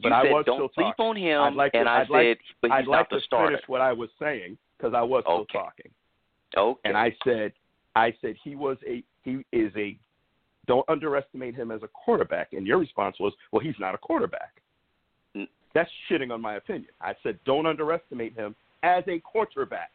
[0.03, 1.05] But you I said was don't still sleep talking.
[1.07, 3.17] on him, I'd like to- and I I'd like- but he's I'd like not the
[3.19, 3.57] to starter.
[3.57, 5.59] finish what I was saying because I was still Okay.
[5.59, 5.91] talking,
[6.57, 6.81] Okay.
[6.89, 7.53] and I said,
[7.97, 9.99] I said he was a he is a
[10.67, 14.61] don't underestimate him as a quarterback, and your response was, well, he's not a quarterback.
[15.35, 16.91] N- That's shitting on my opinion.
[17.01, 19.91] I said don't underestimate him as a quarterback,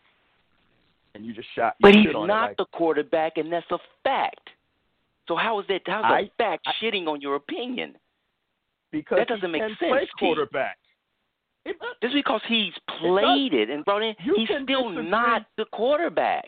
[1.14, 1.76] and you just shot.
[1.80, 4.50] You But he's shit on it not like- the quarterback, and that's a fact.
[5.28, 5.82] So how is that?
[5.86, 7.98] How's I- a fact I- shitting on your opinion?
[8.92, 10.78] because that doesn't make sense, play quarterback.
[11.72, 15.10] It, Just because he's played it and brought in, he's still disagree.
[15.10, 16.48] not the quarterback.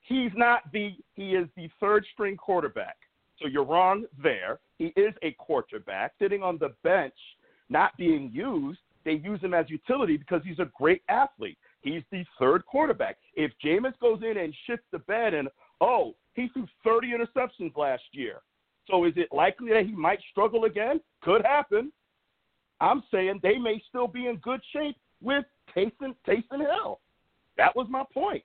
[0.00, 2.96] he's not the he is the third string quarterback.
[3.40, 4.60] So you're wrong there.
[4.76, 7.14] He is a quarterback sitting on the bench,
[7.70, 8.80] not being used.
[9.06, 11.56] They use him as utility because he's a great athlete.
[11.80, 13.16] He's the third quarterback.
[13.34, 15.48] If Jameis goes in and shifts the bed and
[15.80, 18.42] oh, he threw 30 interceptions last year.
[18.90, 21.00] So is it likely that he might struggle again?
[21.22, 21.92] Could happen.
[22.80, 25.44] I'm saying they may still be in good shape with
[25.76, 27.00] Taysom Taysom Hill.
[27.56, 28.42] That was my point.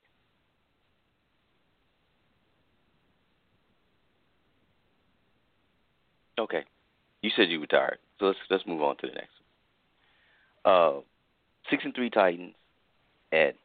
[6.38, 6.64] Okay.
[7.22, 9.32] You said you were tired, so let's let's move on to the next
[10.64, 10.74] one.
[10.74, 11.02] Uh,
[11.70, 12.54] six and three Titans
[13.32, 13.56] at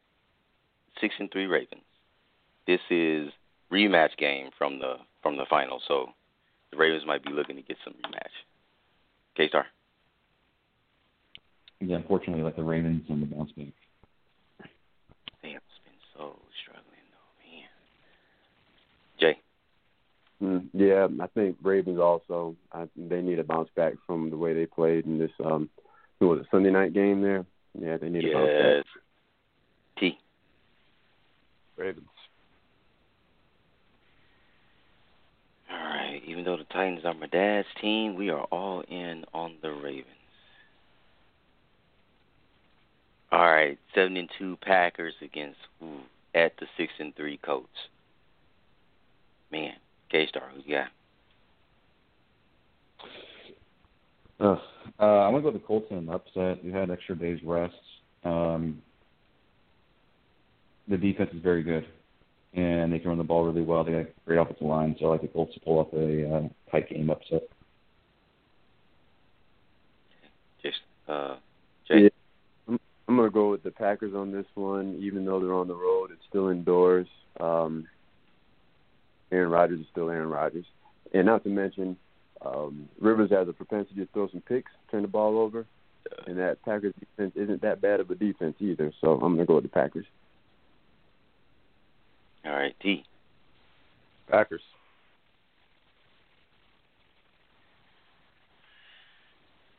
[1.01, 1.83] six and three Ravens.
[2.67, 3.31] This is
[3.73, 6.07] rematch game from the from the final, so
[6.71, 8.31] the Ravens might be looking to get some rematch.
[9.37, 9.67] K Star
[11.81, 13.67] yeah, unfortunately, like the Ravens and the bounce back.
[15.43, 17.69] They have been so struggling, though, man.
[19.19, 19.39] Jay.
[20.43, 22.55] Mm, yeah, I think Ravens also.
[22.73, 25.31] I, they need a bounce back from the way they played in this.
[25.45, 25.71] um
[26.21, 27.47] Who was a Sunday night game there.
[27.79, 28.33] Yeah, they need yes.
[28.35, 28.87] a bounce back.
[29.99, 30.19] T.
[31.79, 32.07] Ravens.
[35.71, 36.21] All right.
[36.27, 40.20] Even though the Titans are my dad's team, we are all in on the Ravens.
[43.33, 46.01] All right, seven and two Packers against who
[46.35, 47.69] at the six and three Colts.
[49.53, 49.75] Man,
[50.11, 50.89] K Star, who you got?
[54.41, 54.59] Uh,
[54.99, 56.65] uh, I'm gonna go with the Colts in an upset.
[56.65, 57.75] We had extra days rest.
[58.25, 58.83] Um,
[60.89, 61.87] the defense is very good,
[62.55, 63.85] and they can run the ball really well.
[63.85, 66.49] They got great offensive line, so I like the Colts to pull off a uh,
[66.71, 67.43] tight game upset.
[70.63, 71.37] Just uh,
[71.87, 72.05] Jay.
[72.05, 72.09] Yeah.
[73.11, 75.75] I'm, I'm gonna go with the Packers on this one, even though they're on the
[75.75, 76.11] road.
[76.13, 77.09] It's still indoors.
[77.41, 77.89] Um,
[79.33, 80.65] Aaron Rodgers is still Aaron Rodgers,
[81.13, 81.97] and not to mention,
[82.41, 85.67] um, Rivers has a propensity to throw some picks, turn the ball over,
[86.29, 88.93] and that Packers defense isn't that bad of a defense either.
[89.01, 90.07] So I'm gonna go with the Packers.
[92.45, 93.05] All right, T.
[94.31, 94.63] Packers.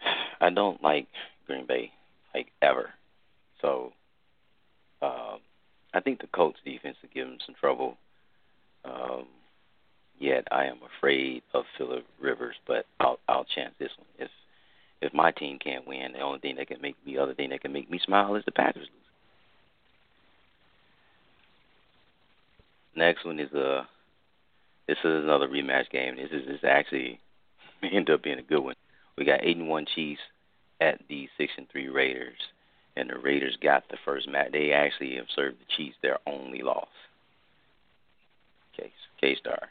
[0.42, 1.08] I don't like
[1.48, 1.94] Green Bay
[2.36, 2.90] like ever.
[3.62, 3.94] So
[5.02, 5.40] um
[5.94, 7.98] I think the Colts defense will give them some trouble.
[8.86, 9.26] Um
[10.20, 14.08] yet I am afraid of Philip Rivers, but I'll I'll chance this one.
[14.20, 14.30] If
[15.02, 17.62] if my team can't win, the only thing that can make me other thing that
[17.62, 19.02] can make me smile is the Packers lose.
[22.96, 23.84] Next one is uh
[24.88, 26.16] this is another rematch game.
[26.18, 27.20] This is this actually
[27.92, 28.76] end up being a good one.
[29.18, 30.22] We got eight and one Chiefs
[30.80, 32.38] at the six and three Raiders,
[32.96, 34.52] and the Raiders got the first match.
[34.52, 36.88] They actually have served the Chiefs their only loss.
[38.76, 39.70] K K Star.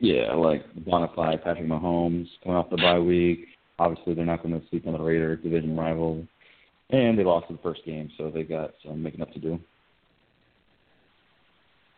[0.00, 3.46] Yeah, I like bona fide Patrick Mahomes coming off the bye week.
[3.78, 6.24] Obviously, they're not going to sleep on the Raiders, division rival,
[6.90, 9.58] and they lost the first game, so they got some making up to do.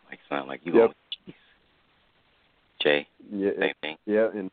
[0.08, 0.92] Like sound like you Yep.
[2.82, 3.96] Jay, Yeah, same thing.
[4.06, 4.50] yeah, and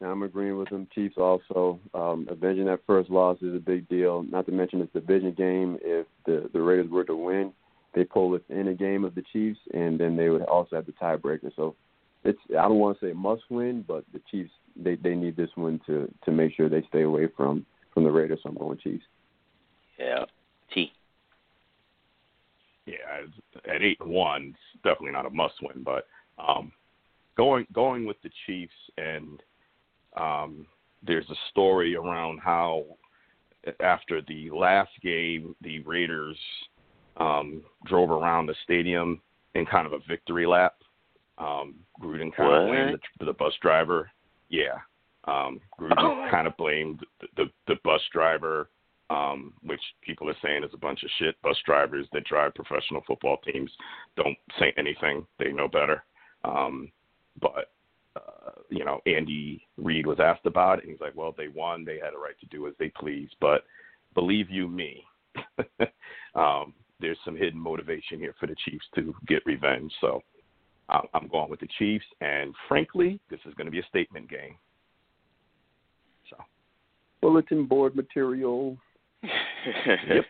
[0.00, 0.86] I'm agreeing with them.
[0.94, 4.22] Chiefs also um, avenging that first loss is a big deal.
[4.22, 5.78] Not to mention it's a division game.
[5.82, 7.52] If the the Raiders were to win,
[7.94, 10.92] they pull within a game of the Chiefs, and then they would also have the
[10.92, 11.50] tiebreaker.
[11.56, 11.74] So
[12.24, 15.50] it's I don't want to say must win, but the Chiefs they they need this
[15.54, 18.40] one to to make sure they stay away from from the Raiders.
[18.42, 19.04] So I'm going Chiefs.
[19.98, 20.24] Yeah.
[20.72, 20.92] T.
[22.86, 25.82] yeah, at eight and one, it's definitely not a must win.
[25.82, 26.06] But
[26.38, 26.72] um,
[27.36, 29.42] going going with the Chiefs, and
[30.18, 30.66] um,
[31.06, 32.84] there's a story around how
[33.80, 36.38] after the last game, the Raiders
[37.16, 39.20] um, drove around the stadium
[39.54, 40.74] in kind of a victory lap.
[41.38, 44.10] Um, Gruden kind of blamed the, the bus driver.
[44.48, 44.78] Yeah,
[45.24, 46.28] um, Gruden Oh.
[46.30, 48.68] kind of blamed the, the, the bus driver
[49.10, 51.40] um, which people are saying is a bunch of shit.
[51.42, 53.70] Bus drivers that drive professional football teams
[54.16, 56.04] don't say anything; they know better.
[56.44, 56.90] Um,
[57.40, 57.70] but
[58.26, 61.84] uh, you know, Andy Reid was asked about it, and he's like, "Well, they won;
[61.84, 63.64] they had a right to do as they please." But
[64.14, 65.04] believe you me,
[66.34, 69.92] um, there's some hidden motivation here for the Chiefs to get revenge.
[70.00, 70.22] So
[70.88, 74.28] I'm I'm going with the Chiefs, and frankly, this is going to be a statement
[74.28, 74.56] game.
[76.30, 76.36] So
[77.20, 78.76] Bulletin board material.
[79.22, 80.24] yep.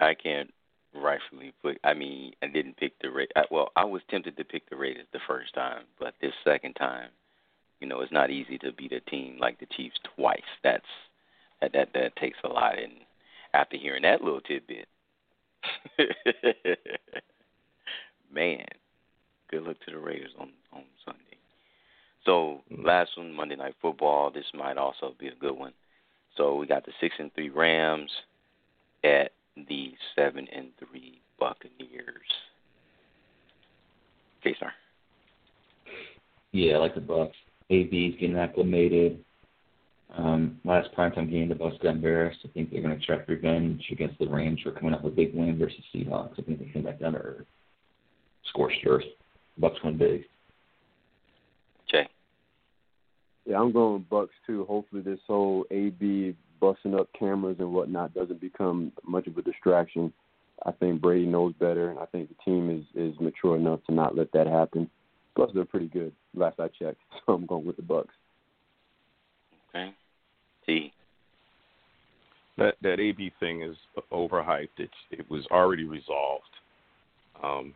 [0.00, 0.50] I can't
[0.94, 1.78] rightfully put.
[1.84, 4.76] I mean, I didn't pick the Ra I, Well, I was tempted to pick the
[4.76, 7.08] Raiders the first time, but this second time,
[7.80, 10.40] you know, it's not easy to beat a team like the Chiefs twice.
[10.62, 10.84] That's
[11.60, 12.78] that that that takes a lot.
[12.78, 12.92] And
[13.54, 14.86] after hearing that little tidbit,
[18.32, 18.66] man,
[19.50, 21.18] good luck to the Raiders on on Sunday.
[22.24, 22.84] So mm.
[22.84, 24.30] last one, Monday Night Football.
[24.30, 25.72] This might also be a good one.
[26.36, 28.10] So we got the six and three Rams
[29.04, 32.30] at the seven and three Buccaneers.
[34.40, 34.72] Okay, sir.
[36.52, 37.36] Yeah, I like the Bucks.
[37.70, 39.24] AB's getting acclimated.
[40.16, 42.40] Um, last primetime game, the Bucks got embarrassed.
[42.44, 45.16] I think they're going to extract revenge against the Rams for coming up with a
[45.16, 46.38] big win versus Seahawks.
[46.38, 47.46] I think they came back down to earth.
[48.48, 49.04] Scorched earth.
[49.58, 50.24] Bucks win big.
[51.90, 52.06] Jay.
[53.46, 54.64] Yeah, I'm going with Bucks too.
[54.66, 60.12] Hopefully, this whole AB busting up cameras and whatnot doesn't become much of a distraction.
[60.64, 63.92] I think Brady knows better, and I think the team is is mature enough to
[63.92, 64.88] not let that happen.
[65.34, 66.12] Plus, they're pretty good.
[66.34, 68.14] Last I checked, so I'm going with the Bucks.
[69.68, 69.92] Okay.
[70.64, 70.92] T.
[72.56, 73.76] that that AB thing is
[74.12, 74.78] overhyped.
[74.78, 76.44] It's it was already resolved.
[77.42, 77.74] Um,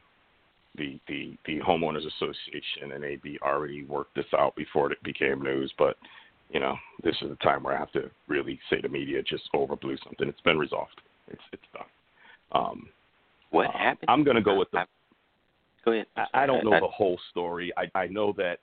[0.77, 5.73] the the the homeowners association and AB already worked this out before it became news,
[5.77, 5.97] but
[6.51, 9.45] you know, this is the time where I have to really say to media just
[9.55, 10.29] overblew something.
[10.29, 11.01] It's been resolved.
[11.29, 11.87] It's it's done.
[12.53, 12.89] Um,
[13.51, 14.09] what uh, happened?
[14.09, 14.85] I'm going to go with the.
[15.85, 16.07] Go ahead.
[16.17, 17.73] I, I don't know the whole story.
[17.77, 18.59] I I know that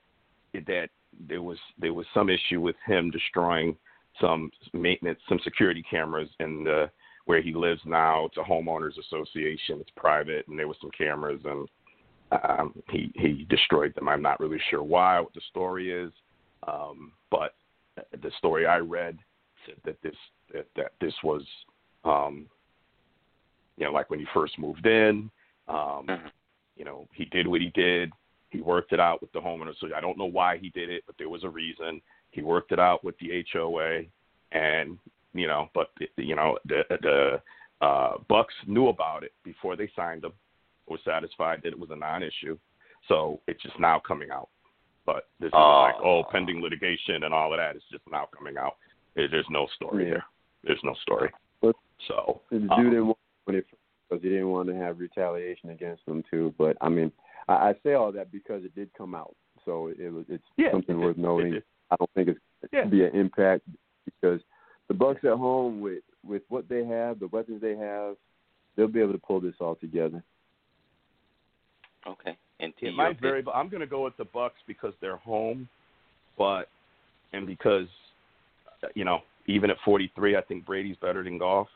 [0.53, 0.89] that
[1.27, 3.75] there was there was some issue with him destroying
[4.21, 6.89] some maintenance, some security cameras in the
[7.25, 8.25] where he lives now.
[8.25, 9.79] It's a homeowners association.
[9.79, 11.67] It's private, and there was some cameras, and
[12.43, 14.07] um, he he destroyed them.
[14.07, 16.11] I'm not really sure why, what the story is,
[16.67, 17.53] um, but
[17.95, 19.17] the story I read
[19.65, 20.15] said that this
[20.53, 21.43] that, that this was,
[22.03, 22.47] um,
[23.77, 25.29] you know, like when he first moved in.
[25.67, 26.31] Um, Mhm.
[26.75, 28.11] You know, he did what he did.
[28.49, 29.73] He worked it out with the homeowner.
[29.79, 32.01] So I don't know why he did it, but there was a reason.
[32.31, 34.03] He worked it out with the HOA,
[34.51, 34.97] and
[35.33, 37.41] you know, but you know, the the
[37.85, 40.33] uh, Bucks knew about it before they signed him.
[40.87, 42.57] Were satisfied that it was a non-issue,
[43.07, 44.49] so it's just now coming out.
[45.05, 45.81] But this is Oh.
[45.81, 47.75] like oh, pending litigation and all of that.
[47.75, 48.77] It's just now coming out.
[49.15, 50.09] There- There's no story Yeah.
[50.09, 50.23] here.
[50.63, 51.31] There's no story.
[51.61, 51.75] But-
[52.07, 53.17] So The dude um, didn't want
[53.47, 53.65] it
[54.09, 56.53] because he didn't want to have retaliation against them too.
[56.57, 57.11] But I mean,
[57.47, 59.35] I, I say all that because it did come out,
[59.65, 61.21] so it was it's Yeah, something it worth did.
[61.23, 61.53] noting.
[61.55, 61.65] It.
[61.91, 62.39] I don't think it's
[62.71, 62.83] Yeah.
[62.85, 63.67] to be an impact
[64.05, 64.41] because
[64.87, 68.15] the Bucks at home with with what they have, the weapons they have,
[68.75, 70.23] they'll be able to pull this all together.
[72.07, 72.37] Okay.
[72.59, 74.93] And to It your might vary, but I'm going to go with the Bucks because
[75.01, 75.67] they're home,
[76.37, 76.69] but
[77.33, 77.87] and because
[78.95, 81.67] you know even at 43, I think Brady's better than Goff.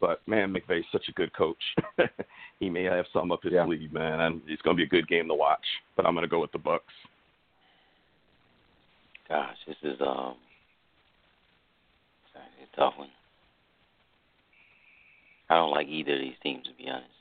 [0.00, 1.62] But man, McVay's such a good coach.
[2.60, 3.64] he may have some up his Yeah.
[3.64, 5.64] sleeve, man, and it's going to be a good game to watch.
[5.96, 6.92] But I'm going to go with the Bucks.
[9.28, 10.34] Gosh, this is um
[12.34, 13.08] it's a tough one.
[15.48, 17.14] I don't like either of these teams to be honest.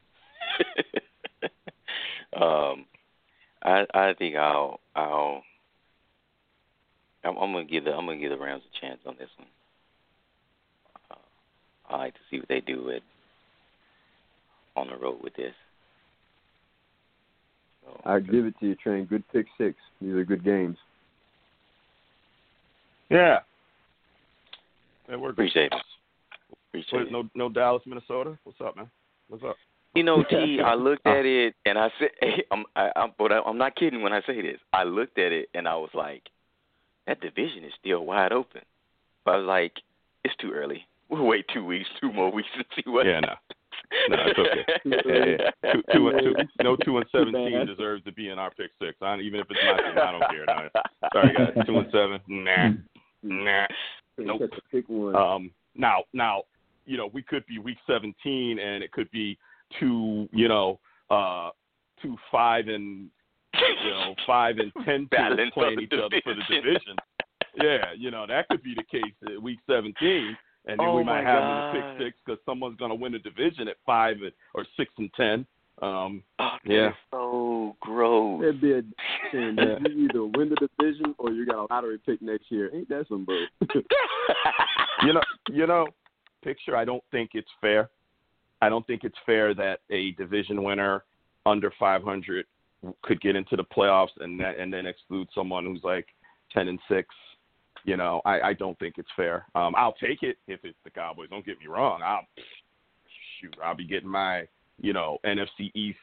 [2.42, 2.86] um
[3.64, 5.44] I I think I'll I'll
[7.24, 9.48] I'm, I'm gonna give the I'm gonna give the Rams a chance on this one.
[11.12, 13.04] Uh, I like to see what they do with
[14.76, 15.54] on the road with this.
[17.84, 19.06] So, I give it to you, Train.
[19.06, 19.78] Good pick six.
[20.02, 20.78] These are good games.
[23.10, 23.40] Yeah.
[25.08, 25.32] That we're.
[25.32, 25.82] Appreciate it.
[26.70, 27.12] appreciate What, it.
[27.12, 28.38] no, no Dallas, Minnesota.
[28.44, 28.90] What's up, man?
[29.28, 29.56] What's up?
[29.96, 30.60] You know, T.
[30.64, 33.76] I looked at it and I said, hey, "I'm, I, I'm, but I, I'm not
[33.76, 34.60] kidding when I say this.
[34.72, 36.24] I looked at it and I was like,
[37.08, 38.62] that division is still wide open.
[39.26, 39.74] But I was like,
[40.24, 40.86] it's too early.
[41.10, 43.06] We'll wait two weeks, two more weeks, and see what.
[43.06, 43.34] Yeah, no.
[44.10, 44.66] No, it's okay.
[44.86, 45.74] Yeah, yeah.
[45.74, 46.64] Two, two and two.
[46.64, 48.96] No two and seventeen deserves to be in our pick six.
[49.02, 50.46] I, even if it's not, team, I don't care.
[50.48, 50.70] No.
[51.14, 51.64] Sorry, guys.
[51.68, 52.20] Two and seven.
[52.28, 52.70] Nah,
[53.22, 53.68] nah.
[54.18, 54.40] Nope.
[54.40, 55.16] Just have to pick one.
[55.16, 56.44] Um, now, now,
[56.86, 59.38] you know, we could be week 17, and it could be
[59.80, 60.80] two, you know,
[61.10, 61.50] uh,
[62.02, 63.10] two five and
[63.54, 66.64] you know five and ten teams playing the each other for the division.
[66.64, 66.96] division.
[67.62, 69.94] yeah, you know, that could be the case at week 17,
[70.66, 71.74] and then Oh we might have God.
[71.76, 74.92] them pick six because someone's going to win a division at five and- or six
[74.98, 75.46] and ten.
[75.82, 76.94] Um, Oh, Yeah.
[77.12, 78.42] so gross.
[78.44, 78.82] It'd be a
[79.32, 82.70] thing that you either win the division or you got a lottery pick next year.
[82.74, 83.46] Ain't that some bull?
[85.04, 85.88] you know, you know,
[86.44, 86.76] picture.
[86.78, 87.90] I don't think it's fair.
[88.64, 91.04] I don't think it's fair that a division winner
[91.46, 92.46] under 500
[93.02, 96.08] could get into the playoffs and that, and then exclude someone who's like
[96.54, 97.10] 10 and six.
[97.84, 99.46] You know, I, I don't think it's fair.
[99.54, 101.28] Um, I'll take it if it's the Cowboys.
[101.30, 102.02] Don't get me wrong.
[102.02, 102.26] I'll
[103.42, 103.54] shoot.
[103.62, 104.48] I'll be getting my
[104.80, 106.00] you know NFC East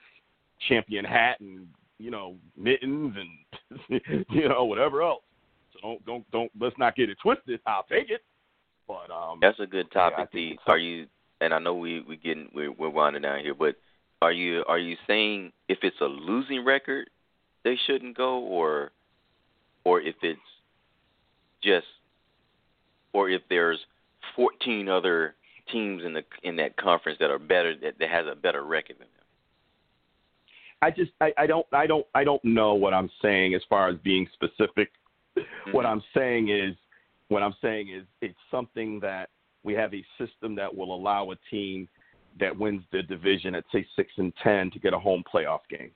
[0.68, 1.66] champion hat and
[1.98, 5.22] you know mittens and you know whatever else.
[5.72, 7.60] So don't don't don't let's not get it twisted.
[7.66, 8.20] I'll take it.
[8.86, 10.30] But um, That's a good topic.
[10.32, 10.58] T.
[10.66, 11.06] Are you?
[11.40, 13.76] And I know we we getting we're, we're winding down here, but
[14.22, 17.08] are you are you saying if it's a losing record,
[17.64, 18.92] they shouldn't go, or
[19.84, 20.40] or if it's
[21.62, 21.86] just,
[23.12, 23.78] or if there's
[24.36, 25.34] 14 other
[25.72, 28.96] teams in the in that conference that are better that, that has a better record
[28.98, 29.24] than them.
[30.82, 33.88] I just I, I don't I don't I don't know what I'm saying as far
[33.88, 34.90] as being specific.
[35.72, 35.90] What Mhm.
[35.90, 36.74] I'm saying is
[37.28, 39.30] what I'm saying is it's something that
[39.64, 41.88] we have a system that will allow a team
[42.38, 45.90] that wins the division at say six and ten to get a home playoff game.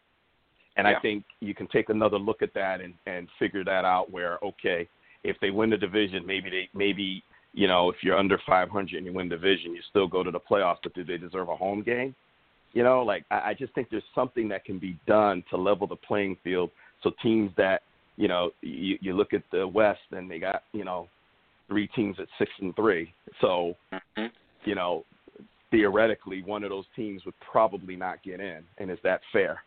[0.77, 0.97] And Yeah.
[0.97, 4.39] I think you can take another look at that and, and figure that out where,
[4.43, 4.89] okay,
[5.23, 7.23] if they win the division, maybe they maybe,
[7.53, 10.23] you know, if you're under five hundred and you win the division, you still go
[10.23, 12.15] to the playoffs, but do they deserve a home game?
[12.73, 15.87] You know, like I, I just think there's something that can be done to level
[15.87, 16.71] the playing field
[17.03, 17.83] so teams that,
[18.17, 21.09] you know, you, you look at the West and they got, you know,
[21.69, 23.13] three teams at six and three.
[23.41, 23.77] So,
[24.17, 24.31] Mhm.
[24.65, 25.05] you know,
[25.71, 28.65] theoretically one of those teams would probably not get in.
[28.79, 29.63] And is that fair?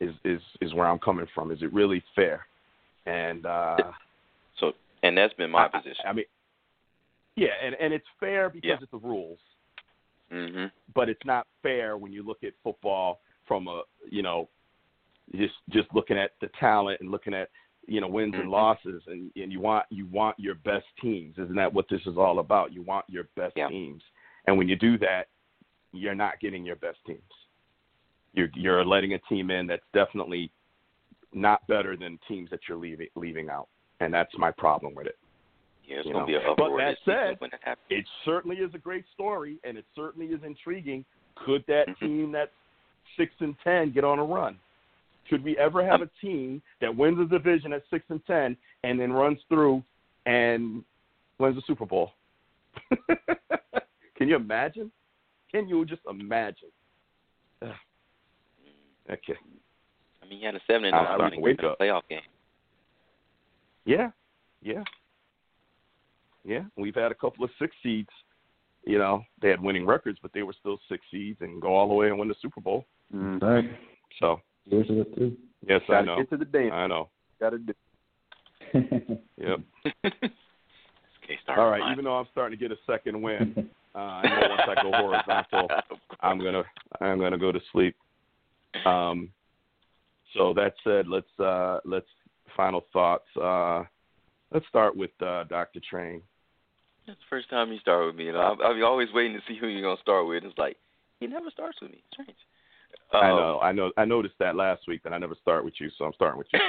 [0.00, 1.50] is is is where I'm coming from.
[1.50, 2.46] Is it really fair?
[3.06, 3.76] And uh,
[4.58, 4.72] so,
[5.02, 6.04] and that's been my I, position.
[6.06, 6.24] I, mean,
[7.36, 8.76] yeah, and and it's fair because Yeah.
[8.80, 9.38] it's the rules,
[10.30, 14.48] hmm but it's not fair when you look at football from a you know
[15.34, 17.50] just just looking at the talent and looking at
[17.86, 18.50] you know wins and Mhm.
[18.50, 22.16] losses and and you want you want your best teams isn't that what this is
[22.16, 23.68] all about you want your best Yeah.
[23.68, 24.02] teams
[24.46, 25.28] and when you do that
[25.92, 27.22] you're not getting your best teams
[28.32, 30.50] you're you're letting a team in that's definitely
[31.32, 33.68] not better than teams that you're leaving leaving out
[34.00, 35.18] and that's my problem with it
[35.86, 36.26] Yeah, it's You gonna know.
[36.26, 37.76] be an But that said, happens.
[37.90, 41.04] it certainly is a great story and it certainly is intriguing.
[41.34, 41.98] Could that Mhm.
[41.98, 42.54] team that's
[43.18, 44.58] six and ten get on a run?
[45.28, 49.00] Could we ever have a team that wins a division at six and ten and
[49.00, 49.82] then runs through
[50.26, 50.84] and
[51.38, 52.12] wins the Super Bowl?
[54.16, 54.90] Can you imagine?
[55.50, 56.68] Can you just imagine?
[57.62, 57.70] Ugh.
[59.10, 59.34] Okay.
[60.22, 61.78] I mean, you had a seven and nine I would starting wake in a up.
[61.78, 62.20] playoff game.
[63.84, 64.10] Yeah,
[64.62, 64.82] yeah,
[66.44, 66.62] yeah.
[66.76, 68.08] We've had a couple of six seeds.
[68.86, 71.88] You know, they had winning records, but they were still six seeds and go all
[71.88, 72.86] the way and win the Super Bowl.
[73.14, 73.42] Mm.
[73.42, 73.70] All right.
[74.20, 75.36] So, Yours is it too.
[75.66, 76.16] yes, I Gotta know.
[76.16, 76.72] get to the dance.
[76.72, 77.08] I know.
[77.40, 77.74] Gotta do.
[79.36, 79.60] Yep.
[81.56, 81.80] All right.
[81.80, 81.92] line.
[81.92, 84.92] Even though I'm starting to get a second win, uh, I know once I go
[84.92, 85.68] horizontal,
[86.20, 86.62] I'm gonna
[87.00, 87.94] I'm gonna go to sleep.
[88.86, 89.30] Um,
[90.34, 92.06] so that said, let's uh, let's
[92.56, 93.26] final thoughts.
[93.40, 93.84] Uh,
[94.52, 95.80] let's start with uh, Dr.
[95.88, 96.22] Train.
[97.06, 99.58] That's the first time you start with me, and I'm, I'm always waiting to see
[99.58, 100.44] who you're gonna start with.
[100.44, 100.76] It's like
[101.20, 102.02] he never starts with me.
[102.12, 102.36] Strange.
[103.12, 105.74] I Um, know, I know, I noticed that last week that I never start with
[105.80, 106.60] you, so I'm starting with you.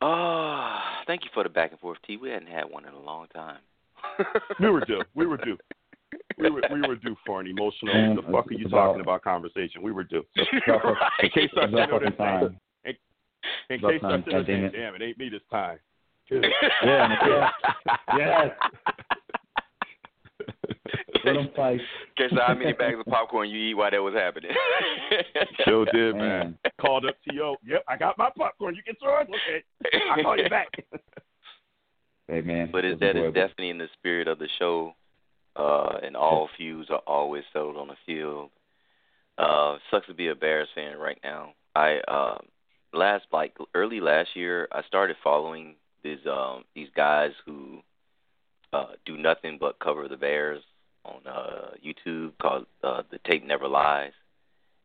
[0.00, 2.16] oh, thank you for the back and forth, T.
[2.16, 3.58] We hadn't had one in a long time.
[4.58, 5.02] we were due.
[5.14, 5.58] We were due.
[6.38, 7.92] We were we were due for an emotional.
[7.94, 9.82] Man, the fuck are you about- talking about conversation?
[9.82, 10.24] We were due.
[10.36, 10.42] So,
[10.72, 10.96] Right.
[11.22, 12.56] in case I It's about know this time.
[12.84, 14.72] in About case I time, said, it.
[14.72, 15.78] damn, it ain't me this time.
[16.30, 16.40] Yeah,
[17.26, 17.50] yeah.
[18.16, 18.50] Yes.
[21.36, 21.80] Let 'em fight.
[22.16, 24.52] Guess how many bags of popcorn you eat while that was happening?
[25.64, 26.56] Sure did, man.
[26.64, 26.72] Man.
[26.80, 27.56] Called up to yo.
[27.66, 28.74] Yep, I got my popcorn.
[28.74, 29.26] You get yours.
[29.28, 29.64] Okay,
[30.10, 30.68] I'll call you back.
[32.28, 32.68] Hey man.
[32.70, 34.94] But it is was that is definitely in the spirit of the show,
[35.56, 38.50] uh, and all feuds are always settled on the field.
[39.36, 41.54] Uh, sucks to be a Bears fan right now.
[41.74, 42.38] I uh,
[42.92, 45.74] last like early last year, I started following
[46.04, 47.80] these um these guys who
[48.72, 50.62] uh do nothing but cover the Bears
[51.04, 54.12] on uh YouTube called uh The Tape Never Lies,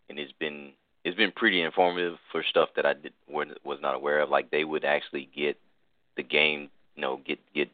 [0.09, 0.71] and it's been
[1.03, 4.29] it's been pretty informative for stuff that I did was not aware of.
[4.29, 5.57] Like they would actually get
[6.17, 7.69] the game you know, get get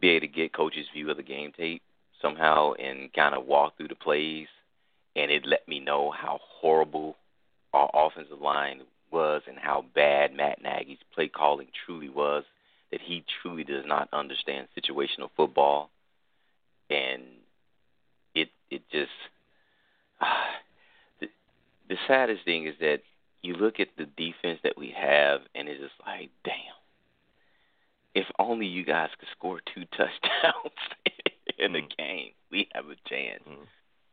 [0.00, 1.82] be able to get coach's view of the game tape
[2.20, 4.48] somehow and kind of walk through the plays,
[5.16, 7.16] and it let me know how horrible
[7.72, 8.80] our offensive line
[9.10, 12.44] was and how bad Matt Nagy's play calling truly was.
[12.90, 15.90] That he truly does not understand situational football,
[16.88, 17.22] and
[18.70, 19.10] it just
[21.20, 21.28] the,
[21.88, 23.00] the saddest thing is that
[23.42, 26.54] you look at the defense that we have, and it's just like, damn
[28.14, 30.74] if only you guys could score two touchdowns
[31.58, 31.96] in the Mm.
[31.96, 33.42] game, we have a chance.
[33.48, 33.66] Mm.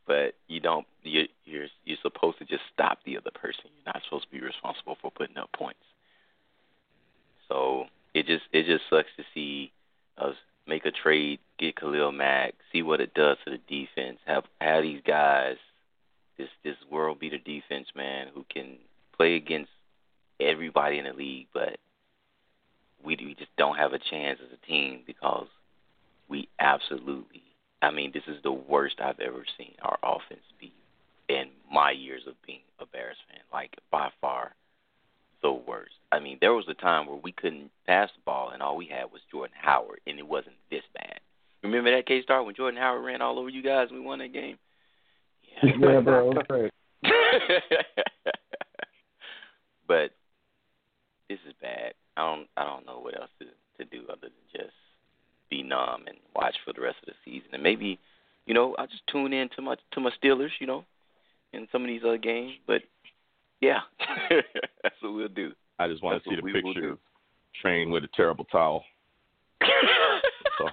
[0.07, 0.85] But you don't.
[1.01, 3.65] You're you're you're supposed to just stop the other person.
[3.73, 5.81] You're not supposed to be responsible for putting up points.
[7.47, 9.71] So it just it just sucks to see
[10.19, 10.35] us
[10.67, 14.19] make a trade, get Khalil Mack, see what it does to the defense.
[14.25, 15.57] Have have these guys,
[16.37, 18.77] this this world beater defense, man, who can
[19.15, 19.71] play against
[20.39, 21.77] everybody in the league, but
[23.03, 25.47] we we just don't have a chance as a team because
[26.27, 27.43] we absolutely.
[27.81, 30.73] I mean, this is the worst I've ever seen our offense be
[31.29, 33.41] in my years of being a Bears fan.
[33.53, 34.55] Like by far,
[35.45, 35.93] the worst.
[36.11, 38.87] I mean, there was a time where we couldn't pass the ball, and all we
[38.87, 41.19] had was Jordan Howard, and it wasn't this bad.
[41.61, 44.19] Remember that K Star when Jordan Howard ran all over you guys and we won
[44.19, 44.57] that game?
[45.63, 46.33] yeah, bro.
[46.33, 46.71] That's right.
[49.87, 50.11] but
[51.29, 51.93] this is bad.
[52.17, 53.45] I don't I don't know what else to
[53.77, 54.73] to do other than just
[55.49, 57.49] be numb and watch for the rest of the season.
[57.53, 57.99] And maybe,
[58.45, 60.85] you know, I'll just tune in to my to my Steelers, you know,
[61.53, 62.53] in some of these other games.
[62.65, 62.81] But
[63.61, 63.79] yeah,
[64.83, 65.51] that's what we'll do.
[65.79, 66.97] I just want That's to see the picture
[67.61, 68.83] Train with a terrible towel.
[70.57, 70.69] So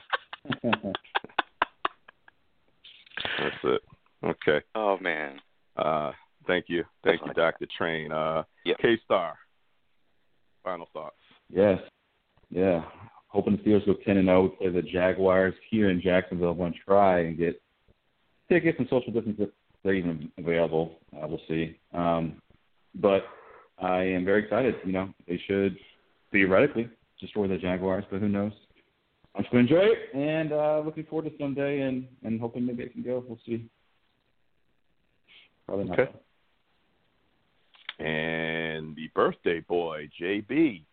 [3.38, 3.82] that's it.
[4.24, 4.60] Okay.
[4.74, 5.40] oh man.
[5.76, 6.12] Uh,
[6.46, 8.12] thank you, thank you, Doctor Train.
[8.12, 8.78] Uh, Yep.
[8.80, 9.34] K Star.
[10.64, 11.16] Final thoughts.
[11.52, 11.78] yes.
[12.50, 12.82] Yeah.
[13.28, 14.48] Hoping the Steelers go ten and zero.
[14.48, 16.50] Play the Jaguars here in Jacksonville.
[16.50, 17.60] I'm going to try and get
[18.48, 19.48] tickets and social distance if
[19.82, 20.98] they're even available.
[21.16, 21.78] Uh, we'll see.
[21.94, 22.34] Um,
[22.94, 23.24] but
[23.78, 24.76] I am very excited.
[24.84, 25.76] You know, they should
[26.30, 26.88] theoretically
[27.20, 28.52] destroy the Jaguars, but who knows?
[29.34, 32.66] I'm just going to enjoy it and uh, looking forward to Sunday and, and hoping
[32.66, 33.24] maybe it can go.
[33.26, 33.66] We'll see.
[35.66, 35.98] Probably not.
[35.98, 36.12] Okay.
[37.98, 40.84] And the birthday boy, JB.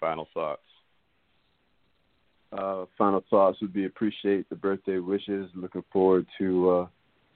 [0.00, 0.62] Final thoughts.
[2.52, 5.50] Uh, final thoughts would be appreciate the birthday wishes.
[5.54, 6.86] Looking forward to uh,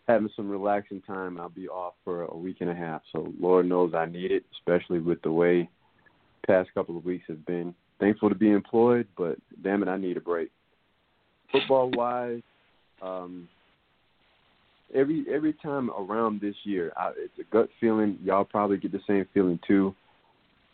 [0.08, 1.38] having some relaxing time.
[1.38, 4.44] I'll be off for a week and a half, so Lord knows I need it,
[4.58, 5.68] especially with the way
[6.46, 7.74] past couple of weeks have been.
[8.00, 10.50] Thankful to be employed, but damn it, I need a break.
[11.52, 12.42] Football wise,
[13.02, 13.48] um,
[14.94, 18.18] every every time around this year, I, it's a gut feeling.
[18.24, 19.94] Y'all probably get the same feeling too.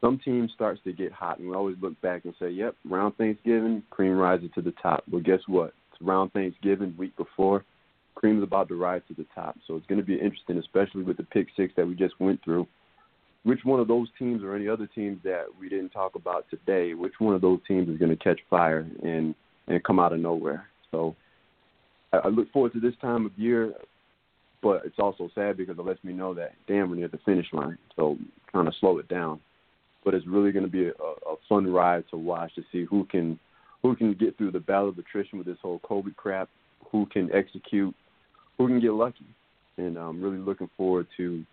[0.01, 3.17] Some team starts to get hot, and we always look back and say, "Yep, round
[3.17, 5.73] Thanksgiving, cream rises to the top." Well, guess what?
[5.93, 7.65] It's round Thanksgiving week before,
[8.15, 9.57] cream's about to rise to the top.
[9.67, 12.43] So it's going to be interesting, especially with the pick six that we just went
[12.45, 12.67] through.
[13.43, 16.95] Which one of those teams or any other teams that we didn't talk about today?
[16.95, 19.35] Which one of those teams is going to catch fire and
[19.67, 20.67] and come out of nowhere?
[20.91, 21.15] So
[22.13, 23.75] I, I look forward to this time of year
[24.65, 27.47] but it's also sad because it lets me know that damn we're near the finish
[27.53, 27.77] line.
[27.95, 28.17] So
[28.51, 29.39] trying to slow it down.
[30.05, 33.05] But it's really going to be a, a fun ride to watch to see who
[33.05, 33.39] can
[33.83, 36.49] who can get through the battle of attrition with this whole COVID crap,
[36.91, 37.95] who can execute,
[38.59, 39.27] who can get lucky,
[39.77, 41.45] and I'm really looking forward to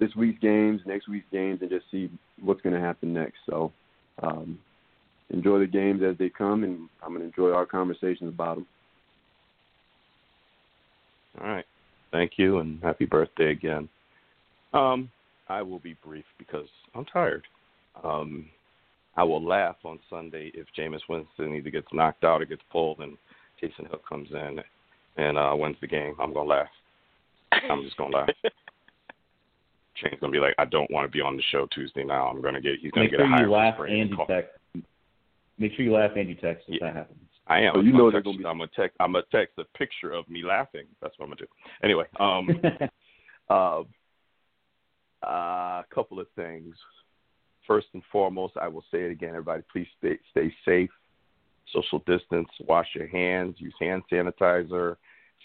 [0.00, 2.10] this week's games, next week's games, and just see
[2.40, 3.36] what's going to happen next.
[3.48, 3.72] So
[4.22, 4.58] um,
[5.30, 8.66] enjoy the games as they come, and I'm going to enjoy our conversations about them.
[11.40, 11.64] All right.
[12.12, 13.88] Thank you and happy birthday again.
[14.72, 15.10] Um,
[15.48, 17.44] I will be brief because I'm tired.
[18.02, 18.46] Um,
[19.16, 23.00] I will laugh on Sunday if Jameis Winston either gets knocked out or gets pulled
[23.00, 23.16] and
[23.62, 24.60] Taysom Hill comes in
[25.16, 26.14] and uh, wins the game.
[26.20, 26.68] I'm gonna laugh.
[27.70, 28.28] I'm just gonna laugh.
[29.96, 32.26] Shane's gonna be like, I don't want to be on the show Tuesday now.
[32.26, 32.74] I'm gonna get.
[32.80, 34.26] He's gonna Make get sure a high you laugh rate and you call.
[34.26, 34.50] text.
[35.58, 36.88] Make sure you laugh and you text if Yeah.
[36.88, 37.20] that happens.
[37.46, 37.74] I am.
[37.74, 38.96] So I'm you gonna know they're text, gonna be- I'm gonna text.
[39.00, 40.86] I'm gonna text a picture of me laughing.
[41.00, 41.46] That's what I'm gonna do.
[41.84, 42.48] Anyway, um,
[43.50, 43.82] uh,
[45.22, 46.74] a couple of things.
[47.66, 49.30] First and foremost, I will say it again.
[49.30, 50.90] Everybody, please stay stay safe,
[51.72, 54.96] social distance, wash your hands, use hand sanitizer,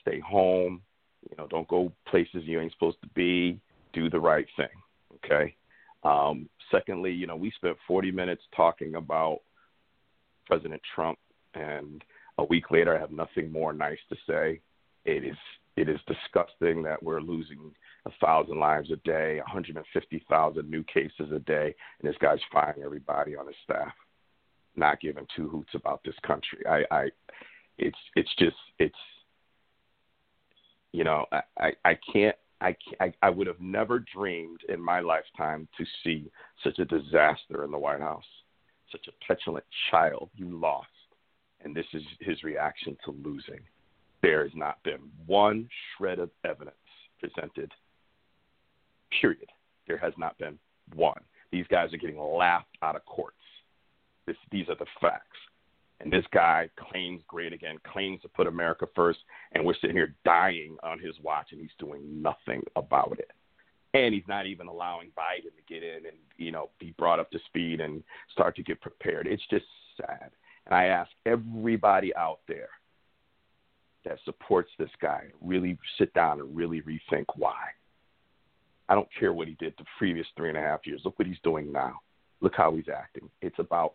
[0.01, 0.81] stay home.
[1.29, 3.59] You know, don't go places you ain't supposed to be.
[3.93, 4.67] Do the right thing.
[5.15, 5.55] Okay.
[6.03, 9.39] Um, secondly, you know, we spent 40 minutes talking about
[10.45, 11.19] President Trump,
[11.55, 12.03] and
[12.37, 14.61] a week later, I have nothing more nice to say.
[15.05, 15.37] It is
[15.75, 17.71] it is disgusting that we're losing
[18.05, 23.35] a thousand lives a day, 150,000 new cases a day, and this guy's firing everybody
[23.35, 23.93] on his staff,
[24.79, 26.65] not giving two hoots about this country.
[26.67, 27.09] I, I
[27.77, 28.95] it's it's just it's
[30.91, 32.35] you know I I, I can't.
[32.61, 36.29] I, I I would have never dreamed in my lifetime to see
[36.63, 38.25] such a disaster in the White House
[38.91, 40.29] such a petulant child.
[40.35, 40.87] You lost.
[41.61, 43.59] And this is his reaction to losing.
[44.21, 46.75] There has not been one shred of evidence
[47.19, 47.71] presented,
[49.19, 49.49] period.
[49.87, 50.57] There has not been
[50.95, 51.21] one.
[51.51, 53.35] These guys are getting laughed out of courts.
[54.29, 55.37] This, these are the facts.
[56.01, 59.19] And this guy claims great again, claims to put America first,
[59.51, 63.31] and we're sitting here dying on his watch, and he's doing nothing about it
[63.93, 67.31] and he's not even allowing Biden to get in and you know be brought up
[67.31, 69.27] to speed and start to get prepared.
[69.27, 69.65] It's just
[69.97, 70.31] sad.
[70.65, 72.69] And I ask everybody out there
[74.05, 77.55] that supports this guy really sit down and really rethink why.
[78.87, 81.01] I don't care what he did the previous three and a half years.
[81.03, 81.99] Look what he's doing now.
[82.41, 83.29] Look how he's acting.
[83.41, 83.93] It's about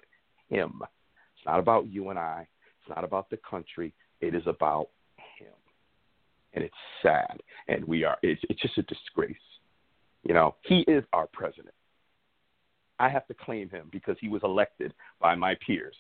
[0.49, 0.81] him.
[0.83, 2.47] It's not about you and I.
[2.81, 3.95] It's not about the country.
[4.21, 4.89] It is about
[5.39, 5.53] him.
[6.53, 7.41] And it's sad.
[7.69, 8.19] And we are.
[8.23, 9.37] It's, it's just a disgrace.
[10.23, 11.75] You know, he is our president.
[12.99, 15.97] I have to claim him because he was elected by my peers.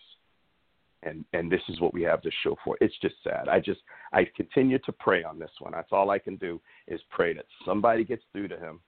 [1.03, 2.79] And and this is what we have to show for.
[2.81, 3.49] It's just sad.
[3.49, 3.81] I just
[4.13, 5.73] I continue to pray on this one.
[5.73, 8.81] That's all I can do is pray that somebody gets through to him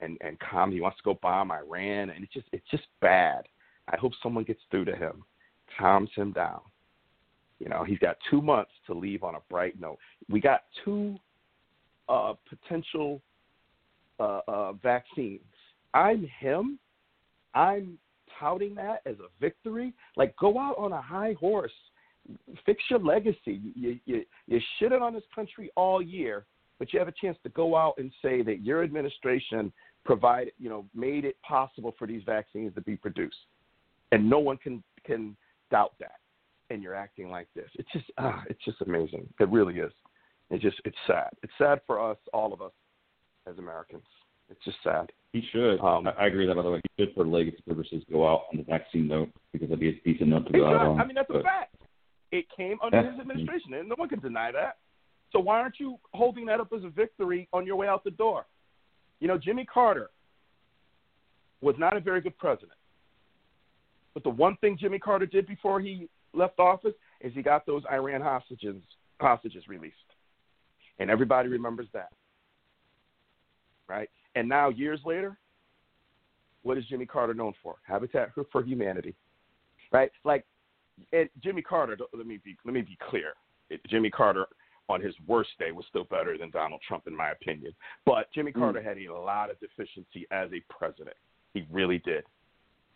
[0.00, 0.72] and and calm.
[0.72, 3.42] He wants to go bomb Iran and it's just it's just bad.
[3.90, 5.24] I hope someone gets through to him,
[5.78, 6.60] calms him down.
[7.58, 9.98] You know, he's got two months to leave on a bright note.
[10.28, 11.16] We got two
[12.08, 13.20] uh, potential
[14.20, 15.40] uh, uh, vaccines.
[15.94, 16.78] I'm him.
[17.54, 17.98] I'm
[18.38, 19.92] touting that as a victory.
[20.16, 21.72] Like, go out on a high horse,
[22.64, 23.60] fix your legacy.
[23.74, 26.46] You you you shitted on this country all year,
[26.78, 29.72] but you have a chance to go out and say that your administration
[30.04, 33.36] provided, you know, made it possible for these vaccines to be produced,
[34.12, 35.36] and no one can can
[35.70, 36.16] doubt that.
[36.70, 37.68] And you're acting like this.
[37.74, 39.28] It's just ah, it's just amazing.
[39.40, 39.92] It really is.
[40.50, 41.30] It's just it's sad.
[41.42, 42.72] It's sad for us, all of us,
[43.46, 44.04] as Americans.
[44.50, 45.10] It's just sad.
[45.32, 45.78] He should.
[45.80, 46.60] Um, I, I agree with that.
[46.60, 49.68] By the way, he should for legacy purposes go out on the vaccine note because
[49.68, 51.00] that'd be a decent note to go out on.
[51.00, 51.74] I mean, that's but, a fact.
[52.30, 54.76] It came under his administration, and no one can deny that.
[55.32, 58.10] So why aren't you holding that up as a victory on your way out the
[58.10, 58.46] door?
[59.20, 60.10] You know, Jimmy Carter
[61.60, 62.72] was not a very good president.
[64.18, 67.84] But the one thing Jimmy Carter did before he left office is he got those
[67.88, 68.74] Iran hostages
[69.20, 69.94] hostages released.
[70.98, 72.08] And everybody remembers that.
[73.88, 74.10] Right?
[74.34, 75.38] And now years later,
[76.62, 77.76] what is Jimmy Carter known for?
[77.84, 79.14] Habitat for Humanity.
[79.92, 80.10] Right?
[80.24, 80.44] Like
[81.12, 83.34] and Jimmy Carter, let me be let me be clear.
[83.70, 84.46] It, Jimmy Carter
[84.88, 87.72] on his worst day was still better than Donald Trump in my opinion.
[88.04, 88.58] But Jimmy mm.
[88.58, 91.16] Carter had a lot of deficiency as a president.
[91.54, 92.24] He really did.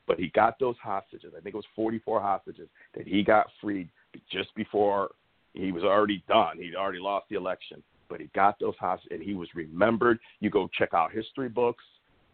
[0.07, 1.33] But he got those hostages.
[1.37, 3.89] I think it was 44 hostages that he got freed
[4.31, 5.11] just before
[5.55, 6.59] he was already done.
[6.59, 7.83] He'd already lost the election.
[8.09, 10.19] But he got those hostages and he was remembered.
[10.41, 11.85] You go check out history books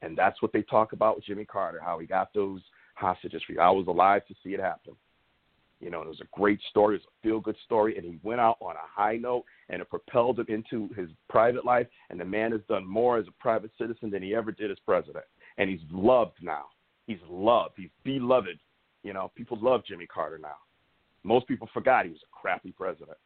[0.02, 2.60] and that's what they talk about with Jimmy Carter, how he got those
[2.94, 3.58] hostages free.
[3.58, 4.94] I was alive to see it happen.
[5.80, 6.96] You know, it was a great story.
[6.96, 7.96] It was a feel good story.
[7.96, 11.64] And he went out on a high note and it propelled him into his private
[11.64, 11.86] life.
[12.10, 14.78] And the man has done more as a private citizen than he ever did as
[14.84, 15.24] president.
[15.56, 16.66] And he's loved now.
[17.08, 17.72] He's loved.
[17.76, 18.60] He's beloved.
[19.02, 20.56] You know, people love Jimmy Carter now.
[21.24, 23.16] Most people forgot he was a crappy president.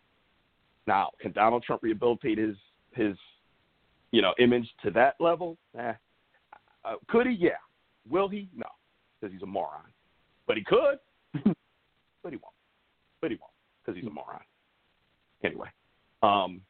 [0.86, 2.56] Now, can Donald Trump rehabilitate his
[2.92, 3.16] his
[4.12, 5.58] you know image to that level?
[5.78, 5.92] Eh.
[6.84, 7.34] Uh, could he?
[7.34, 7.50] Yeah.
[8.08, 8.48] Will he?
[8.54, 8.66] No,
[9.20, 9.82] because he's a moron.
[10.46, 10.98] But he could.
[11.44, 12.54] but he won't.
[13.20, 13.52] But he won't
[13.84, 14.40] because he's a moron.
[15.44, 15.68] Anyway,
[16.22, 16.60] um,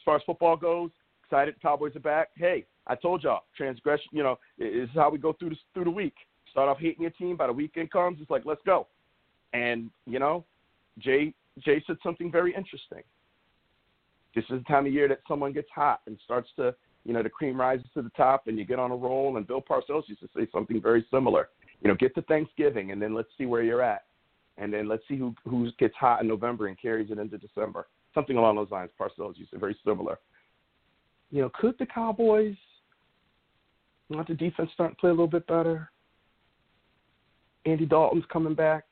[0.00, 0.90] as far as football goes,
[1.22, 1.54] excited.
[1.60, 2.28] Cowboys are back.
[2.34, 4.08] Hey, I told y'all, transgression.
[4.12, 6.14] You know, is how we go through the through the week.
[6.56, 7.36] Start off hating your team.
[7.36, 8.86] By the weekend comes, it's like let's go.
[9.52, 10.42] And you know,
[10.98, 13.02] Jay Jay said something very interesting.
[14.34, 16.74] This is the time of year that someone gets hot and starts to,
[17.04, 19.36] you know, the cream rises to the top and you get on a roll.
[19.36, 21.50] And Bill Parcells used to say something very similar.
[21.82, 24.04] You know, get to Thanksgiving and then let's see where you're at
[24.56, 27.86] and then let's see who who gets hot in November and carries it into December.
[28.14, 28.90] Something along those lines.
[28.98, 30.18] Parcells used to very similar.
[31.30, 32.56] You know, could the Cowboys
[34.08, 35.90] want the defense start to play a little bit better?
[37.66, 38.84] Andy Dalton's coming back.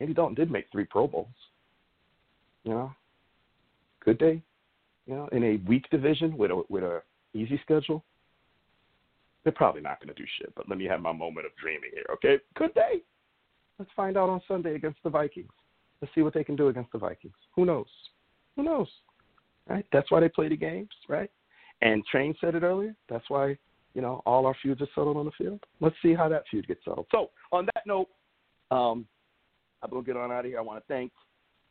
[0.00, 1.26] Andy Dalton did make three Pro Bowls.
[2.64, 2.92] You know,
[4.00, 4.42] could they?
[5.06, 7.02] You know, in a weak division with a with a
[7.34, 8.04] easy schedule,
[9.42, 10.54] they're probably not going to do shit.
[10.54, 12.38] But let me have my moment of dreaming here, okay?
[12.54, 13.02] Could they?
[13.78, 15.50] Let's find out on Sunday against the Vikings.
[16.00, 17.34] Let's see what they can do against the Vikings.
[17.56, 17.86] Who knows?
[18.56, 18.88] Who knows?
[19.68, 19.86] Right?
[19.92, 21.30] That's why they play the games, right?
[21.80, 22.94] And Train said it earlier.
[23.08, 23.56] That's why,
[23.94, 25.60] you know, all our feuds are settled on the field.
[25.80, 27.06] Let's see how that feud gets settled.
[27.10, 28.08] So, on that note,
[28.70, 29.06] um,
[29.82, 30.58] I'm going to get on out of here.
[30.58, 31.12] I want to thank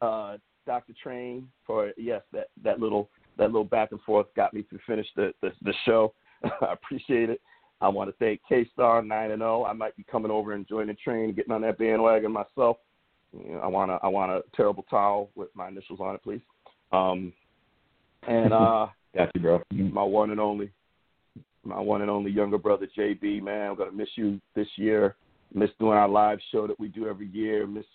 [0.02, 0.94] uh, Dr.
[1.02, 5.08] Train for, yes, that, that little that little back and forth got me to finish
[5.16, 6.14] the, the, the show.
[6.44, 7.42] I appreciate it.
[7.80, 9.66] I want to thank K Star nine and zero.
[9.66, 12.78] I might be coming over and joining the train, getting on that bandwagon myself.
[13.34, 16.22] You know, I want a I want a terrible towel with my initials on it,
[16.22, 16.42] please.
[16.92, 17.34] Um,
[18.28, 19.62] and uh, Got you, bro.
[19.72, 20.72] my one and only,
[21.64, 23.42] my one and only younger brother JB.
[23.42, 25.16] Man, I'm gonna miss you this year.
[25.54, 27.68] Miss doing our live show that we do every year.
[27.68, 27.86] Miss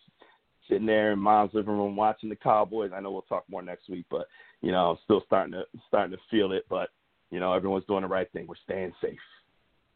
[0.68, 2.90] sitting there in mom's living room watching the Cowboys.
[2.94, 4.26] I know we'll talk more next week, but
[4.62, 6.66] you know, I'm still starting to starting to feel it.
[6.68, 6.90] But
[7.30, 8.46] you know, everyone's doing the right thing.
[8.46, 9.18] We're staying safe.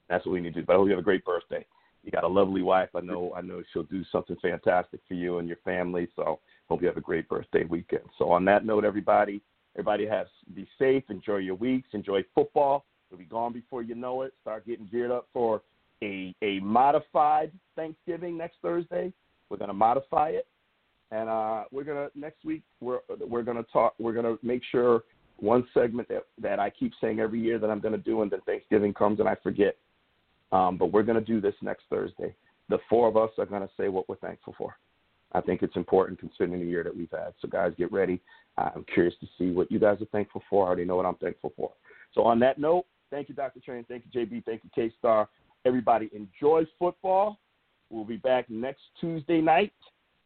[0.08, 0.66] That's what we need to do.
[0.66, 1.64] But I hope you have a great birthday.
[2.02, 2.88] You got a lovely wife.
[2.94, 3.32] I know.
[3.36, 6.08] I know she'll do something fantastic for you and your family.
[6.16, 8.04] So hope you have a great birthday weekend.
[8.18, 9.42] So on that note, everybody,
[9.76, 11.04] everybody has be safe.
[11.10, 11.90] Enjoy your weeks.
[11.92, 12.84] Enjoy football.
[13.10, 14.34] It'll be gone before you know it.
[14.42, 15.62] Start getting geared up for
[16.02, 19.12] a a modified Thanksgiving next Thursday.
[19.48, 20.46] We're gonna modify it,
[21.10, 23.94] and uh, we're gonna next week we're we're gonna talk.
[23.98, 25.02] We're gonna make sure
[25.38, 28.40] one segment that that I keep saying every year that I'm gonna do, and then
[28.46, 29.76] Thanksgiving comes and I forget.
[30.52, 32.34] Um, but we're gonna do this next Thursday.
[32.68, 34.76] The four of us are gonna say what we're thankful for.
[35.32, 37.34] I think it's important considering the year that we've had.
[37.40, 38.20] So guys, get ready.
[38.56, 40.64] I'm curious to see what you guys are thankful for.
[40.64, 41.72] I already know what I'm thankful for.
[42.14, 43.60] So on that note, thank you, Dr.
[43.60, 43.84] Train.
[43.88, 44.44] Thank you, JB.
[44.44, 45.28] Thank you, K Star.
[45.64, 47.38] Everybody enjoy football.
[47.90, 49.72] We'll be back next Tuesday night,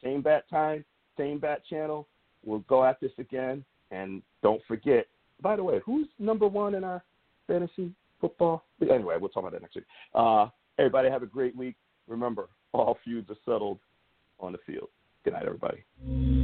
[0.02, 0.84] same bat time,
[1.16, 2.06] same bat channel.
[2.44, 3.64] We'll go at this again.
[3.90, 5.06] And don't forget,
[5.40, 7.02] by the way, who's number one in our
[7.46, 8.64] fantasy football?
[8.82, 9.84] Anyway, we'll talk about that next week.
[10.14, 10.48] Uh,
[10.78, 11.76] everybody have a great week.
[12.06, 13.78] Remember, all feuds are settled
[14.40, 14.88] on the field.
[15.24, 16.43] Good night, everybody.